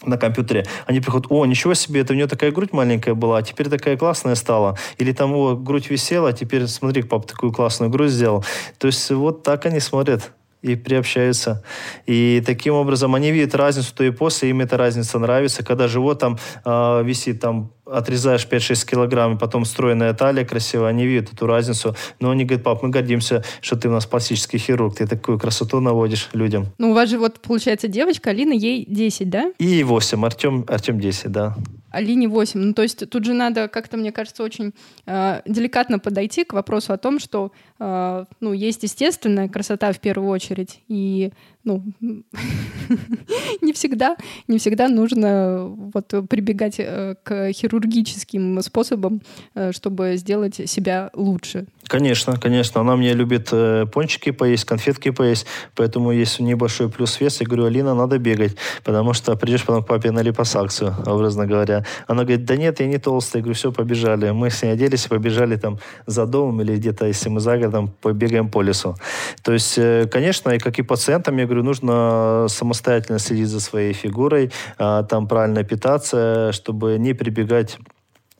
на 0.05 0.17
компьютере, 0.17 0.65
они 0.85 0.99
приходят, 0.99 1.27
о, 1.29 1.45
ничего 1.45 1.73
себе, 1.73 2.01
это 2.01 2.13
у 2.13 2.15
нее 2.15 2.27
такая 2.27 2.51
грудь 2.51 2.71
маленькая 2.71 3.15
была, 3.15 3.39
а 3.39 3.41
теперь 3.41 3.67
такая 3.67 3.97
классная 3.97 4.35
стала. 4.35 4.77
Или 4.97 5.11
там, 5.11 5.33
о, 5.33 5.55
грудь 5.55 5.89
висела, 5.89 6.29
а 6.29 6.33
теперь 6.33 6.67
смотри, 6.67 7.01
пап 7.01 7.25
такую 7.25 7.51
классную 7.51 7.89
грудь 7.89 8.11
сделал. 8.11 8.45
То 8.77 8.87
есть 8.87 9.09
вот 9.09 9.43
так 9.43 9.65
они 9.65 9.79
смотрят 9.79 10.31
и 10.61 10.75
приобщаются. 10.75 11.63
И 12.05 12.41
таким 12.45 12.73
образом 12.73 13.15
они 13.15 13.31
видят 13.31 13.55
разницу 13.55 13.93
то 13.95 14.03
и 14.03 14.11
после, 14.11 14.49
им 14.49 14.61
эта 14.61 14.77
разница 14.77 15.19
нравится. 15.19 15.63
Когда 15.63 15.87
живот 15.87 16.19
там 16.19 16.37
э, 16.65 17.03
висит, 17.03 17.39
там 17.39 17.71
отрезаешь 17.85 18.47
5-6 18.49 18.89
килограмм, 18.89 19.35
и 19.35 19.39
потом 19.39 19.65
стройная 19.65 20.13
талия 20.13 20.45
красивая, 20.45 20.89
они 20.89 21.05
видят 21.05 21.33
эту 21.33 21.45
разницу. 21.47 21.95
Но 22.19 22.31
они 22.31 22.43
говорят, 22.45 22.63
пап, 22.63 22.83
мы 22.83 22.89
гордимся, 22.89 23.43
что 23.61 23.75
ты 23.75 23.87
у 23.87 23.91
нас 23.91 24.05
пластический 24.05 24.59
хирург, 24.59 24.95
ты 24.95 25.07
такую 25.07 25.39
красоту 25.39 25.79
наводишь 25.79 26.29
людям. 26.33 26.67
Ну, 26.77 26.91
у 26.91 26.93
вас 26.93 27.09
же 27.09 27.17
вот, 27.17 27.39
получается, 27.39 27.87
девочка, 27.87 28.31
Алина, 28.31 28.53
ей 28.53 28.85
10, 28.87 29.29
да? 29.29 29.51
И 29.59 29.83
8, 29.83 30.25
Артем, 30.25 30.65
Артем 30.67 30.99
10, 30.99 31.31
да. 31.31 31.55
Алине 31.91 32.27
8. 32.27 32.59
Ну, 32.59 32.73
то 32.73 32.81
есть 32.81 33.09
тут 33.09 33.25
же 33.25 33.33
надо 33.33 33.67
как-то, 33.67 33.97
мне 33.97 34.11
кажется, 34.11 34.43
очень 34.43 34.73
э, 35.05 35.41
деликатно 35.45 35.99
подойти 35.99 36.43
к 36.43 36.53
вопросу 36.53 36.93
о 36.93 36.97
том, 36.97 37.19
что 37.19 37.51
э, 37.79 38.25
ну, 38.39 38.53
есть 38.53 38.83
естественная 38.83 39.49
красота 39.49 39.91
в 39.91 39.99
первую 39.99 40.29
очередь, 40.29 40.81
и 40.87 41.31
ну, 41.67 41.83
не 43.61 43.73
всегда, 43.73 44.15
не 44.47 44.57
всегда 44.57 44.87
нужно 44.87 45.67
вот 45.93 46.13
прибегать 46.29 46.79
э, 46.79 47.15
к 47.23 47.51
хирургическим 47.51 48.61
способам, 48.61 49.21
э, 49.55 49.71
чтобы 49.73 50.17
сделать 50.17 50.69
себя 50.69 51.09
лучше. 51.13 51.65
Конечно, 51.87 52.37
конечно. 52.39 52.81
Она 52.81 52.95
мне 52.95 53.13
любит 53.13 53.49
э, 53.51 53.85
пончики 53.85 54.31
поесть, 54.31 54.65
конфетки 54.65 55.11
поесть, 55.11 55.45
поэтому 55.75 56.11
есть 56.11 56.39
небольшой 56.39 56.89
плюс 56.89 57.19
вес. 57.21 57.41
Я 57.41 57.47
говорю, 57.47 57.65
Алина, 57.65 57.95
надо 57.95 58.17
бегать, 58.17 58.55
потому 58.83 59.13
что 59.13 59.35
придешь 59.35 59.65
потом 59.65 59.83
к 59.83 59.87
папе 59.87 60.11
на 60.11 60.23
липосакцию, 60.23 60.95
образно 61.05 61.45
говоря. 61.45 61.83
Она 62.07 62.23
говорит, 62.23 62.45
да 62.45 62.55
нет, 62.55 62.79
я 62.79 62.87
не 62.87 62.97
толстая. 62.97 63.41
Я 63.41 63.43
говорю, 63.43 63.55
все, 63.55 63.71
побежали. 63.71 64.31
Мы 64.31 64.49
с 64.49 64.63
ней 64.63 64.73
оделись 64.73 65.05
и 65.05 65.09
побежали 65.09 65.57
там 65.57 65.79
за 66.05 66.25
домом 66.25 66.61
или 66.61 66.77
где-то, 66.77 67.05
если 67.05 67.29
мы 67.29 67.39
за 67.39 67.57
городом, 67.57 67.91
побегаем 68.01 68.49
по 68.49 68.61
лесу. 68.61 68.95
То 69.43 69.53
есть, 69.53 69.79
конечно, 70.11 70.51
и 70.51 70.59
как 70.59 70.79
и 70.79 70.83
пациентам, 70.83 71.37
я 71.37 71.45
говорю, 71.45 71.56
нужно 71.63 72.47
самостоятельно 72.49 73.19
следить 73.19 73.49
за 73.49 73.59
своей 73.59 73.93
фигурой, 73.93 74.51
э, 74.79 75.03
там 75.09 75.27
правильно 75.27 75.63
питаться, 75.63 76.51
чтобы 76.53 76.97
не 76.97 77.13
прибегать 77.13 77.77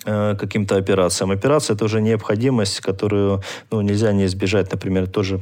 Э, 0.09 0.35
каким-то 0.39 0.77
операциям. 0.77 1.31
Операция– 1.31 1.73
это 1.75 1.83
уже 1.83 2.01
необходимость, 2.01 2.79
которую 2.79 3.41
ну, 3.71 3.81
нельзя 3.81 4.13
не 4.13 4.25
избежать, 4.25 4.71
например, 4.71 5.07
тоже 5.07 5.41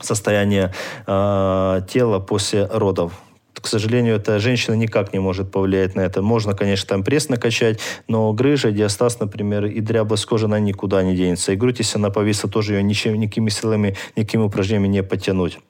состояние 0.00 0.74
э, 1.06 1.80
тела 1.88 2.18
после 2.18 2.66
родов. 2.66 3.12
К 3.54 3.66
сожалению, 3.66 4.16
эта 4.16 4.40
женщина 4.40 4.74
никак 4.74 5.14
не 5.14 5.20
может 5.20 5.50
повлиять 5.50 5.94
на 5.94 6.02
это. 6.02 6.20
Можно, 6.20 6.54
конечно, 6.54 6.86
там 6.86 7.02
пресс 7.02 7.30
накачать, 7.30 7.80
но 8.08 8.32
грыжа, 8.32 8.72
диастаз, 8.72 9.20
например, 9.20 9.64
и 9.64 9.80
дряблость 9.80 10.26
кожи, 10.26 10.44
она 10.44 10.60
никуда 10.60 11.02
не 11.02 11.16
денется. 11.16 11.52
И 11.52 11.56
грудь, 11.56 11.78
если 11.78 11.98
она 11.98 12.10
повисла, 12.10 12.50
тоже 12.50 12.74
ее 12.74 12.82
ничем, 12.82 13.14
никакими 13.14 13.48
силами, 13.48 13.96
никакими 14.16 14.42
упражнениями 14.42 14.88
не 14.88 15.02
потянуть. 15.02 15.60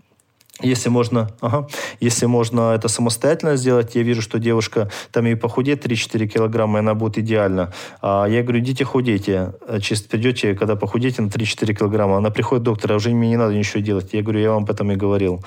Если 0.60 0.88
можно, 0.88 1.30
ага, 1.40 1.68
если 2.00 2.26
можно 2.26 2.74
это 2.74 2.88
самостоятельно 2.88 3.56
сделать, 3.56 3.94
я 3.94 4.02
вижу, 4.02 4.22
что 4.22 4.38
девушка 4.38 4.90
там 5.12 5.26
и 5.26 5.34
похудеет 5.34 5.86
3-4 5.86 6.26
килограмма, 6.26 6.78
и 6.78 6.80
она 6.80 6.94
будет 6.94 7.18
идеально. 7.18 7.72
А 8.02 8.26
я 8.26 8.42
говорю, 8.42 8.60
идите 8.60 8.84
худейте. 8.84 9.52
Чисто 9.80 10.08
придете, 10.08 10.54
когда 10.54 10.74
похудеете 10.74 11.22
на 11.22 11.28
3-4 11.28 11.74
килограмма. 11.74 12.16
Она 12.16 12.30
приходит, 12.30 12.64
доктор, 12.64 12.92
а 12.92 12.96
уже 12.96 13.10
мне 13.10 13.28
не 13.30 13.36
надо 13.36 13.54
ничего 13.54 13.80
делать. 13.80 14.12
Я 14.12 14.22
говорю, 14.22 14.40
я 14.40 14.50
вам 14.50 14.64
об 14.64 14.70
этом 14.70 14.90
и 14.90 14.96
говорил. 14.96 15.38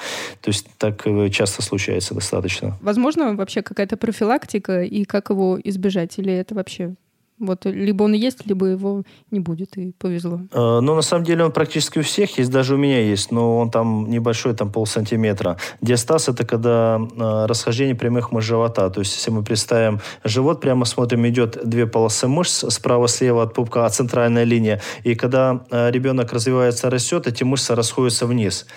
То 0.41 0.49
есть 0.49 0.67
так 0.77 1.05
э, 1.05 1.29
часто 1.29 1.61
случается 1.61 2.13
достаточно. 2.13 2.77
Возможно, 2.81 3.35
вообще 3.35 3.61
какая-то 3.61 3.97
профилактика, 3.97 4.83
и 4.83 5.03
как 5.03 5.29
его 5.29 5.59
избежать? 5.61 6.17
Или 6.19 6.33
это 6.33 6.55
вообще 6.55 6.95
вот 7.41 7.65
либо 7.65 8.03
он 8.03 8.13
есть, 8.13 8.45
либо 8.45 8.67
его 8.67 9.03
не 9.31 9.39
будет, 9.39 9.77
и 9.77 9.93
повезло. 9.97 10.41
Э, 10.51 10.79
ну, 10.81 10.95
на 10.95 11.01
самом 11.01 11.25
деле 11.25 11.43
он 11.43 11.51
практически 11.51 11.99
у 11.99 12.03
всех 12.03 12.37
есть, 12.37 12.51
даже 12.51 12.75
у 12.75 12.77
меня 12.77 12.99
есть, 12.99 13.31
но 13.31 13.57
он 13.57 13.71
там 13.71 14.09
небольшой, 14.09 14.53
там 14.53 14.71
полсантиметра. 14.71 15.57
Диастаз– 15.81 16.29
это 16.29 16.45
когда 16.45 16.99
э, 16.99 17.45
расхождение 17.47 17.95
прямых 17.95 18.31
мышц 18.31 18.47
живота. 18.47 18.89
То 18.89 19.01
есть, 19.01 19.15
если 19.15 19.31
мы 19.31 19.43
представим 19.43 19.99
живот, 20.23 20.61
прямо 20.61 20.85
смотрим, 20.85 21.27
идет 21.27 21.57
две 21.63 21.87
полосы 21.87 22.27
мышц, 22.27 22.63
справа-слева 22.69 23.43
от 23.43 23.53
пупка, 23.53 23.85
а 23.85 23.89
центральная 23.89 24.43
линия. 24.43 24.79
И 25.03 25.15
когда 25.15 25.65
э, 25.71 25.91
ребенок 25.91 26.33
развивается, 26.33 26.89
растет, 26.89 27.27
эти 27.27 27.43
мышцы 27.43 27.75
расходятся 27.75 28.25
вниз. 28.25 28.67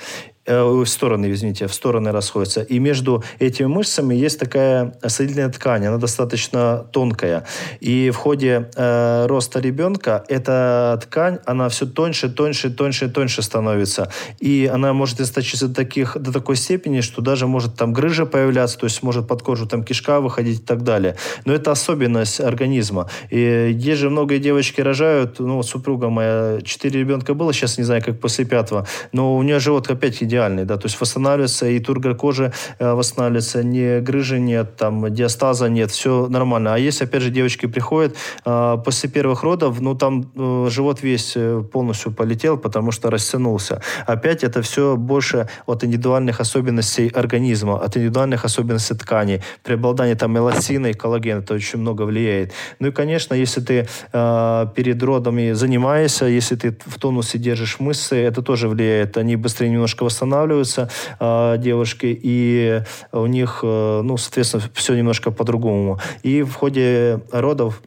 Э, 0.46 0.84
стороны, 0.86 1.32
извините, 1.32 1.66
в 1.66 1.74
стороны 1.74 2.12
расходятся. 2.12 2.62
И 2.62 2.78
между 2.78 3.24
этими 3.38 3.66
мышцами 3.66 4.14
есть 4.14 4.38
такая 4.38 4.94
соединительная 5.06 5.50
ткань, 5.50 5.86
она 5.86 5.96
достаточно 5.96 6.84
тонкая. 6.92 7.44
И 7.80 8.10
в 8.10 8.16
ходе 8.16 8.68
э, 8.76 9.26
роста 9.26 9.60
ребенка 9.60 10.24
эта 10.28 11.00
ткань, 11.02 11.38
она 11.46 11.68
все 11.68 11.86
тоньше, 11.86 12.28
тоньше, 12.28 12.70
тоньше, 12.70 13.08
тоньше 13.08 13.42
становится. 13.42 14.10
И 14.38 14.70
она 14.72 14.92
может 14.92 15.20
источиться 15.20 15.68
до, 15.68 15.74
таких, 15.74 16.18
до 16.18 16.32
такой 16.32 16.56
степени, 16.56 17.00
что 17.00 17.22
даже 17.22 17.46
может 17.46 17.76
там 17.76 17.92
грыжа 17.92 18.26
появляться, 18.26 18.78
то 18.78 18.84
есть 18.84 19.02
может 19.02 19.26
под 19.26 19.42
кожу 19.42 19.66
там 19.66 19.82
кишка 19.82 20.20
выходить 20.20 20.60
и 20.60 20.62
так 20.62 20.82
далее. 20.82 21.16
Но 21.46 21.54
это 21.54 21.70
особенность 21.72 22.40
организма. 22.40 23.08
И 23.30 23.74
есть 23.74 24.00
же 24.00 24.10
многие 24.10 24.38
девочки 24.38 24.82
рожают, 24.82 25.38
ну, 25.38 25.56
вот 25.56 25.66
супруга 25.66 26.10
моя, 26.10 26.58
четыре 26.62 27.00
ребенка 27.00 27.32
было, 27.32 27.52
сейчас 27.54 27.78
не 27.78 27.84
знаю, 27.84 28.02
как 28.04 28.20
после 28.20 28.44
пятого, 28.44 28.86
но 29.12 29.36
у 29.36 29.42
нее 29.42 29.58
живот 29.58 29.90
опять 29.90 30.20
идеальный, 30.34 30.64
да, 30.64 30.76
то 30.76 30.86
есть 30.86 31.00
восстанавливается 31.00 31.66
и 31.66 31.78
тургор 31.78 32.14
кожи 32.14 32.52
э, 32.78 32.92
восстанавливается, 32.92 33.62
не 33.62 34.00
грыжи 34.00 34.40
нет, 34.40 34.76
там 34.76 35.12
диастаза 35.14 35.68
нет, 35.68 35.90
все 35.90 36.26
нормально. 36.28 36.74
А 36.74 36.78
если, 36.78 37.04
опять 37.04 37.22
же, 37.22 37.30
девочки 37.30 37.66
приходят 37.66 38.16
э, 38.44 38.76
после 38.84 39.08
первых 39.08 39.42
родов, 39.42 39.80
ну, 39.80 39.94
там 39.94 40.30
э, 40.34 40.68
живот 40.70 41.02
весь 41.02 41.36
полностью 41.72 42.12
полетел, 42.12 42.58
потому 42.58 42.92
что 42.92 43.10
растянулся. 43.10 43.80
Опять 44.06 44.44
это 44.44 44.62
все 44.62 44.96
больше 44.96 45.48
от 45.66 45.84
индивидуальных 45.84 46.40
особенностей 46.40 47.08
организма, 47.08 47.78
от 47.78 47.96
индивидуальных 47.96 48.44
особенностей 48.44 48.94
тканей. 48.94 49.40
Преобладание 49.62 50.16
там 50.16 50.36
эластина 50.36 50.88
и 50.88 50.92
коллагена, 50.92 51.40
это 51.40 51.54
очень 51.54 51.78
много 51.78 52.02
влияет. 52.02 52.52
Ну 52.80 52.88
и, 52.88 52.90
конечно, 52.90 53.34
если 53.34 53.60
ты 53.60 53.86
перед 54.12 55.02
родами 55.02 55.52
занимаешься, 55.52 56.26
если 56.26 56.56
ты 56.56 56.76
в 56.86 56.98
тонусе 56.98 57.38
держишь 57.38 57.80
мышцы, 57.80 58.16
это 58.16 58.42
тоже 58.42 58.68
влияет. 58.68 59.16
Они 59.16 59.36
быстрее 59.36 59.70
немножко 59.70 60.04
восстанавливаются, 60.04 60.23
восстанавливаются 60.24 60.88
э, 61.20 61.56
девушки, 61.58 62.18
и 62.22 62.82
у 63.12 63.26
них, 63.26 63.60
э, 63.62 64.00
ну, 64.02 64.16
соответственно, 64.16 64.64
все 64.74 64.94
немножко 64.94 65.30
по-другому. 65.30 65.98
И 66.22 66.42
в 66.42 66.54
ходе 66.54 67.20
родов 67.30 67.82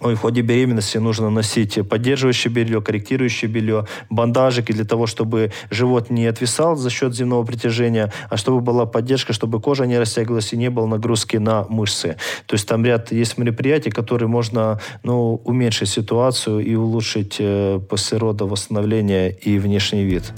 в 0.00 0.16
ходе 0.16 0.42
беременности 0.42 0.98
нужно 0.98 1.28
носить 1.30 1.78
поддерживающее 1.88 2.52
белье, 2.52 2.80
корректирующее 2.80 3.50
белье, 3.50 3.86
бандажики 4.10 4.72
для 4.72 4.84
того, 4.84 5.06
чтобы 5.06 5.50
живот 5.70 6.10
не 6.10 6.26
отвисал 6.26 6.76
за 6.76 6.88
счет 6.90 7.14
земного 7.14 7.44
притяжения, 7.44 8.12
а 8.30 8.36
чтобы 8.36 8.60
была 8.60 8.86
поддержка, 8.86 9.32
чтобы 9.32 9.60
кожа 9.60 9.86
не 9.86 9.98
растягивалась 9.98 10.52
и 10.52 10.56
не 10.56 10.70
было 10.70 10.86
нагрузки 10.86 11.36
на 11.38 11.64
мышцы. 11.68 12.16
То 12.46 12.54
есть 12.54 12.68
там 12.68 12.84
ряд 12.84 13.10
есть 13.10 13.38
мероприятий, 13.38 13.90
которые 13.90 14.28
можно 14.28 14.80
ну, 15.02 15.40
уменьшить 15.44 15.88
ситуацию 15.88 16.60
и 16.60 16.76
улучшить 16.76 17.36
э, 17.40 17.80
после 17.88 18.18
рода 18.18 18.44
восстановление 18.44 19.32
и 19.32 19.58
внешний 19.58 20.04
вид. 20.04 20.32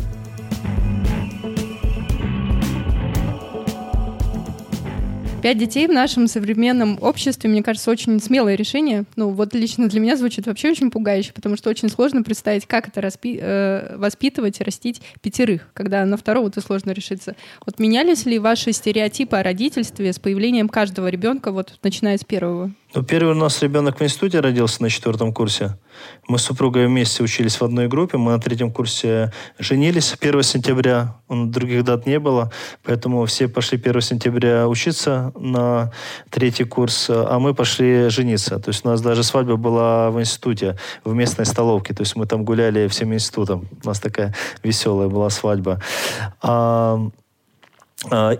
Пять 5.43 5.57
детей 5.57 5.87
в 5.87 5.91
нашем 5.91 6.27
современном 6.27 6.99
обществе, 7.01 7.49
мне 7.49 7.63
кажется, 7.63 7.91
очень 7.91 8.21
смелое 8.21 8.57
решение. 8.57 9.05
Ну, 9.17 9.31
вот 9.31 9.55
лично 9.55 9.89
для 9.89 9.99
меня 9.99 10.19
звучит 10.19 10.47
вообще 10.47 10.71
очень 10.71 10.91
пугающе, 10.91 11.33
потому 11.33 11.57
что 11.57 11.71
очень 11.71 11.89
сложно 11.89 12.23
представить, 12.23 12.67
как 12.67 12.89
это 12.89 13.01
распи- 13.01 13.39
э, 13.41 13.97
воспитывать 13.97 14.61
и 14.61 14.65
растить 14.65 15.01
пятерых, 15.23 15.71
когда 15.73 16.05
на 16.05 16.19
второго-то 16.19 16.61
сложно 16.61 16.91
решиться. 16.91 17.37
Вот 17.65 17.79
менялись 17.79 18.27
ли 18.27 18.39
ваши 18.39 18.73
стереотипы 18.73 19.37
о 19.37 19.43
родительстве 19.43 20.13
с 20.13 20.19
появлением 20.19 20.69
каждого 20.69 21.09
ребенка, 21.09 21.53
вот 21.53 21.79
начиная 21.83 22.19
с 22.19 22.25
первого? 22.25 22.73
Ну, 22.93 23.05
первый 23.05 23.35
у 23.35 23.39
нас 23.39 23.63
ребенок 23.63 24.01
в 24.01 24.03
институте 24.03 24.41
родился 24.41 24.83
на 24.83 24.91
четвертом 24.91 25.33
курсе. 25.33 25.79
Мы 26.27 26.39
с 26.39 26.43
супругой 26.43 26.89
вместе 26.89 27.23
учились 27.23 27.61
в 27.61 27.63
одной 27.63 27.87
группе. 27.87 28.19
Мы 28.19 28.33
на 28.33 28.41
третьем 28.41 28.73
курсе 28.73 29.33
женились 29.61 30.17
1 30.21 30.43
сентября. 30.43 31.15
Других 31.29 31.85
дат 31.85 32.07
не 32.07 32.19
было. 32.19 32.51
Поэтому 32.83 33.25
все 33.27 33.47
пошли 33.47 33.79
1 33.79 34.01
сентября 34.01 34.67
учиться 34.67 35.33
на 35.39 35.93
третий 36.31 36.65
курс, 36.65 37.07
а 37.09 37.39
мы 37.39 37.55
пошли 37.55 38.09
жениться. 38.09 38.59
То 38.59 38.71
есть 38.71 38.85
у 38.85 38.89
нас 38.89 39.01
даже 39.01 39.23
свадьба 39.23 39.55
была 39.55 40.11
в 40.11 40.19
институте, 40.19 40.77
в 41.05 41.15
местной 41.15 41.47
столовке. 41.47 41.95
То 41.95 42.01
есть 42.01 42.17
мы 42.17 42.27
там 42.27 42.45
гуляли 42.45 42.89
всем 42.89 43.15
институтом. 43.15 43.69
У 43.85 43.87
нас 43.87 44.01
такая 44.01 44.35
веселая 44.65 45.07
была 45.07 45.31
свадьба. 45.31 45.81
А, 46.43 47.09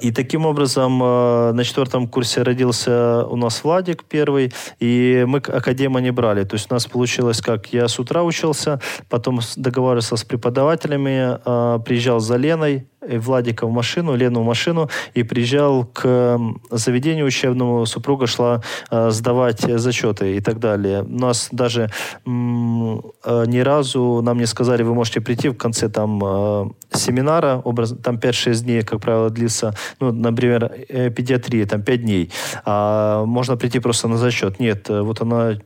и 0.01 0.11
таким 0.11 0.47
образом 0.47 1.01
а, 1.03 1.53
на 1.53 1.65
четвертом 1.65 2.09
курсе 2.09 2.43
родился 2.43 3.27
у 3.27 3.37
нас 3.37 3.63
Владик 3.63 4.05
первый, 4.05 4.53
и 4.79 5.25
мы 5.29 5.39
академа 5.39 6.01
не 6.01 6.11
брали. 6.11 6.45
То 6.45 6.55
есть 6.55 6.71
у 6.71 6.75
нас 6.75 6.87
получилось 6.87 7.43
как, 7.43 7.71
я 7.73 7.87
с 7.87 7.99
утра 7.99 8.23
учился, 8.23 8.81
потом 9.11 9.41
договаривался 9.57 10.17
с 10.17 10.25
преподавателями, 10.25 11.39
а, 11.45 11.79
приезжал 11.79 12.21
за 12.21 12.37
Леной, 12.37 12.87
Владика 13.01 13.67
в 13.67 13.71
машину, 13.71 14.15
Лену 14.15 14.43
в 14.43 14.47
машину 14.47 14.89
и 15.15 15.23
приезжал 15.23 15.85
к 15.85 16.39
заведению 16.71 17.27
учебному. 17.27 17.87
Супруга 17.87 18.27
шла 18.27 18.63
э, 18.91 19.11
сдавать 19.11 19.61
зачеты 19.61 20.37
и 20.37 20.41
так 20.41 20.59
далее. 20.59 21.03
У 21.03 21.19
нас 21.19 21.49
даже 21.53 21.83
э, 21.83 21.89
ни 22.27 23.59
разу 23.59 24.21
нам 24.23 24.39
не 24.39 24.47
сказали, 24.47 24.83
вы 24.83 24.95
можете 24.95 25.21
прийти 25.21 25.49
в 25.49 25.57
конце 25.57 25.89
там 25.89 26.21
э, 26.23 26.71
семинара, 26.93 27.61
образ, 27.65 27.95
там 28.03 28.17
5-6 28.17 28.65
дней, 28.65 28.83
как 28.83 29.01
правило, 29.01 29.31
длится, 29.31 29.75
ну, 30.01 30.13
например, 30.13 30.71
э, 30.89 31.11
педиатрия, 31.11 31.67
там 31.67 31.83
5 31.83 32.03
дней. 32.03 32.31
А 32.65 33.25
можно 33.25 33.57
прийти 33.57 33.81
просто 33.81 34.09
на 34.09 34.17
зачет. 34.17 34.61
Нет, 34.61 34.91
э, 34.91 35.01
вот 35.01 35.21
она 35.21 35.59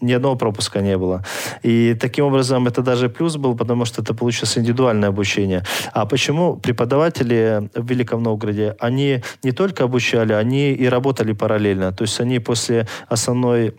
ни 0.00 0.12
одного 0.12 0.36
пропуска 0.36 0.80
не 0.80 0.96
было. 0.96 1.24
И 1.62 1.94
таким 1.94 2.26
образом 2.26 2.66
это 2.66 2.82
даже 2.82 3.08
плюс 3.08 3.36
был, 3.36 3.56
потому 3.56 3.84
что 3.84 4.02
это 4.02 4.14
получилось 4.14 4.58
индивидуальное 4.58 5.08
обучение. 5.08 5.64
А 5.92 6.06
почему 6.06 6.56
преподаватели 6.56 7.68
в 7.74 7.86
Великом 7.86 8.22
Новгороде, 8.22 8.76
они 8.78 9.22
не 9.42 9.52
только 9.52 9.84
обучали, 9.84 10.32
они 10.32 10.72
и 10.72 10.86
работали 10.86 11.32
параллельно. 11.32 11.92
То 11.92 12.02
есть 12.02 12.20
они 12.20 12.38
после 12.38 12.86
основной 13.08 13.74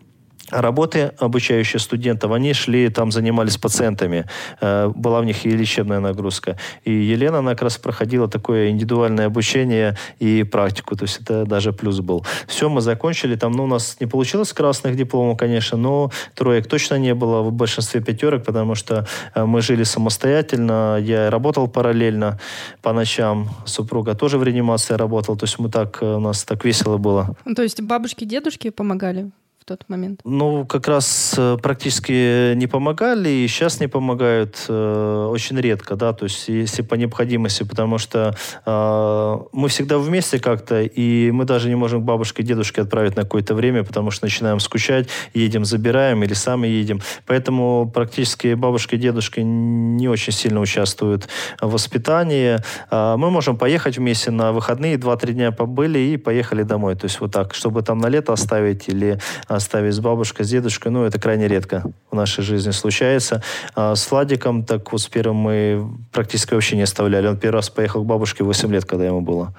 работы, 0.51 1.11
обучающие 1.17 1.79
студентов, 1.79 2.31
они 2.31 2.53
шли, 2.53 2.89
там 2.89 3.11
занимались 3.11 3.57
пациентами. 3.57 4.25
Э, 4.59 4.91
была 4.93 5.21
в 5.21 5.25
них 5.25 5.45
и 5.45 5.49
лечебная 5.49 5.99
нагрузка. 5.99 6.57
И 6.83 6.91
Елена, 6.91 7.39
она 7.39 7.51
как 7.51 7.63
раз 7.63 7.77
проходила 7.77 8.27
такое 8.27 8.69
индивидуальное 8.69 9.27
обучение 9.27 9.97
и 10.19 10.43
практику. 10.43 10.95
То 10.95 11.03
есть 11.03 11.21
это 11.21 11.45
даже 11.45 11.73
плюс 11.73 11.99
был. 11.99 12.25
Все, 12.47 12.69
мы 12.69 12.81
закончили. 12.81 13.35
Там, 13.35 13.53
ну, 13.53 13.63
у 13.63 13.67
нас 13.67 13.97
не 13.99 14.07
получилось 14.07 14.53
красных 14.53 14.95
дипломов, 14.95 15.37
конечно, 15.37 15.77
но 15.77 16.11
троек 16.35 16.67
точно 16.67 16.95
не 16.95 17.13
было 17.13 17.41
в 17.41 17.51
большинстве 17.51 18.01
пятерок, 18.01 18.43
потому 18.43 18.75
что 18.75 19.07
э, 19.33 19.45
мы 19.45 19.61
жили 19.61 19.83
самостоятельно. 19.83 20.97
Я 21.01 21.29
работал 21.29 21.67
параллельно 21.67 22.39
по 22.81 22.93
ночам. 22.93 23.49
Супруга 23.65 24.15
тоже 24.15 24.37
в 24.37 24.43
реанимации 24.43 24.95
работал. 24.95 25.35
То 25.35 25.45
есть 25.45 25.59
мы 25.59 25.69
так, 25.69 26.01
э, 26.01 26.15
у 26.15 26.19
нас 26.19 26.43
так 26.43 26.65
весело 26.65 26.97
было. 26.97 27.35
То 27.55 27.61
есть 27.61 27.81
бабушки, 27.81 28.25
дедушки 28.25 28.69
помогали? 28.69 29.31
В 29.61 29.65
тот 29.65 29.87
момент? 29.89 30.21
Ну, 30.23 30.65
как 30.65 30.87
раз 30.87 31.35
э, 31.37 31.57
практически 31.61 32.55
не 32.55 32.65
помогали, 32.65 33.29
и 33.29 33.47
сейчас 33.47 33.79
не 33.79 33.87
помогают 33.87 34.65
э, 34.67 35.27
очень 35.29 35.59
редко, 35.59 35.95
да, 35.95 36.13
то 36.13 36.23
есть 36.23 36.47
если 36.47 36.81
по 36.81 36.95
необходимости, 36.95 37.61
потому 37.61 37.99
что 37.99 38.35
э, 38.65 39.37
мы 39.51 39.67
всегда 39.69 39.99
вместе 39.99 40.39
как-то, 40.39 40.81
и 40.81 41.29
мы 41.29 41.45
даже 41.45 41.69
не 41.69 41.75
можем 41.75 42.01
бабушке 42.01 42.41
и 42.41 42.45
дедушке 42.45 42.81
отправить 42.81 43.15
на 43.15 43.21
какое-то 43.21 43.53
время, 43.53 43.83
потому 43.83 44.09
что 44.09 44.25
начинаем 44.25 44.59
скучать, 44.59 45.07
едем, 45.35 45.63
забираем 45.63 46.23
или 46.23 46.33
сами 46.33 46.67
едем. 46.67 46.99
Поэтому 47.27 47.89
практически 47.93 48.55
бабушка 48.55 48.95
и 48.95 48.99
дедушка 48.99 49.43
не 49.43 50.09
очень 50.09 50.33
сильно 50.33 50.59
участвуют 50.59 51.27
в 51.61 51.71
воспитании. 51.71 52.57
Мы 52.89 53.29
можем 53.29 53.57
поехать 53.57 53.97
вместе 53.97 54.31
на 54.31 54.51
выходные, 54.51 54.97
2-3 54.97 55.33
дня 55.33 55.51
побыли 55.51 55.99
и 55.99 56.17
поехали 56.17 56.63
домой. 56.63 56.95
То 56.95 57.05
есть 57.05 57.19
вот 57.19 57.31
так, 57.31 57.53
чтобы 57.53 57.83
там 57.83 57.99
на 57.99 58.07
лето 58.07 58.33
оставить 58.33 58.87
или 58.87 59.19
оставить 59.55 59.93
с 59.93 59.99
бабушкой, 59.99 60.45
с 60.45 60.49
дедушкой, 60.49 60.91
ну, 60.91 61.03
это 61.03 61.19
крайне 61.19 61.47
редко 61.47 61.83
в 62.09 62.15
нашей 62.15 62.43
жизни 62.43 62.71
случается. 62.71 63.43
А 63.75 63.95
с 63.95 64.09
Владиком, 64.11 64.63
так 64.63 64.91
вот 64.91 65.01
с 65.01 65.07
первым 65.07 65.37
мы 65.37 65.89
практически 66.11 66.53
вообще 66.53 66.75
не 66.75 66.83
оставляли. 66.83 67.27
Он 67.27 67.37
первый 67.37 67.55
раз 67.55 67.69
поехал 67.69 68.03
к 68.03 68.05
бабушке 68.05 68.43
8 68.43 68.71
лет, 68.71 68.85
когда 68.85 69.05
ему 69.05 69.21
было. 69.21 69.53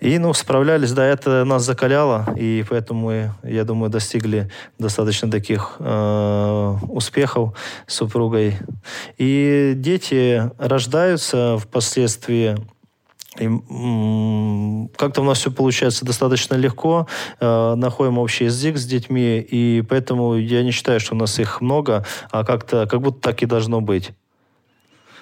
И, 0.00 0.18
ну, 0.18 0.32
справлялись, 0.32 0.92
да, 0.92 1.04
это 1.04 1.44
нас 1.44 1.64
закаляло, 1.64 2.32
и 2.36 2.64
поэтому 2.68 3.06
мы, 3.06 3.32
я 3.42 3.64
думаю, 3.64 3.90
достигли 3.90 4.48
достаточно 4.78 5.28
таких 5.30 5.76
э, 5.80 6.76
успехов 6.88 7.58
с 7.86 7.94
супругой. 7.94 8.58
И 9.16 9.72
дети 9.76 10.50
рождаются 10.58 11.58
впоследствии 11.58 12.56
как-то 14.96 15.20
у 15.20 15.24
нас 15.24 15.38
все 15.38 15.50
получается 15.50 16.04
достаточно 16.04 16.54
легко, 16.54 17.06
э, 17.40 17.74
находим 17.74 18.18
общий 18.18 18.44
язык 18.44 18.76
с 18.76 18.84
детьми, 18.84 19.38
и 19.38 19.82
поэтому 19.88 20.34
я 20.36 20.62
не 20.62 20.70
считаю, 20.70 21.00
что 21.00 21.14
у 21.14 21.18
нас 21.18 21.38
их 21.38 21.60
много, 21.60 22.04
а 22.30 22.44
как-то, 22.44 22.86
как 22.86 23.00
будто 23.00 23.20
так 23.20 23.42
и 23.42 23.46
должно 23.46 23.80
быть. 23.80 24.12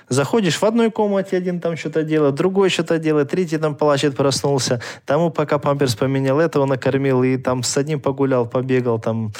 Заходишь 0.09 0.57
в 0.57 0.65
одной 0.65 0.91
комнате, 0.91 1.37
один 1.37 1.61
там 1.61 1.77
что-то 1.77 2.05
делает, 2.05 2.37
другой 2.37 2.71
что-то 2.71 2.99
делает, 2.99 3.31
третий 3.31 3.59
там 3.59 3.75
плачет, 3.75 4.17
проснулся, 4.17 4.81
тому 5.05 5.31
пока 5.31 5.59
памперс 5.59 5.97
поменял, 5.97 6.39
этого 6.39 6.65
накормил, 6.65 7.25
и 7.25 7.37
там 7.37 7.65
с 7.65 7.77
одним 7.77 8.01
погулял, 8.01 8.47
побегал, 8.47 9.01
там 9.01 9.33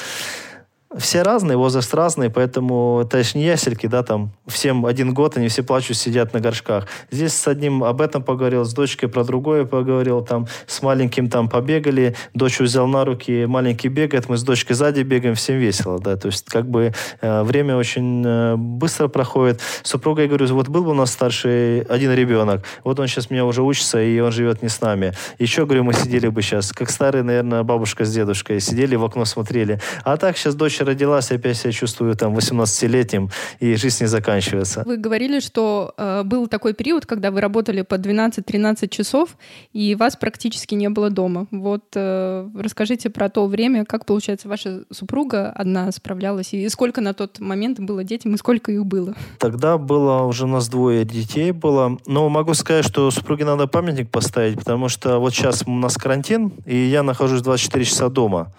все 0.95 1.21
разные, 1.21 1.57
возраст 1.57 1.93
разный, 1.93 2.29
поэтому 2.29 3.01
это 3.03 3.21
же 3.21 3.37
не 3.37 3.45
ясельки, 3.45 3.87
да, 3.87 4.03
там 4.03 4.31
всем 4.47 4.85
один 4.85 5.13
год, 5.13 5.35
они 5.35 5.49
все 5.49 5.61
плачут, 5.61 5.97
сидят 5.97 6.33
на 6.33 6.39
горшках. 6.39 6.87
Здесь 7.11 7.33
с 7.33 7.47
одним 7.47 7.83
об 7.83 7.99
этом 7.99 8.23
поговорил, 8.23 8.63
с 8.63 8.73
дочкой 8.73 9.09
про 9.09 9.25
другое 9.25 9.65
поговорил, 9.65 10.21
там 10.23 10.47
с 10.65 10.81
маленьким 10.81 11.29
там 11.29 11.49
побегали, 11.49 12.15
дочь 12.33 12.59
взял 12.59 12.87
на 12.87 13.03
руки, 13.03 13.45
маленький 13.45 13.89
бегает, 13.89 14.29
мы 14.29 14.37
с 14.37 14.43
дочкой 14.43 14.75
сзади 14.75 15.01
бегаем, 15.01 15.35
всем 15.35 15.57
весело, 15.57 15.99
да, 15.99 16.15
то 16.15 16.27
есть 16.27 16.45
как 16.45 16.69
бы 16.69 16.93
э, 17.19 17.43
время 17.43 17.75
очень 17.75 18.23
э, 18.25 18.55
быстро 18.55 19.09
проходит. 19.09 19.59
Супруга, 19.83 20.21
я 20.21 20.27
говорю, 20.29 20.47
вот 20.53 20.69
был 20.69 20.85
бы 20.85 20.91
у 20.91 20.93
нас 20.93 21.11
старший 21.11 21.81
один 21.81 22.13
ребенок, 22.13 22.63
вот 22.85 22.97
он 22.99 23.07
сейчас 23.07 23.29
меня 23.29 23.45
уже 23.45 23.61
учится, 23.61 24.01
и 24.01 24.19
он 24.19 24.31
живет 24.31 24.61
не 24.63 24.69
с 24.69 24.79
нами. 24.79 25.11
Еще, 25.37 25.65
говорю, 25.65 25.83
мы 25.83 25.93
сидели 25.93 26.29
бы 26.29 26.41
сейчас, 26.41 26.71
как 26.71 26.89
старые, 26.89 27.23
наверное, 27.23 27.63
бабушка 27.63 28.05
с 28.05 28.13
дедушкой, 28.13 28.61
сидели 28.61 28.95
в 28.95 29.03
окно 29.03 29.25
смотрели. 29.25 29.81
А 30.05 30.15
так 30.15 30.37
сейчас 30.37 30.55
дочь 30.55 30.76
родилась, 30.83 31.31
опять 31.31 31.57
себя 31.57 31.71
чувствую 31.71 32.15
там 32.15 32.35
18-летним, 32.35 33.29
и 33.59 33.75
жизнь 33.75 34.03
не 34.03 34.07
заканчивается. 34.07 34.83
Вы 34.85 34.97
говорили, 34.97 35.39
что 35.39 35.93
э, 35.97 36.23
был 36.23 36.47
такой 36.47 36.73
период, 36.73 37.05
когда 37.05 37.31
вы 37.31 37.41
работали 37.41 37.81
по 37.81 37.95
12-13 37.95 38.87
часов, 38.89 39.37
и 39.73 39.95
вас 39.95 40.15
практически 40.15 40.75
не 40.75 40.89
было 40.89 41.09
дома. 41.09 41.47
Вот 41.51 41.83
э, 41.95 42.49
расскажите 42.55 43.09
про 43.09 43.29
то 43.29 43.47
время, 43.47 43.85
как, 43.85 44.05
получается, 44.05 44.47
ваша 44.47 44.83
супруга 44.91 45.51
одна 45.51 45.91
справлялась, 45.91 46.53
и 46.53 46.69
сколько 46.69 47.01
на 47.01 47.13
тот 47.13 47.39
момент 47.39 47.79
было 47.79 48.03
детям, 48.03 48.33
и 48.35 48.37
сколько 48.37 48.71
их 48.71 48.85
было? 48.85 49.15
Тогда 49.39 49.77
было 49.77 50.23
уже 50.23 50.45
у 50.45 50.47
нас 50.47 50.69
двое 50.69 51.05
детей 51.05 51.51
было. 51.51 51.97
Но 52.05 52.29
могу 52.29 52.53
сказать, 52.53 52.85
что 52.85 53.11
супруге 53.11 53.45
надо 53.45 53.67
памятник 53.67 54.09
поставить, 54.09 54.57
потому 54.59 54.89
что 54.89 55.19
вот 55.19 55.33
сейчас 55.33 55.63
у 55.65 55.71
нас 55.71 55.97
карантин, 55.97 56.51
и 56.65 56.75
я 56.75 57.03
нахожусь 57.03 57.41
24 57.41 57.85
часа 57.85 58.09
дома. 58.09 58.53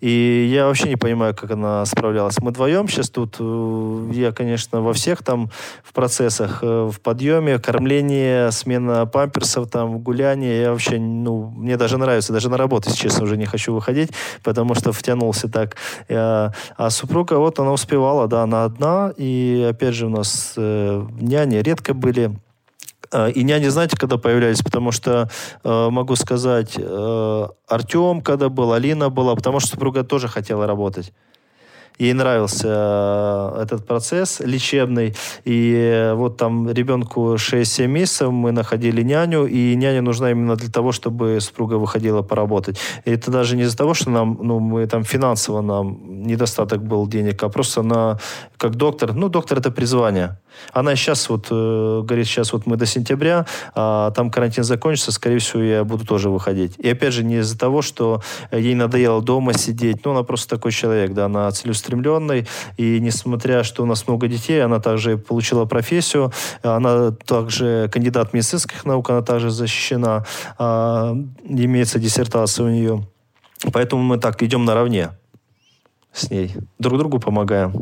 И 0.00 0.48
я 0.52 0.66
вообще 0.66 0.88
не 0.88 0.96
понимаю, 0.96 1.34
как 1.34 1.50
она 1.50 1.63
она 1.64 1.84
справлялась. 1.86 2.38
Мы 2.40 2.50
вдвоем 2.50 2.88
сейчас 2.88 3.10
тут, 3.10 3.36
э, 3.38 4.10
я, 4.12 4.32
конечно, 4.32 4.80
во 4.80 4.92
всех 4.92 5.22
там 5.22 5.50
в 5.82 5.92
процессах, 5.92 6.60
э, 6.62 6.90
в 6.92 7.00
подъеме, 7.00 7.58
кормлении, 7.58 8.50
смена 8.50 9.06
памперсов, 9.06 9.70
там, 9.70 9.98
гуляние, 9.98 10.62
я 10.62 10.70
вообще, 10.70 10.98
ну, 10.98 11.52
мне 11.56 11.76
даже 11.76 11.98
нравится, 11.98 12.32
даже 12.32 12.48
на 12.48 12.56
работу, 12.56 12.88
если 12.88 13.02
честно, 13.02 13.24
уже 13.24 13.36
не 13.36 13.46
хочу 13.46 13.74
выходить, 13.74 14.10
потому 14.42 14.74
что 14.74 14.92
втянулся 14.92 15.48
так. 15.48 15.76
А 16.08 16.50
супруга, 16.90 17.34
вот 17.34 17.58
она 17.58 17.72
успевала, 17.72 18.26
да, 18.28 18.42
она 18.42 18.64
одна, 18.64 19.12
и 19.16 19.66
опять 19.70 19.94
же 19.94 20.06
у 20.06 20.10
нас 20.10 20.54
няни 20.56 21.56
редко 21.56 21.94
были, 21.94 22.32
и 23.34 23.44
няни, 23.44 23.68
знаете, 23.68 23.96
когда 23.96 24.18
появлялись? 24.18 24.62
Потому 24.62 24.90
что, 24.90 25.30
э, 25.62 25.88
могу 25.90 26.16
сказать, 26.16 26.74
э, 26.76 27.48
Артем, 27.68 28.22
когда 28.22 28.48
был, 28.48 28.72
Алина 28.72 29.08
была, 29.08 29.36
потому 29.36 29.60
что 29.60 29.70
супруга 29.70 30.02
тоже 30.02 30.26
хотела 30.28 30.66
работать 30.66 31.12
ей 31.98 32.12
нравился 32.12 32.68
э, 32.68 33.62
этот 33.62 33.86
процесс 33.86 34.40
лечебный. 34.40 35.14
И 35.44 36.12
вот 36.14 36.36
там 36.36 36.70
ребенку 36.70 37.34
6-7 37.34 37.86
месяцев 37.86 38.30
мы 38.30 38.52
находили 38.52 39.02
няню, 39.02 39.46
и 39.46 39.74
няня 39.76 40.02
нужна 40.02 40.30
именно 40.30 40.56
для 40.56 40.70
того, 40.70 40.92
чтобы 40.92 41.38
супруга 41.40 41.74
выходила 41.74 42.22
поработать. 42.22 42.78
И 43.04 43.10
это 43.10 43.30
даже 43.30 43.56
не 43.56 43.62
из-за 43.62 43.76
того, 43.76 43.94
что 43.94 44.10
нам, 44.10 44.38
ну, 44.40 44.58
мы 44.58 44.86
там 44.86 45.04
финансово 45.04 45.60
нам 45.60 46.22
недостаток 46.26 46.82
был 46.82 47.06
денег, 47.06 47.42
а 47.42 47.48
просто 47.48 47.82
на, 47.82 48.18
как 48.56 48.76
доктор, 48.76 49.14
ну, 49.14 49.28
доктор 49.28 49.58
это 49.58 49.70
призвание. 49.70 50.38
Она 50.72 50.96
сейчас 50.96 51.28
вот 51.28 51.48
э, 51.50 52.02
говорит, 52.04 52.26
сейчас 52.26 52.52
вот 52.52 52.66
мы 52.66 52.76
до 52.76 52.86
сентября, 52.86 53.46
а 53.74 54.10
там 54.12 54.30
карантин 54.30 54.64
закончится, 54.64 55.12
скорее 55.12 55.38
всего, 55.38 55.62
я 55.62 55.84
буду 55.84 56.06
тоже 56.06 56.30
выходить. 56.30 56.74
И 56.78 56.88
опять 56.88 57.12
же, 57.12 57.24
не 57.24 57.38
из-за 57.38 57.58
того, 57.58 57.82
что 57.82 58.22
ей 58.52 58.74
надоело 58.74 59.20
дома 59.22 59.54
сидеть, 59.54 60.04
ну, 60.04 60.12
она 60.12 60.22
просто 60.22 60.48
такой 60.56 60.72
человек, 60.72 61.12
да, 61.12 61.26
она 61.26 61.50
целеустремленный, 61.84 62.46
и 62.76 63.00
несмотря, 63.00 63.62
что 63.64 63.82
у 63.82 63.86
нас 63.86 64.06
много 64.08 64.28
детей, 64.28 64.64
она 64.64 64.80
также 64.80 65.16
получила 65.16 65.64
профессию, 65.64 66.32
она 66.62 67.10
также 67.10 67.88
кандидат 67.92 68.32
медицинских 68.32 68.84
наук, 68.84 69.10
она 69.10 69.22
также 69.22 69.50
защищена, 69.50 70.24
а, 70.58 71.16
имеется 71.44 71.98
диссертация 71.98 72.66
у 72.66 72.70
нее. 72.70 73.06
Поэтому 73.72 74.02
мы 74.02 74.18
так 74.18 74.42
идем 74.42 74.64
наравне 74.64 75.10
с 76.12 76.30
ней, 76.30 76.54
друг 76.78 76.98
другу 76.98 77.18
помогаем. 77.18 77.72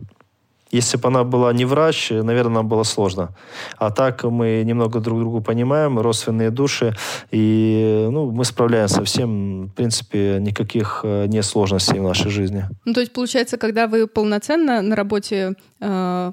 Если 0.73 0.97
бы 0.97 1.09
она 1.09 1.23
была 1.23 1.53
не 1.53 1.67
врач, 1.67 2.11
наверное, 2.11 2.55
нам 2.55 2.69
было 2.69 2.83
сложно. 2.83 3.29
А 3.77 3.91
так 3.91 4.25
мы 4.25 4.63
немного 4.65 5.01
друг 5.01 5.21
другу 5.21 5.41
понимаем, 5.43 5.99
родственные 5.99 6.51
души, 6.51 6.95
и 7.31 8.09
ну, 8.11 8.31
мы 8.31 8.45
справляемся 8.45 8.97
со 8.97 9.05
всем. 9.05 9.67
В 9.67 9.75
принципе, 9.75 10.39
никаких 10.41 11.01
э, 11.05 11.27
не 11.27 11.43
сложностей 11.43 11.99
в 11.99 12.03
нашей 12.03 12.31
жизни. 12.31 12.65
Ну, 12.85 12.95
то 12.95 13.01
есть, 13.01 13.13
получается, 13.13 13.59
когда 13.59 13.87
вы 13.87 14.07
полноценно 14.07 14.83
на 14.83 14.97
работе 14.97 15.55
э, 15.81 16.33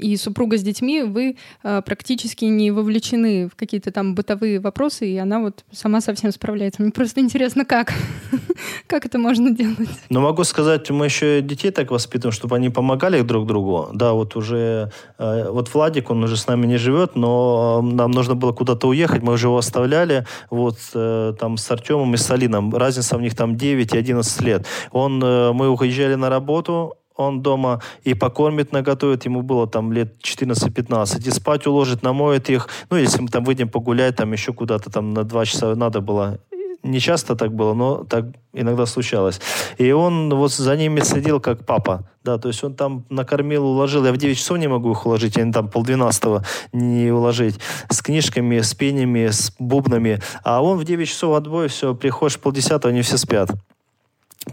и 0.00 0.16
супруга 0.16 0.56
с 0.56 0.62
детьми, 0.62 1.02
вы 1.02 1.36
э, 1.62 1.82
практически 1.82 2.46
не 2.46 2.70
вовлечены 2.70 3.48
в 3.48 3.54
какие-то 3.54 3.90
там 3.92 4.14
бытовые 4.14 4.58
вопросы, 4.60 5.06
и 5.06 5.16
она 5.18 5.40
вот 5.40 5.64
сама 5.72 6.00
совсем 6.00 6.32
справляется. 6.32 6.82
Мне 6.82 6.90
просто 6.90 7.20
интересно, 7.20 7.64
как? 7.64 7.92
как 8.86 9.06
это 9.06 9.18
можно 9.18 9.50
делать? 9.50 9.88
Ну, 10.08 10.20
могу 10.20 10.44
сказать, 10.44 10.90
мы 10.90 11.04
еще 11.04 11.42
детей 11.42 11.70
так 11.70 11.90
воспитываем, 11.90 12.32
чтобы 12.32 12.56
они 12.56 12.70
помогали 12.70 13.20
друг 13.22 13.46
другу. 13.46 13.88
Да, 13.92 14.12
вот 14.12 14.36
уже, 14.36 14.90
э, 15.18 15.50
вот 15.50 15.72
Владик, 15.74 16.10
он 16.10 16.24
уже 16.24 16.36
с 16.36 16.46
нами 16.46 16.66
не 16.66 16.78
живет, 16.78 17.14
но 17.14 17.82
нам 17.82 18.10
нужно 18.10 18.34
было 18.34 18.52
куда-то 18.52 18.88
уехать, 18.88 19.22
мы 19.22 19.34
уже 19.34 19.48
его 19.48 19.58
оставляли, 19.58 20.26
вот 20.50 20.78
э, 20.94 21.34
там 21.38 21.56
с 21.56 21.70
Артемом 21.70 22.14
и 22.14 22.16
с 22.16 22.30
Алином. 22.30 22.74
Разница 22.74 23.18
в 23.18 23.20
них 23.20 23.36
там 23.36 23.56
9 23.56 23.94
и 23.94 23.98
11 23.98 24.40
лет. 24.40 24.66
Он, 24.92 25.22
э, 25.22 25.52
мы 25.52 25.68
уезжали 25.68 26.14
на 26.14 26.30
работу, 26.30 26.94
он 27.20 27.42
дома 27.42 27.80
и 28.04 28.14
покормит, 28.14 28.72
наготовит, 28.72 29.24
ему 29.24 29.42
было 29.42 29.66
там 29.66 29.92
лет 29.92 30.14
14-15, 30.22 31.26
и 31.26 31.30
спать 31.30 31.66
уложит, 31.66 32.02
намоет 32.02 32.50
их, 32.50 32.68
ну, 32.90 32.96
если 32.96 33.20
мы 33.20 33.28
там 33.28 33.44
выйдем 33.44 33.68
погулять, 33.68 34.16
там 34.16 34.32
еще 34.32 34.52
куда-то 34.52 34.90
там 34.90 35.14
на 35.14 35.24
два 35.24 35.44
часа 35.44 35.74
надо 35.74 36.00
было, 36.00 36.38
не 36.82 37.00
часто 37.00 37.36
так 37.36 37.52
было, 37.52 37.74
но 37.74 38.04
так 38.04 38.24
иногда 38.52 38.86
случалось. 38.86 39.40
И 39.78 39.92
он 39.92 40.34
вот 40.34 40.52
за 40.52 40.76
ними 40.76 41.00
следил 41.00 41.40
как 41.40 41.66
папа, 41.66 42.08
да, 42.24 42.38
то 42.38 42.48
есть 42.48 42.64
он 42.64 42.74
там 42.74 43.04
накормил, 43.10 43.66
уложил, 43.66 44.04
я 44.04 44.12
в 44.12 44.16
9 44.16 44.36
часов 44.36 44.58
не 44.58 44.68
могу 44.68 44.92
их 44.92 45.06
уложить, 45.06 45.36
я 45.36 45.50
там 45.52 45.68
полдвенадцатого 45.68 46.44
не 46.72 47.10
уложить, 47.10 47.58
с 47.88 48.02
книжками, 48.02 48.60
с 48.60 48.74
пенями, 48.74 49.28
с 49.28 49.52
бубнами, 49.58 50.20
а 50.42 50.62
он 50.62 50.78
в 50.78 50.84
9 50.84 51.08
часов 51.08 51.36
отбой, 51.36 51.68
все, 51.68 51.94
приходишь 51.94 52.38
полдесятого, 52.38 52.92
они 52.92 53.02
все 53.02 53.18
спят. 53.18 53.50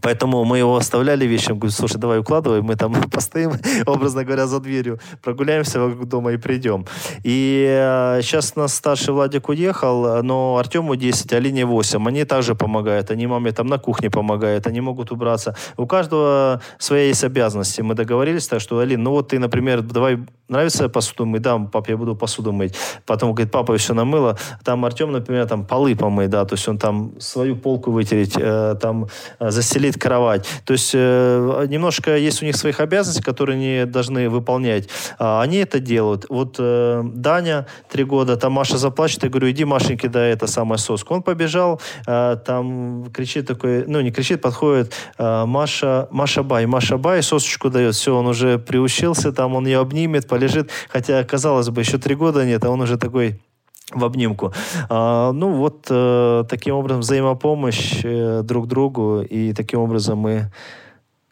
Поэтому 0.02 0.44
мы 0.44 0.58
его 0.58 0.76
оставляли 0.76 1.26
вечером, 1.26 1.60
говорю, 1.60 1.72
слушай, 1.72 1.98
давай 1.98 2.20
укладывай, 2.20 2.62
мы 2.62 2.76
там 2.76 2.94
постоим, 3.12 3.54
образно 3.86 4.26
говоря, 4.26 4.46
за 4.46 4.60
дверью, 4.60 5.00
прогуляемся 5.24 5.80
вокруг 5.80 6.10
дома 6.10 6.34
и 6.34 6.38
придем. 6.38 6.86
И 7.24 7.66
э, 7.70 8.22
сейчас 8.22 8.54
у 8.56 8.60
нас 8.60 8.74
старший 8.74 9.14
Владик 9.14 9.48
уехал, 9.48 10.22
но 10.24 10.58
Артему 10.58 10.96
10, 10.98 11.32
а 11.32 11.38
Алине 11.38 11.66
8. 11.66 12.06
Они 12.06 12.26
также 12.26 12.54
помогают, 12.54 13.12
они 13.12 13.28
маме 13.28 13.52
там 13.54 13.68
на 13.68 13.78
кухне 13.78 14.10
помогают, 14.10 14.68
они 14.68 14.82
могут 14.82 15.12
убраться. 15.12 15.56
У 15.78 15.88
каждого 15.88 16.62
своя 16.80 17.08
есть 17.08 17.24
обязанности. 17.24 17.82
Мы 17.82 17.96
договорились 17.96 18.48
так, 18.48 18.60
что, 18.60 18.80
Алин, 18.80 19.02
ну 19.04 19.12
вот 19.12 19.30
ты, 19.30 19.40
например, 19.40 19.82
давай 19.82 20.20
нравится 20.48 20.90
посуду 20.90 21.26
мыть? 21.26 21.42
Да, 21.42 21.58
пап, 21.58 21.90
я 21.90 21.98
буду 21.98 22.16
посуду 22.16 22.52
мыть. 22.52 22.76
Потом, 23.06 23.34
говорит, 23.34 23.52
папа 23.52 23.78
все 23.78 23.94
намыло. 23.94 24.38
Там 24.64 24.86
Артем, 24.86 25.12
например, 25.12 25.48
там 25.48 25.66
полы 25.66 25.96
помыть, 25.96 26.30
да, 26.30 26.46
то 26.46 26.56
есть 26.56 26.68
он 26.68 26.78
там 26.78 27.20
свою 27.20 27.56
полку 27.56 27.92
вытереть, 27.92 28.36
э, 28.38 28.76
там 28.82 29.08
э, 29.40 29.52
застелить 29.52 29.98
кровать. 29.98 30.48
То 30.66 30.74
есть 30.74 30.92
э, 30.94 31.66
немножко 31.70 32.18
есть 32.18 32.42
у 32.42 32.46
них 32.46 32.56
своих 32.56 32.80
обязанностей, 32.80 33.24
которые 33.24 33.56
они 33.56 33.92
должны 33.92 34.30
выполнять. 34.30 34.90
А 35.20 35.42
они 35.42 35.58
это 35.58 35.80
делают. 35.80 36.26
Вот 36.30 36.56
э, 36.60 37.04
Даня, 37.14 37.68
три 37.90 38.04
года, 38.04 38.38
там 38.38 38.54
Маша 38.54 38.78
заплачет, 38.78 39.24
я 39.24 39.30
говорю, 39.30 39.50
иди, 39.50 39.66
Машеньке, 39.66 40.08
дай 40.10 40.32
это 40.32 40.48
самое 40.48 40.78
соску. 40.78 41.14
Он 41.14 41.24
побежал, 41.24 41.82
э, 42.08 42.38
там 42.46 43.06
кричит 43.14 43.48
такой, 43.48 43.86
ну, 43.88 44.02
не 44.02 44.12
кричит, 44.12 44.42
подходит, 44.42 44.94
э, 45.18 45.46
Маша, 45.46 46.08
Маша 46.12 46.44
бай, 46.44 46.66
Маша 46.66 46.98
бай, 46.98 47.24
сосочку 47.24 47.70
дает. 47.70 47.96
Все, 47.96 48.16
он 48.16 48.28
уже 48.28 48.60
приучился, 48.60 49.32
там 49.32 49.56
он 49.56 49.66
ее 49.66 49.80
обнимет, 49.80 50.28
полежит. 50.38 50.70
Хотя, 50.90 51.24
казалось 51.24 51.70
бы, 51.70 51.82
еще 51.82 51.98
три 51.98 52.16
года 52.16 52.46
нет, 52.46 52.64
а 52.66 52.70
он 52.70 52.82
уже 52.82 52.98
такой 52.98 53.40
в 53.94 54.04
обнимку. 54.04 54.54
А, 54.90 55.32
ну 55.32 55.52
вот 55.52 55.88
э, 55.90 56.44
таким 56.50 56.76
образом 56.76 57.02
взаимопомощь 57.02 58.02
э, 58.04 58.42
друг 58.44 58.68
другу 58.68 59.22
и 59.22 59.54
таким 59.54 59.80
образом 59.80 60.20
мы 60.20 60.52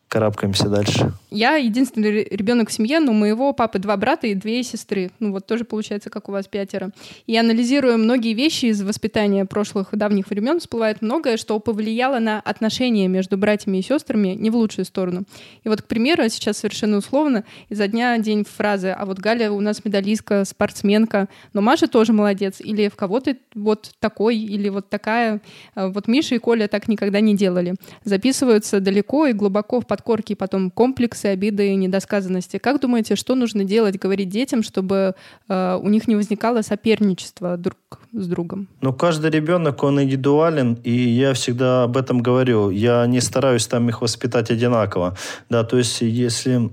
карабкаемся 0.07 0.69
дальше. 0.69 1.11
Я 1.31 1.55
единственный 1.55 2.23
ребенок 2.23 2.69
в 2.69 2.73
семье, 2.73 2.99
но 2.99 3.11
у 3.11 3.15
моего 3.15 3.51
папы 3.53 3.79
два 3.79 3.97
брата 3.97 4.27
и 4.27 4.35
две 4.35 4.63
сестры. 4.63 5.11
Ну 5.19 5.31
вот 5.31 5.45
тоже 5.45 5.65
получается, 5.65 6.09
как 6.09 6.29
у 6.29 6.31
вас 6.31 6.47
пятеро. 6.47 6.91
И 7.27 7.35
анализируя 7.35 7.97
многие 7.97 8.33
вещи 8.33 8.67
из 8.67 8.81
воспитания 8.81 9.45
прошлых 9.45 9.89
давних 9.91 10.29
времен, 10.29 10.59
всплывает 10.59 11.01
многое, 11.01 11.37
что 11.37 11.59
повлияло 11.59 12.19
на 12.19 12.39
отношения 12.39 13.07
между 13.07 13.37
братьями 13.37 13.79
и 13.79 13.81
сестрами 13.81 14.29
не 14.29 14.49
в 14.49 14.55
лучшую 14.55 14.85
сторону. 14.85 15.23
И 15.63 15.69
вот, 15.69 15.81
к 15.81 15.85
примеру, 15.85 16.29
сейчас 16.29 16.59
совершенно 16.59 16.97
условно, 16.97 17.43
изо 17.69 17.87
дня 17.87 18.17
день 18.17 18.45
фразы 18.45 18.89
«А 18.89 19.05
вот 19.05 19.19
Галя 19.19 19.51
у 19.51 19.59
нас 19.59 19.83
медалистка, 19.83 20.45
спортсменка, 20.45 21.27
но 21.53 21.61
Маша 21.61 21.87
тоже 21.87 22.13
молодец», 22.13 22.61
или 22.61 22.87
«В 22.87 22.95
кого 22.95 23.19
ты 23.19 23.37
вот 23.53 23.91
такой?» 23.99 24.37
или 24.37 24.69
«Вот 24.69 24.89
такая». 24.89 25.41
А 25.73 25.89
вот 25.89 26.07
Миша 26.07 26.35
и 26.35 26.37
Коля 26.37 26.67
так 26.67 26.87
никогда 26.87 27.19
не 27.19 27.35
делали. 27.35 27.75
Записываются 28.03 28.79
далеко 28.79 29.27
и 29.27 29.33
глубоко 29.33 29.81
в 29.81 29.87
подкорке 29.95 30.36
потом 30.36 30.71
комплексы, 30.71 31.27
обиды 31.27 31.69
и 31.69 31.75
недосказанности. 31.75 32.58
Как 32.58 32.81
думаете, 32.81 33.15
что 33.15 33.36
нужно 33.36 33.63
делать, 33.63 33.97
говорить 33.97 34.29
детям, 34.29 34.62
чтобы 34.62 35.15
э, 35.47 35.79
у 35.81 35.88
них 35.88 36.08
не 36.08 36.15
возникало 36.15 36.62
соперничество 36.62 37.58
друг 37.58 37.77
с 38.12 38.27
другом? 38.27 38.67
Ну, 38.81 38.93
каждый 38.93 39.31
ребенок, 39.31 39.84
он 39.84 40.01
индивидуален, 40.01 40.77
и 40.84 40.91
я 40.91 41.34
всегда 41.34 41.84
об 41.84 41.95
этом 41.95 42.21
говорю. 42.21 42.71
Я 42.71 43.05
не 43.08 43.21
стараюсь 43.21 43.67
там 43.67 43.88
их 43.89 44.01
воспитать 44.01 44.51
одинаково. 44.51 45.15
Да, 45.49 45.63
то 45.63 45.77
есть, 45.77 46.01
если 46.01 46.69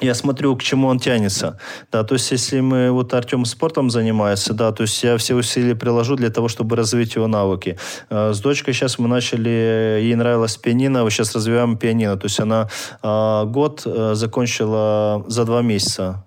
я 0.00 0.14
смотрю, 0.14 0.56
к 0.56 0.62
чему 0.62 0.88
он 0.88 0.98
тянется. 0.98 1.58
Да, 1.92 2.04
то 2.04 2.14
есть, 2.14 2.30
если 2.30 2.60
мы, 2.60 2.90
вот 2.90 3.14
Артем 3.14 3.44
спортом 3.44 3.90
занимается, 3.90 4.54
да, 4.54 4.72
то 4.72 4.82
есть 4.82 5.02
я 5.02 5.16
все 5.16 5.34
усилия 5.34 5.74
приложу 5.74 6.16
для 6.16 6.30
того, 6.30 6.48
чтобы 6.48 6.76
развить 6.76 7.14
его 7.16 7.26
навыки. 7.26 7.78
Э, 8.10 8.32
с 8.32 8.40
дочкой 8.40 8.74
сейчас 8.74 8.98
мы 8.98 9.08
начали, 9.08 10.00
ей 10.02 10.14
нравилось 10.14 10.56
пианино, 10.56 11.02
вот 11.02 11.10
сейчас 11.10 11.34
развиваем 11.34 11.76
пианино. 11.76 12.16
То 12.16 12.26
есть 12.26 12.40
она 12.40 12.68
э, 13.02 13.44
год 13.46 13.82
э, 13.84 14.14
закончила 14.14 15.24
за 15.28 15.44
два 15.44 15.62
месяца 15.62 16.24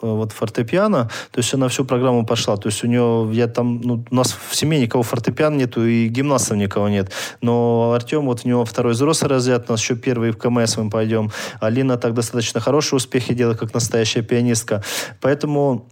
вот 0.00 0.32
фортепиано, 0.32 1.10
то 1.30 1.38
есть 1.38 1.52
она 1.54 1.68
всю 1.68 1.84
программу 1.84 2.26
пошла. 2.26 2.56
То 2.56 2.68
есть 2.68 2.84
у 2.84 2.86
нее, 2.86 3.28
я 3.32 3.46
там, 3.46 3.80
ну, 3.80 4.04
у 4.10 4.14
нас 4.14 4.36
в 4.48 4.54
семье 4.54 4.80
никого 4.80 5.02
фортепиано 5.02 5.56
нету 5.56 5.84
и 5.84 6.08
гимнастов 6.08 6.56
никого 6.56 6.88
нет. 6.88 7.12
Но 7.40 7.92
Артем, 7.94 8.26
вот 8.26 8.42
у 8.44 8.48
него 8.48 8.64
второй 8.64 8.92
взрослый 8.92 9.30
разряд, 9.30 9.68
у 9.68 9.72
нас 9.72 9.80
еще 9.80 9.96
первый 9.96 10.30
в 10.30 10.38
КМС 10.38 10.76
мы 10.76 10.90
пойдем. 10.90 11.30
Алина 11.60 11.96
так 11.96 12.14
достаточно 12.14 12.60
хорошие 12.60 12.96
успехи 12.96 13.34
делает, 13.34 13.58
как 13.58 13.74
настоящая 13.74 14.22
пианистка. 14.22 14.82
Поэтому 15.20 15.86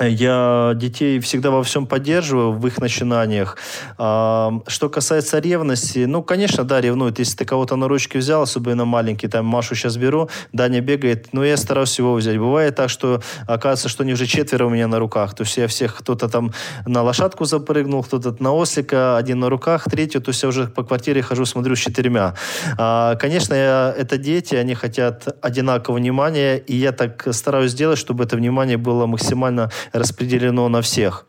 я 0.00 0.72
детей 0.76 1.18
всегда 1.20 1.50
во 1.50 1.62
всем 1.62 1.86
поддерживаю, 1.86 2.52
в 2.52 2.66
их 2.66 2.78
начинаниях. 2.78 3.56
А, 3.96 4.60
что 4.66 4.88
касается 4.88 5.38
ревности, 5.38 6.04
ну, 6.06 6.22
конечно, 6.22 6.64
да, 6.64 6.80
ревнует. 6.80 7.18
Если 7.18 7.36
ты 7.36 7.44
кого-то 7.44 7.76
на 7.76 7.88
ручки 7.88 8.16
взял, 8.16 8.42
особенно 8.42 8.84
маленький, 8.84 9.28
там, 9.28 9.46
Машу 9.46 9.74
сейчас 9.74 9.96
беру, 9.96 10.28
Даня 10.52 10.80
бегает, 10.80 11.28
но 11.32 11.44
я 11.44 11.56
стараюсь 11.56 11.98
его 11.98 12.14
взять. 12.14 12.38
Бывает 12.38 12.76
так, 12.76 12.90
что 12.90 13.22
оказывается, 13.46 13.88
что 13.88 14.02
они 14.02 14.12
уже 14.12 14.26
четверо 14.26 14.66
у 14.66 14.70
меня 14.70 14.86
на 14.88 14.98
руках. 14.98 15.34
То 15.34 15.42
есть 15.42 15.56
я 15.56 15.66
всех, 15.66 15.96
кто-то 15.96 16.28
там 16.28 16.52
на 16.86 17.02
лошадку 17.02 17.44
запрыгнул, 17.44 18.02
кто-то 18.02 18.36
на 18.40 18.52
ослика, 18.52 19.16
один 19.16 19.40
на 19.40 19.48
руках, 19.48 19.84
третий, 19.90 20.20
то 20.20 20.30
есть 20.30 20.42
я 20.42 20.48
уже 20.48 20.66
по 20.66 20.84
квартире 20.84 21.22
хожу, 21.22 21.44
смотрю 21.44 21.76
с 21.76 21.78
четырьмя. 21.78 22.34
А, 22.76 23.16
конечно, 23.16 23.54
я, 23.54 23.94
это 23.96 24.16
дети, 24.18 24.54
они 24.54 24.74
хотят 24.74 25.26
одинакового 25.42 25.98
внимания, 25.98 26.58
и 26.58 26.76
я 26.76 26.92
так 26.92 27.26
стараюсь 27.32 27.72
сделать, 27.72 27.98
чтобы 27.98 28.24
это 28.24 28.36
внимание 28.36 28.76
было 28.76 29.06
максимально 29.06 29.70
распределено 29.92 30.68
на 30.68 30.82
всех. 30.82 31.26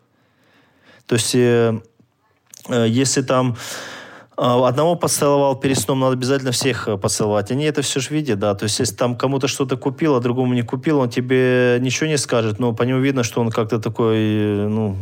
То 1.06 1.14
есть, 1.14 1.34
э, 1.34 1.80
э, 2.68 2.86
если 2.88 3.22
там 3.22 3.56
э, 4.36 4.42
одного 4.42 4.94
поцеловал 4.94 5.56
перед 5.56 5.78
сном, 5.78 6.00
надо 6.00 6.12
обязательно 6.12 6.52
всех 6.52 6.88
поцеловать. 7.00 7.50
Они 7.50 7.64
это 7.64 7.82
все 7.82 8.00
же 8.00 8.10
видят, 8.10 8.38
да. 8.38 8.54
То 8.54 8.64
есть, 8.64 8.78
если 8.78 8.94
там 8.94 9.16
кому-то 9.16 9.48
что-то 9.48 9.76
купил, 9.76 10.14
а 10.14 10.20
другому 10.20 10.54
не 10.54 10.62
купил, 10.62 10.98
он 10.98 11.10
тебе 11.10 11.78
ничего 11.80 12.08
не 12.08 12.18
скажет, 12.18 12.58
но 12.58 12.72
по 12.72 12.84
нему 12.84 13.00
видно, 13.00 13.24
что 13.24 13.40
он 13.40 13.50
как-то 13.50 13.80
такой, 13.80 14.68
ну, 14.68 14.96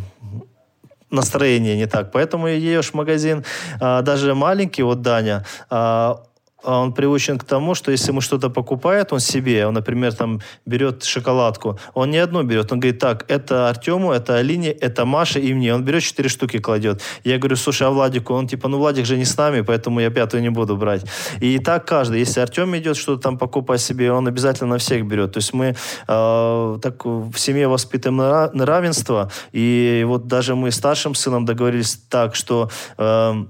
настроение 1.11 1.77
не 1.77 1.87
так. 1.87 2.13
Поэтому 2.13 2.49
идешь 2.49 2.91
в 2.91 2.95
магазин, 2.95 3.45
а, 3.81 4.03
даже 4.03 4.35
маленький, 4.35 4.83
вот 4.83 5.03
Даня, 5.03 5.45
а 5.71 6.23
он 6.63 6.93
приучен 6.93 7.39
к 7.39 7.45
тому, 7.45 7.75
что 7.75 7.91
если 7.91 8.11
ему 8.11 8.21
что-то 8.21 8.51
покупает 8.51 9.13
он 9.13 9.21
себе, 9.21 9.67
он, 9.67 9.75
например, 9.75 10.13
там 10.13 10.41
берет 10.67 11.05
шоколадку, 11.05 11.79
он 11.95 12.11
не 12.11 12.19
одну 12.19 12.43
берет, 12.43 12.73
он 12.73 12.81
говорит, 12.81 13.01
так, 13.01 13.25
это 13.29 13.69
Артему, 13.69 14.13
это 14.13 14.37
Алине, 14.37 14.71
это 14.71 15.05
Маше 15.05 15.41
и 15.41 15.55
мне. 15.55 15.75
Он 15.75 15.85
берет 15.85 16.03
четыре 16.03 16.29
штуки, 16.29 16.59
кладет. 16.59 17.01
Я 17.25 17.39
говорю, 17.39 17.57
слушай, 17.57 17.87
а 17.87 17.91
Владику? 17.91 18.35
Он 18.35 18.49
типа, 18.49 18.69
ну 18.69 18.79
Владик 18.79 19.07
же 19.07 19.17
не 19.17 19.25
с 19.25 19.37
нами, 19.37 19.61
поэтому 19.61 20.01
я 20.01 20.11
пятую 20.11 20.43
не 20.43 20.51
буду 20.51 20.77
брать. 20.77 21.05
И 21.41 21.59
так 21.59 21.87
каждый. 21.87 22.21
Если 22.21 22.41
Артем 22.41 22.77
идет 22.77 22.97
что-то 22.97 23.23
там 23.23 23.39
покупать 23.39 23.81
себе, 23.81 24.13
он 24.13 24.27
обязательно 24.27 24.71
на 24.71 24.79
всех 24.79 25.07
берет. 25.07 25.33
То 25.33 25.39
есть 25.39 25.55
мы 25.55 25.77
э, 26.09 26.79
так 26.83 27.05
в 27.05 27.37
семье 27.37 27.69
воспитываем 27.69 28.17
на 28.53 28.67
равенство, 28.67 29.31
и 29.53 30.05
вот 30.07 30.27
даже 30.27 30.55
мы 30.55 30.71
с 30.71 30.77
старшим 30.77 31.15
сыном 31.15 31.45
договорились 31.45 31.97
так, 32.09 32.35
что 32.35 32.71
э, 32.97 33.45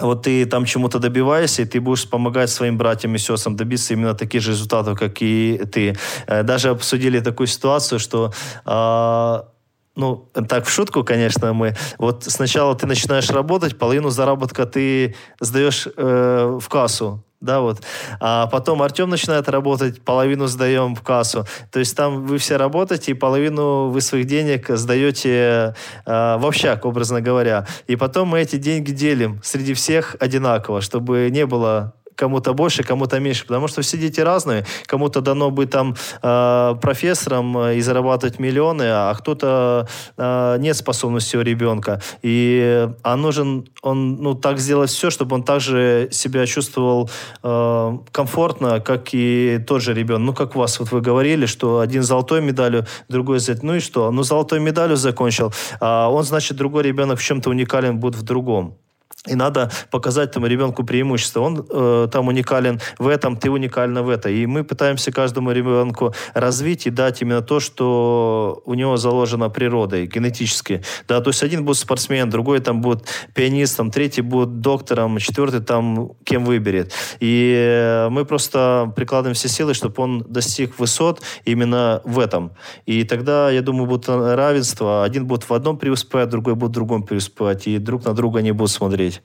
вот 0.00 0.22
ты 0.22 0.46
там 0.46 0.64
чему-то 0.64 0.98
добиваешься, 0.98 1.62
и 1.62 1.64
ты 1.64 1.80
будешь 1.80 2.08
помогать 2.08 2.50
своим 2.50 2.78
братьям 2.78 3.14
и 3.14 3.18
сестрам 3.18 3.56
добиться 3.56 3.94
именно 3.94 4.14
таких 4.14 4.42
же 4.42 4.52
результатов, 4.52 4.98
как 4.98 5.22
и 5.22 5.60
ты. 5.72 5.96
Э, 6.26 6.42
даже 6.42 6.70
обсудили 6.70 7.20
такую 7.20 7.46
ситуацию, 7.46 7.98
что 7.98 8.32
э, 8.66 9.57
ну, 9.98 10.30
так 10.48 10.64
в 10.64 10.70
шутку, 10.70 11.02
конечно, 11.02 11.52
мы. 11.52 11.74
Вот 11.98 12.24
сначала 12.24 12.74
ты 12.76 12.86
начинаешь 12.86 13.28
работать, 13.30 13.76
половину 13.76 14.10
заработка 14.10 14.64
ты 14.64 15.16
сдаешь 15.40 15.88
э, 15.96 16.58
в 16.60 16.68
кассу, 16.68 17.24
да, 17.40 17.60
вот. 17.60 17.82
А 18.20 18.46
потом 18.46 18.80
Артем 18.80 19.10
начинает 19.10 19.48
работать, 19.48 20.00
половину 20.00 20.46
сдаем 20.46 20.94
в 20.94 21.02
кассу. 21.02 21.46
То 21.72 21.80
есть 21.80 21.96
там 21.96 22.26
вы 22.26 22.38
все 22.38 22.56
работаете, 22.56 23.10
и 23.10 23.14
половину 23.14 23.88
вы 23.88 24.00
своих 24.00 24.26
денег 24.26 24.68
сдаете 24.70 25.74
э, 26.06 26.36
в 26.38 26.46
общак, 26.46 26.84
образно 26.84 27.20
говоря. 27.20 27.66
И 27.88 27.96
потом 27.96 28.28
мы 28.28 28.40
эти 28.40 28.54
деньги 28.54 28.92
делим 28.92 29.40
среди 29.42 29.74
всех 29.74 30.14
одинаково, 30.20 30.80
чтобы 30.80 31.28
не 31.30 31.44
было 31.44 31.92
кому-то 32.18 32.52
больше, 32.52 32.82
кому-то 32.82 33.20
меньше, 33.20 33.46
потому 33.46 33.68
что 33.68 33.80
все 33.80 33.96
дети 33.96 34.20
разные. 34.20 34.64
Кому-то 34.86 35.20
дано 35.20 35.50
быть 35.50 35.70
там 35.70 35.94
э, 36.22 36.74
профессором 36.82 37.56
э, 37.58 37.76
и 37.76 37.80
зарабатывать 37.80 38.40
миллионы, 38.40 38.82
а 38.82 39.14
кто-то 39.14 39.86
э, 40.16 40.56
нет 40.58 40.76
способности 40.76 41.36
у 41.36 41.42
ребенка. 41.42 42.02
И 42.22 42.88
а 43.02 43.16
нужен 43.16 43.68
он 43.82 44.16
ну 44.16 44.34
так 44.34 44.58
сделать 44.58 44.90
все, 44.90 45.10
чтобы 45.10 45.36
он 45.36 45.42
также 45.44 46.08
себя 46.10 46.46
чувствовал 46.46 47.08
э, 47.42 47.98
комфортно, 48.10 48.80
как 48.80 49.14
и 49.14 49.64
тот 49.66 49.82
же 49.82 49.94
ребенок. 49.94 50.26
Ну 50.26 50.34
как 50.34 50.56
у 50.56 50.58
вас 50.58 50.80
вот 50.80 50.90
вы 50.90 51.00
говорили, 51.00 51.46
что 51.46 51.78
один 51.78 52.02
золотой 52.02 52.40
медалью, 52.40 52.84
другой 53.08 53.38
за 53.38 53.56
ну 53.62 53.76
и 53.76 53.80
что? 53.80 54.10
Ну 54.10 54.24
золотой 54.24 54.58
медалью 54.58 54.96
закончил, 54.96 55.52
а 55.80 56.08
он 56.10 56.24
значит 56.24 56.56
другой 56.56 56.82
ребенок 56.82 57.20
в 57.20 57.22
чем-то 57.22 57.50
уникален 57.50 57.98
будет 57.98 58.16
в 58.16 58.22
другом. 58.22 58.76
И 59.26 59.34
надо 59.34 59.70
показать 59.90 60.30
тому 60.30 60.46
ребенку 60.46 60.84
преимущество. 60.84 61.40
Он 61.40 61.66
э, 61.68 62.08
там 62.10 62.28
уникален 62.28 62.80
в 62.98 63.08
этом, 63.08 63.36
ты 63.36 63.50
уникальна 63.50 64.02
в 64.02 64.10
этом. 64.10 64.30
И 64.32 64.46
мы 64.46 64.62
пытаемся 64.62 65.10
каждому 65.10 65.50
ребенку 65.50 66.14
развить 66.34 66.86
и 66.86 66.90
дать 66.90 67.20
именно 67.20 67.42
то, 67.42 67.58
что 67.58 68.62
у 68.64 68.74
него 68.74 68.96
заложено 68.96 69.50
природой, 69.50 70.06
генетически. 70.06 70.82
Да, 71.08 71.20
то 71.20 71.30
есть 71.30 71.42
один 71.42 71.64
будет 71.64 71.78
спортсмен, 71.78 72.30
другой 72.30 72.60
там 72.60 72.80
будет 72.80 73.04
пианистом, 73.34 73.90
третий 73.90 74.22
будет 74.22 74.60
доктором, 74.60 75.18
четвертый 75.18 75.60
там 75.60 76.12
кем 76.24 76.44
выберет. 76.44 76.92
И 77.18 78.06
мы 78.10 78.24
просто 78.24 78.92
прикладываем 78.94 79.34
все 79.34 79.48
силы, 79.48 79.74
чтобы 79.74 80.00
он 80.02 80.24
достиг 80.28 80.78
высот 80.78 81.22
именно 81.44 82.02
в 82.04 82.20
этом. 82.20 82.52
И 82.86 83.02
тогда, 83.04 83.50
я 83.50 83.62
думаю, 83.62 83.86
будет 83.86 84.08
равенство. 84.08 85.02
Один 85.02 85.26
будет 85.26 85.48
в 85.48 85.52
одном 85.52 85.76
преуспевать, 85.76 86.28
другой 86.28 86.54
будет 86.54 86.70
в 86.70 86.74
другом 86.74 87.02
преуспевать. 87.02 87.66
И 87.66 87.78
друг 87.78 88.04
на 88.04 88.14
друга 88.14 88.42
не 88.42 88.52
будут 88.52 88.70
смотреть 88.70 88.97
смотреть, 88.98 89.22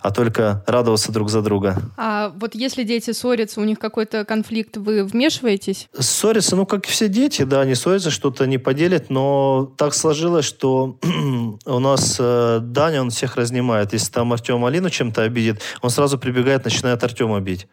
а 0.00 0.10
только 0.10 0.62
радоваться 0.66 1.10
друг 1.10 1.30
за 1.30 1.40
друга. 1.40 1.82
А 1.96 2.32
вот 2.36 2.54
если 2.54 2.84
дети 2.84 3.12
ссорятся, 3.12 3.60
у 3.60 3.64
них 3.64 3.78
какой-то 3.78 4.24
конфликт, 4.24 4.76
вы 4.76 5.04
вмешиваетесь? 5.04 5.88
Ссорятся, 5.98 6.56
ну, 6.56 6.66
как 6.66 6.86
и 6.86 6.90
все 6.90 7.08
дети, 7.08 7.42
да, 7.42 7.62
они 7.62 7.74
ссорятся, 7.74 8.10
что-то 8.10 8.46
не 8.46 8.58
поделят, 8.58 9.10
но 9.10 9.72
так 9.76 9.94
сложилось, 9.94 10.44
что 10.44 10.98
у 11.64 11.78
нас 11.78 12.16
э, 12.18 12.58
Даня, 12.62 13.00
он 13.00 13.10
всех 13.10 13.36
разнимает. 13.36 13.92
Если 13.94 14.12
там 14.12 14.32
Артем 14.32 14.64
Алину 14.64 14.90
чем-то 14.90 15.22
обидит, 15.22 15.60
он 15.80 15.90
сразу 15.90 16.18
прибегает, 16.18 16.64
начинает 16.64 17.02
Артема 17.02 17.40
бить 17.40 17.66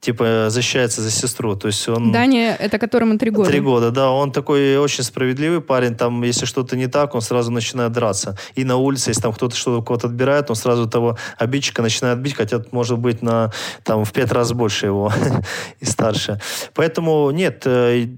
типа 0.00 0.46
защищается 0.48 1.02
за 1.02 1.10
сестру. 1.10 1.56
То 1.56 1.68
есть 1.68 1.88
он... 1.88 2.10
Даня, 2.10 2.56
это 2.58 2.78
которому 2.78 3.18
три 3.18 3.30
года. 3.30 3.50
Три 3.50 3.60
года, 3.60 3.90
да. 3.90 4.10
Он 4.10 4.32
такой 4.32 4.76
очень 4.78 5.04
справедливый 5.04 5.60
парень. 5.60 5.94
Там, 5.94 6.22
если 6.22 6.46
что-то 6.46 6.76
не 6.76 6.86
так, 6.86 7.14
он 7.14 7.20
сразу 7.20 7.50
начинает 7.50 7.92
драться. 7.92 8.36
И 8.54 8.64
на 8.64 8.76
улице, 8.76 9.10
если 9.10 9.22
там 9.22 9.32
кто-то 9.32 9.54
что-то 9.54 9.84
кого-то 9.84 10.06
отбирает, 10.08 10.50
он 10.50 10.56
сразу 10.56 10.88
того 10.88 11.18
обидчика 11.38 11.82
начинает 11.82 12.18
бить, 12.18 12.34
хотя 12.34 12.62
может 12.72 12.98
быть 12.98 13.22
на, 13.22 13.52
там, 13.84 14.04
в 14.04 14.12
пять 14.12 14.32
раз 14.32 14.52
больше 14.52 14.86
его 14.86 15.12
и 15.80 15.84
старше. 15.84 16.40
Поэтому 16.74 17.30
нет, 17.30 17.62
э, 17.66 18.08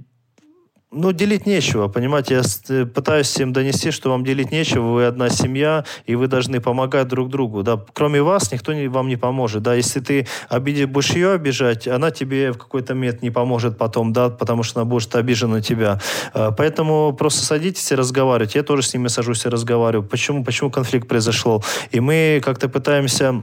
ну, 0.93 1.13
делить 1.13 1.47
нечего, 1.47 1.89
понимаете, 1.89 2.35
я 2.35 2.43
э, 2.69 2.85
пытаюсь 2.85 3.27
всем 3.27 3.53
донести, 3.53 3.91
что 3.91 4.11
вам 4.11 4.25
делить 4.25 4.53
нечего, 4.53 4.93
вы 4.93 5.07
одна 5.07 5.31
семья, 5.31 5.85
и 6.07 6.15
вы 6.15 6.29
должны 6.29 6.61
помогать 6.61 7.09
друг 7.09 7.31
другу, 7.31 7.63
да, 7.63 7.81
кроме 7.95 8.23
вас 8.23 8.53
никто 8.53 8.73
не, 8.75 8.89
вам 8.89 9.09
не 9.09 9.17
поможет, 9.17 9.63
да, 9.63 9.75
если 9.75 10.01
ты 10.01 10.27
обидишь, 10.49 10.87
будешь 10.87 11.11
ее 11.11 11.33
обижать, 11.33 11.89
она 11.89 12.11
тебе 12.11 12.53
в 12.53 12.59
какой-то 12.59 12.95
момент 12.95 13.23
не 13.23 13.31
поможет 13.31 13.79
потом, 13.79 14.13
да, 14.13 14.29
потому 14.29 14.63
что 14.63 14.81
она 14.81 14.89
будет 14.89 15.15
обижена 15.15 15.55
на 15.55 15.63
тебя, 15.63 15.99
э, 16.35 16.51
поэтому 16.57 17.15
просто 17.15 17.43
садитесь 17.43 17.91
и 17.91 17.95
разговаривайте, 17.95 18.59
я 18.59 18.63
тоже 18.63 18.83
с 18.83 18.93
ними 18.93 19.09
сажусь 19.09 19.47
и 19.47 19.49
разговариваю, 19.49 20.07
почему, 20.07 20.45
почему 20.45 20.71
конфликт 20.71 21.09
произошел, 21.09 21.65
и 21.91 22.01
мы 22.01 22.41
как-то 22.45 22.69
пытаемся 22.69 23.43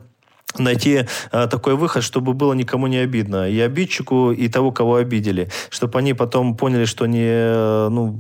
найти 0.58 1.06
э, 1.32 1.48
такой 1.48 1.76
выход, 1.76 2.04
чтобы 2.04 2.34
было 2.34 2.54
никому 2.54 2.88
не 2.88 2.98
обидно. 2.98 3.50
И 3.50 3.60
обидчику, 3.60 4.32
и 4.32 4.48
того, 4.48 4.72
кого 4.72 4.96
обидели. 4.96 5.50
Чтобы 5.70 6.00
они 6.00 6.14
потом 6.14 6.56
поняли, 6.56 6.86
что 6.86 7.06
не, 7.06 7.28
э, 7.28 7.90
ну, 7.90 8.20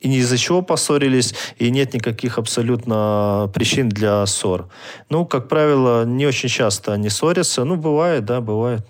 и 0.00 0.08
ни 0.08 0.16
из-за 0.18 0.38
чего 0.38 0.62
поссорились, 0.62 1.34
и 1.58 1.70
нет 1.70 1.94
никаких 1.94 2.38
абсолютно 2.38 3.50
причин 3.54 3.88
для 3.88 4.26
ссор. 4.26 4.68
Ну, 5.08 5.26
как 5.26 5.48
правило, 5.48 6.04
не 6.04 6.26
очень 6.26 6.48
часто 6.48 6.92
они 6.92 7.08
ссорятся. 7.08 7.64
Ну, 7.64 7.76
бывает, 7.76 8.24
да, 8.24 8.40
бывает. 8.40 8.86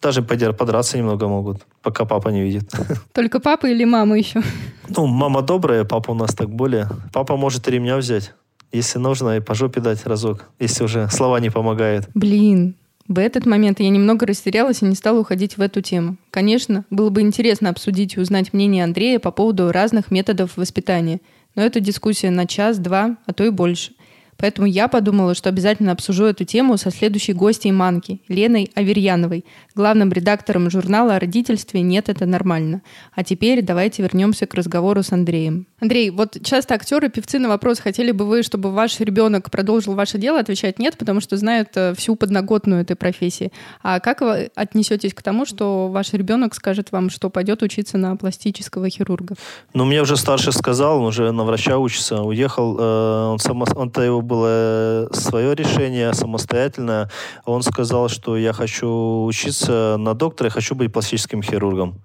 Даже 0.00 0.22
подраться 0.22 0.96
немного 0.96 1.26
могут, 1.26 1.66
пока 1.82 2.04
папа 2.04 2.28
не 2.28 2.42
видит. 2.42 2.70
Только 3.12 3.40
папа 3.40 3.66
или 3.66 3.84
мама 3.84 4.16
еще? 4.16 4.42
Ну, 4.88 5.06
мама 5.06 5.42
добрая, 5.42 5.84
папа 5.84 6.12
у 6.12 6.14
нас 6.14 6.34
так 6.34 6.48
более. 6.48 6.88
Папа 7.12 7.36
может 7.36 7.66
ремня 7.68 7.96
взять 7.96 8.32
если 8.72 8.98
нужно, 8.98 9.36
и 9.36 9.40
по 9.40 9.54
жопе 9.54 9.80
дать 9.80 10.06
разок, 10.06 10.48
если 10.58 10.84
уже 10.84 11.08
слова 11.10 11.40
не 11.40 11.50
помогают. 11.50 12.08
Блин, 12.14 12.74
в 13.08 13.18
этот 13.18 13.46
момент 13.46 13.80
я 13.80 13.88
немного 13.88 14.26
растерялась 14.26 14.82
и 14.82 14.84
не 14.84 14.94
стала 14.94 15.20
уходить 15.20 15.56
в 15.56 15.62
эту 15.62 15.80
тему. 15.80 16.16
Конечно, 16.30 16.84
было 16.90 17.08
бы 17.08 17.22
интересно 17.22 17.70
обсудить 17.70 18.16
и 18.16 18.20
узнать 18.20 18.52
мнение 18.52 18.84
Андрея 18.84 19.18
по 19.18 19.30
поводу 19.30 19.72
разных 19.72 20.10
методов 20.10 20.56
воспитания, 20.56 21.20
но 21.54 21.62
это 21.62 21.80
дискуссия 21.80 22.30
на 22.30 22.46
час, 22.46 22.78
два, 22.78 23.16
а 23.24 23.32
то 23.32 23.44
и 23.44 23.50
больше. 23.50 23.92
Поэтому 24.40 24.68
я 24.68 24.86
подумала, 24.86 25.34
что 25.34 25.48
обязательно 25.48 25.90
обсужу 25.90 26.24
эту 26.24 26.44
тему 26.44 26.76
со 26.76 26.92
следующей 26.92 27.32
гостьей 27.32 27.72
Манки, 27.72 28.22
Леной 28.28 28.70
Аверьяновой, 28.74 29.44
главным 29.74 30.12
редактором 30.12 30.70
журнала 30.70 31.16
о 31.16 31.18
родительстве 31.18 31.82
«Нет, 31.82 32.08
это 32.08 32.24
нормально». 32.24 32.82
А 33.16 33.24
теперь 33.24 33.62
давайте 33.62 34.02
вернемся 34.02 34.46
к 34.46 34.54
разговору 34.54 35.02
с 35.02 35.12
Андреем. 35.12 35.66
Андрей, 35.80 36.10
вот 36.10 36.36
часто 36.42 36.74
актеры, 36.74 37.08
певцы 37.08 37.38
на 37.38 37.48
вопрос, 37.48 37.80
хотели 37.80 38.12
бы 38.12 38.26
вы, 38.26 38.42
чтобы 38.42 38.70
ваш 38.70 39.00
ребенок 39.00 39.50
продолжил 39.50 39.94
ваше 39.94 40.18
дело, 40.18 40.38
отвечать 40.38 40.78
нет, 40.78 40.96
потому 40.96 41.20
что 41.20 41.36
знают 41.36 41.70
э, 41.74 41.94
всю 41.96 42.14
подноготную 42.14 42.82
этой 42.82 42.94
профессии. 42.94 43.52
А 43.82 43.98
как 43.98 44.20
вы 44.20 44.50
отнесетесь 44.54 45.14
к 45.14 45.22
тому, 45.22 45.46
что 45.46 45.88
ваш 45.88 46.12
ребенок 46.12 46.54
скажет 46.54 46.92
вам, 46.92 47.10
что 47.10 47.30
пойдет 47.30 47.62
учиться 47.62 47.98
на 47.98 48.16
пластического 48.16 48.88
хирурга? 48.88 49.34
Ну, 49.74 49.84
мне 49.84 50.02
уже 50.02 50.16
старший 50.16 50.52
сказал, 50.52 50.98
он 51.00 51.06
уже 51.06 51.32
на 51.32 51.44
врача 51.44 51.78
учится, 51.78 52.22
уехал. 52.22 52.76
Э, 52.78 53.26
он 53.32 53.38
само, 53.38 53.66
он-то 53.74 54.02
его 54.02 54.20
было 54.28 55.08
свое 55.12 55.54
решение, 55.54 56.12
самостоятельное. 56.12 57.10
Он 57.44 57.62
сказал, 57.62 58.08
что 58.08 58.36
я 58.36 58.52
хочу 58.52 59.24
учиться 59.24 59.96
на 59.98 60.14
доктора, 60.14 60.48
я 60.48 60.50
хочу 60.50 60.74
быть 60.74 60.92
пластическим 60.92 61.42
хирургом. 61.42 62.00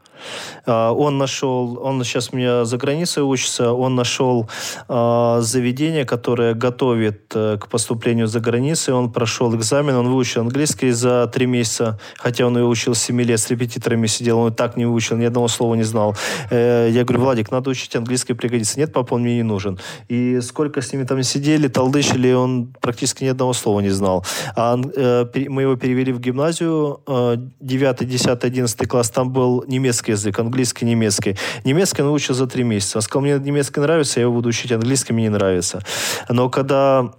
А, 0.65 0.91
он 0.91 1.17
нашел, 1.17 1.79
он 1.81 2.03
сейчас 2.03 2.29
у 2.31 2.37
меня 2.37 2.65
за 2.65 2.77
границей 2.77 3.23
учится, 3.23 3.73
он 3.73 3.95
нашел 3.95 4.49
а, 4.87 5.41
заведение, 5.41 6.05
которое 6.05 6.53
готовит 6.53 7.31
э, 7.35 7.57
к 7.59 7.67
поступлению 7.67 8.27
за 8.27 8.39
границей. 8.39 8.93
Он 8.93 9.11
прошел 9.11 9.55
экзамен, 9.55 9.95
он 9.95 10.07
выучил 10.07 10.41
английский 10.41 10.91
за 10.91 11.27
три 11.27 11.45
месяца, 11.45 11.99
хотя 12.17 12.45
он 12.45 12.57
его 12.57 12.69
учил 12.69 12.95
с 12.95 12.99
7 12.99 13.21
лет, 13.21 13.39
с 13.39 13.49
репетиторами 13.49 14.07
сидел, 14.07 14.39
он 14.39 14.51
и 14.51 14.55
так 14.55 14.77
не 14.77 14.85
выучил, 14.85 15.17
ни 15.17 15.25
одного 15.25 15.47
слова 15.47 15.75
не 15.75 15.83
знал. 15.83 16.15
Э, 16.49 16.89
я 16.89 17.03
говорю, 17.03 17.23
Владик, 17.23 17.51
надо 17.51 17.69
учить 17.69 17.95
английский, 17.95 18.33
пригодится. 18.33 18.79
Нет, 18.79 18.93
папа, 18.93 19.15
он 19.15 19.21
мне 19.21 19.35
не 19.35 19.43
нужен. 19.43 19.79
И 20.07 20.39
сколько 20.41 20.81
с 20.81 20.93
ними 20.93 21.03
там 21.03 21.21
сидели, 21.23 21.67
толдычили, 22.13 22.33
он 22.33 22.73
практически 22.81 23.23
ни 23.23 23.29
одного 23.29 23.53
слова 23.53 23.81
не 23.81 23.89
знал. 23.89 24.25
А 24.55 24.77
э, 24.95 25.25
мы 25.49 25.61
его 25.63 25.75
перевели 25.75 26.11
в 26.11 26.19
гимназию, 26.19 26.99
9, 27.59 28.07
10, 28.07 28.43
11 28.43 28.87
класс, 28.87 29.09
там 29.09 29.31
был 29.31 29.63
немецкий 29.67 30.11
язык, 30.11 30.39
английский, 30.39 30.85
немецкий. 30.85 31.37
Немецкий 31.63 32.03
он 32.03 32.09
выучил 32.09 32.33
за 32.33 32.47
три 32.47 32.63
месяца. 32.63 32.97
Он 32.97 33.01
сказал, 33.01 33.21
мне 33.21 33.39
немецкий 33.39 33.81
нравится, 33.81 34.19
я 34.19 34.23
его 34.23 34.33
буду 34.33 34.49
учить 34.49 34.71
английский, 34.71 35.13
мне 35.13 35.23
не 35.23 35.29
нравится. 35.29 35.79
Но 36.29 36.49
когда 36.49 37.11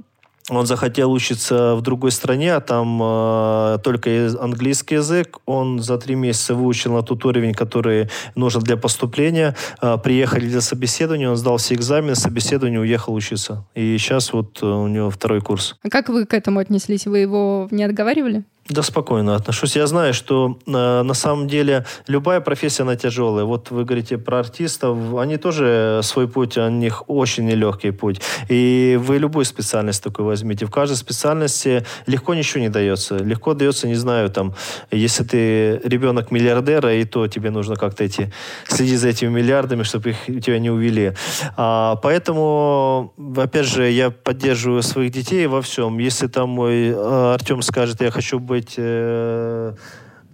он 0.50 0.66
захотел 0.66 1.10
учиться 1.12 1.74
в 1.74 1.80
другой 1.80 2.10
стране, 2.10 2.54
а 2.54 2.60
там 2.60 3.00
э, 3.02 3.78
только 3.82 4.30
английский 4.38 4.96
язык. 4.96 5.38
Он 5.46 5.80
за 5.80 5.96
три 5.96 6.14
месяца 6.16 6.54
выучил 6.54 6.92
на 6.92 7.02
тот 7.02 7.24
уровень, 7.24 7.54
который 7.54 8.10
нужен 8.34 8.62
для 8.62 8.76
поступления. 8.76 9.56
Э, 9.80 9.96
приехали 9.96 10.46
для 10.46 10.60
собеседования, 10.60 11.30
он 11.30 11.36
сдал 11.36 11.56
все 11.56 11.74
экзамены, 11.74 12.14
собеседование, 12.14 12.80
уехал 12.80 13.14
учиться. 13.14 13.64
И 13.74 13.96
сейчас 13.96 14.34
вот 14.34 14.62
э, 14.62 14.66
у 14.66 14.86
него 14.86 15.08
второй 15.08 15.40
курс. 15.40 15.76
А 15.82 15.88
как 15.88 16.10
вы 16.10 16.26
к 16.26 16.34
этому 16.34 16.60
отнеслись? 16.60 17.06
Вы 17.06 17.20
его 17.20 17.68
не 17.70 17.82
отговаривали? 17.82 18.44
Да, 18.70 18.82
спокойно 18.82 19.34
отношусь. 19.34 19.76
Я 19.76 19.86
знаю, 19.86 20.14
что 20.14 20.58
э, 20.66 21.02
на 21.02 21.14
самом 21.14 21.48
деле 21.48 21.84
любая 22.06 22.40
профессия, 22.40 22.84
она 22.84 22.96
тяжелая. 22.96 23.44
Вот 23.44 23.70
вы 23.70 23.84
говорите 23.84 24.16
про 24.16 24.38
артистов, 24.38 24.96
они 25.18 25.36
тоже 25.36 26.00
свой 26.02 26.28
путь, 26.28 26.56
у 26.56 26.70
них 26.70 27.02
очень 27.06 27.44
нелегкий 27.44 27.90
путь. 27.90 28.22
И 28.48 28.98
вы 28.98 29.18
любую 29.18 29.44
специальность 29.44 30.02
такую 30.02 30.24
возьмите. 30.24 30.64
В 30.64 30.70
каждой 30.70 30.96
специальности 30.96 31.84
легко 32.06 32.32
ничего 32.32 32.62
не 32.62 32.70
дается. 32.70 33.18
Легко 33.18 33.52
дается, 33.52 33.86
не 33.86 33.96
знаю, 33.96 34.30
там, 34.30 34.54
если 34.90 35.24
ты 35.24 35.80
ребенок 35.84 36.30
миллиардера, 36.30 36.94
и 36.94 37.04
то 37.04 37.26
тебе 37.26 37.50
нужно 37.50 37.76
как-то 37.76 38.02
эти, 38.04 38.32
следить 38.66 38.98
за 38.98 39.08
этими 39.08 39.28
миллиардами, 39.28 39.82
чтобы 39.82 40.10
их 40.10 40.42
тебя 40.42 40.58
не 40.58 40.70
увели. 40.70 41.12
А, 41.58 41.96
поэтому, 41.96 43.12
опять 43.36 43.66
же, 43.66 43.90
я 43.90 44.08
поддерживаю 44.08 44.82
своих 44.82 45.12
детей 45.12 45.46
во 45.48 45.60
всем. 45.60 45.98
Если 45.98 46.28
там 46.28 46.48
мой 46.48 46.88
э, 46.88 47.34
Артем 47.34 47.60
скажет, 47.60 48.00
я 48.00 48.10
хочу 48.10 48.38
быть 48.38 48.53
быть 48.54 48.74
э, 48.76 49.74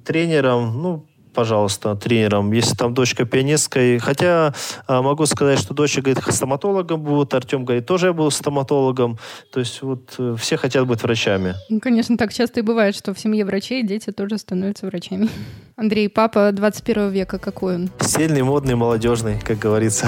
тренером, 0.04 0.82
ну, 0.82 1.06
пожалуйста, 1.40 1.96
тренером. 1.96 2.52
Если 2.52 2.76
там 2.76 2.92
дочка 2.92 3.24
пианисткой. 3.24 3.98
Хотя 3.98 4.52
а, 4.86 5.00
могу 5.00 5.24
сказать, 5.24 5.58
что 5.58 5.72
дочка 5.72 6.02
говорит, 6.02 6.22
стоматологом 6.28 7.00
будет. 7.00 7.32
Артем 7.32 7.64
говорит, 7.64 7.86
тоже 7.86 8.08
я 8.08 8.12
был 8.12 8.30
стоматологом. 8.30 9.18
То 9.50 9.60
есть 9.60 9.80
вот 9.80 10.14
э, 10.18 10.36
все 10.38 10.58
хотят 10.58 10.86
быть 10.86 11.02
врачами. 11.02 11.54
Ну, 11.70 11.80
конечно, 11.80 12.18
так 12.18 12.34
часто 12.34 12.60
и 12.60 12.62
бывает, 12.62 12.94
что 12.94 13.14
в 13.14 13.18
семье 13.18 13.46
врачей 13.46 13.82
дети 13.82 14.12
тоже 14.12 14.36
становятся 14.36 14.86
врачами. 14.86 15.30
Андрей, 15.76 16.10
папа 16.10 16.52
21 16.52 17.08
века, 17.08 17.38
какой 17.38 17.76
он? 17.76 17.90
Сильный, 18.00 18.42
модный, 18.42 18.74
молодежный, 18.74 19.40
как 19.40 19.58
говорится. 19.58 20.06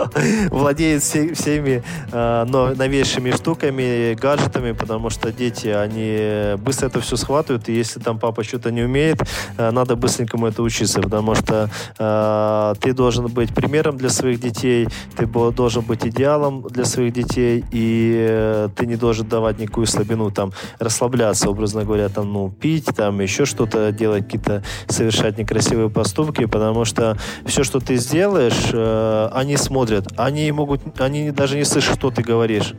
Владеет 0.50 1.02
всеми 1.02 1.82
э, 2.12 2.44
новейшими 2.76 3.30
штуками, 3.30 4.12
гаджетами, 4.12 4.72
потому 4.72 5.08
что 5.08 5.32
дети, 5.32 5.68
они 5.68 6.62
быстро 6.62 6.88
это 6.88 7.00
все 7.00 7.16
схватывают, 7.16 7.70
и 7.70 7.72
если 7.72 7.98
там 7.98 8.18
папа 8.18 8.44
что-то 8.44 8.70
не 8.70 8.82
умеет, 8.82 9.22
э, 9.56 9.70
надо 9.70 9.96
быстренько 9.96 10.36
ему 10.36 10.48
это 10.48 10.62
учиться, 10.66 11.00
потому 11.00 11.34
что 11.34 11.70
э, 11.98 12.74
ты 12.80 12.92
должен 12.92 13.26
быть 13.28 13.54
примером 13.54 13.96
для 13.96 14.08
своих 14.08 14.40
детей, 14.40 14.88
ты 15.16 15.26
должен 15.26 15.82
быть 15.82 16.06
идеалом 16.06 16.62
для 16.62 16.84
своих 16.84 17.12
детей, 17.12 17.64
и 17.72 18.14
э, 18.28 18.68
ты 18.76 18.86
не 18.86 18.96
должен 18.96 19.28
давать 19.28 19.58
никакую 19.58 19.86
слабину, 19.86 20.30
там, 20.30 20.52
расслабляться, 20.78 21.50
образно 21.50 21.84
говоря, 21.84 22.08
там, 22.08 22.32
ну, 22.32 22.50
пить, 22.50 22.86
там, 22.96 23.20
еще 23.20 23.44
что-то 23.44 23.92
делать, 23.92 24.24
какие-то 24.24 24.62
совершать 24.88 25.38
некрасивые 25.38 25.90
поступки, 25.90 26.44
потому 26.46 26.84
что 26.84 27.16
все, 27.44 27.64
что 27.64 27.80
ты 27.80 27.96
сделаешь, 27.96 28.70
э, 28.72 29.28
они 29.32 29.56
смотрят, 29.56 30.06
они 30.16 30.50
могут, 30.52 31.00
они 31.00 31.30
даже 31.30 31.56
не 31.56 31.64
слышат, 31.64 31.96
что 31.98 32.10
ты 32.10 32.22
говоришь. 32.22 32.74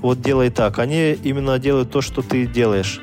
Вот 0.00 0.20
делай 0.20 0.50
так. 0.50 0.78
Они 0.78 1.12
именно 1.12 1.58
делают 1.58 1.90
то, 1.90 2.00
что 2.00 2.22
ты 2.22 2.46
делаешь. 2.46 3.00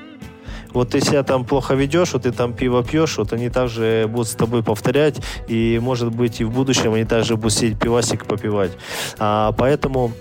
Вот 0.74 0.90
ты 0.90 1.02
себя 1.02 1.24
там 1.24 1.46
плохо 1.46 1.76
ведешь, 1.76 2.14
вот 2.14 2.24
ты 2.24 2.32
там 2.32 2.54
пиво 2.54 2.84
пьешь, 2.84 3.18
вот 3.18 3.34
они 3.34 3.50
также 3.50 4.08
будут 4.10 4.28
с 4.28 4.36
тобой 4.36 4.64
повторять, 4.64 5.18
и, 5.48 5.80
может 5.82 6.14
быть, 6.14 6.42
и 6.42 6.44
в 6.44 6.52
будущем 6.52 6.94
они 6.94 7.06
также 7.06 7.36
будут 7.36 7.54
сидеть 7.54 7.80
пивасик 7.80 8.26
попивать. 8.26 8.72
А, 9.20 9.52
поэтому 9.54 10.12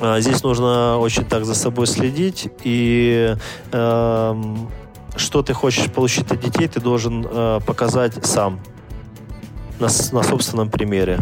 а, 0.00 0.20
здесь 0.20 0.42
нужно 0.42 0.98
очень 0.98 1.24
так 1.24 1.44
за 1.44 1.54
собой 1.54 1.86
следить, 1.86 2.48
и 2.64 3.36
э, 3.72 4.44
что 5.16 5.42
ты 5.42 5.52
хочешь 5.52 5.90
получить 5.90 6.30
от 6.30 6.40
детей, 6.40 6.66
ты 6.66 6.80
должен 6.80 7.26
э, 7.28 7.60
показать 7.64 8.14
сам 8.26 8.60
на, 9.78 9.86
на 10.12 10.22
собственном 10.22 10.70
примере. 10.70 11.20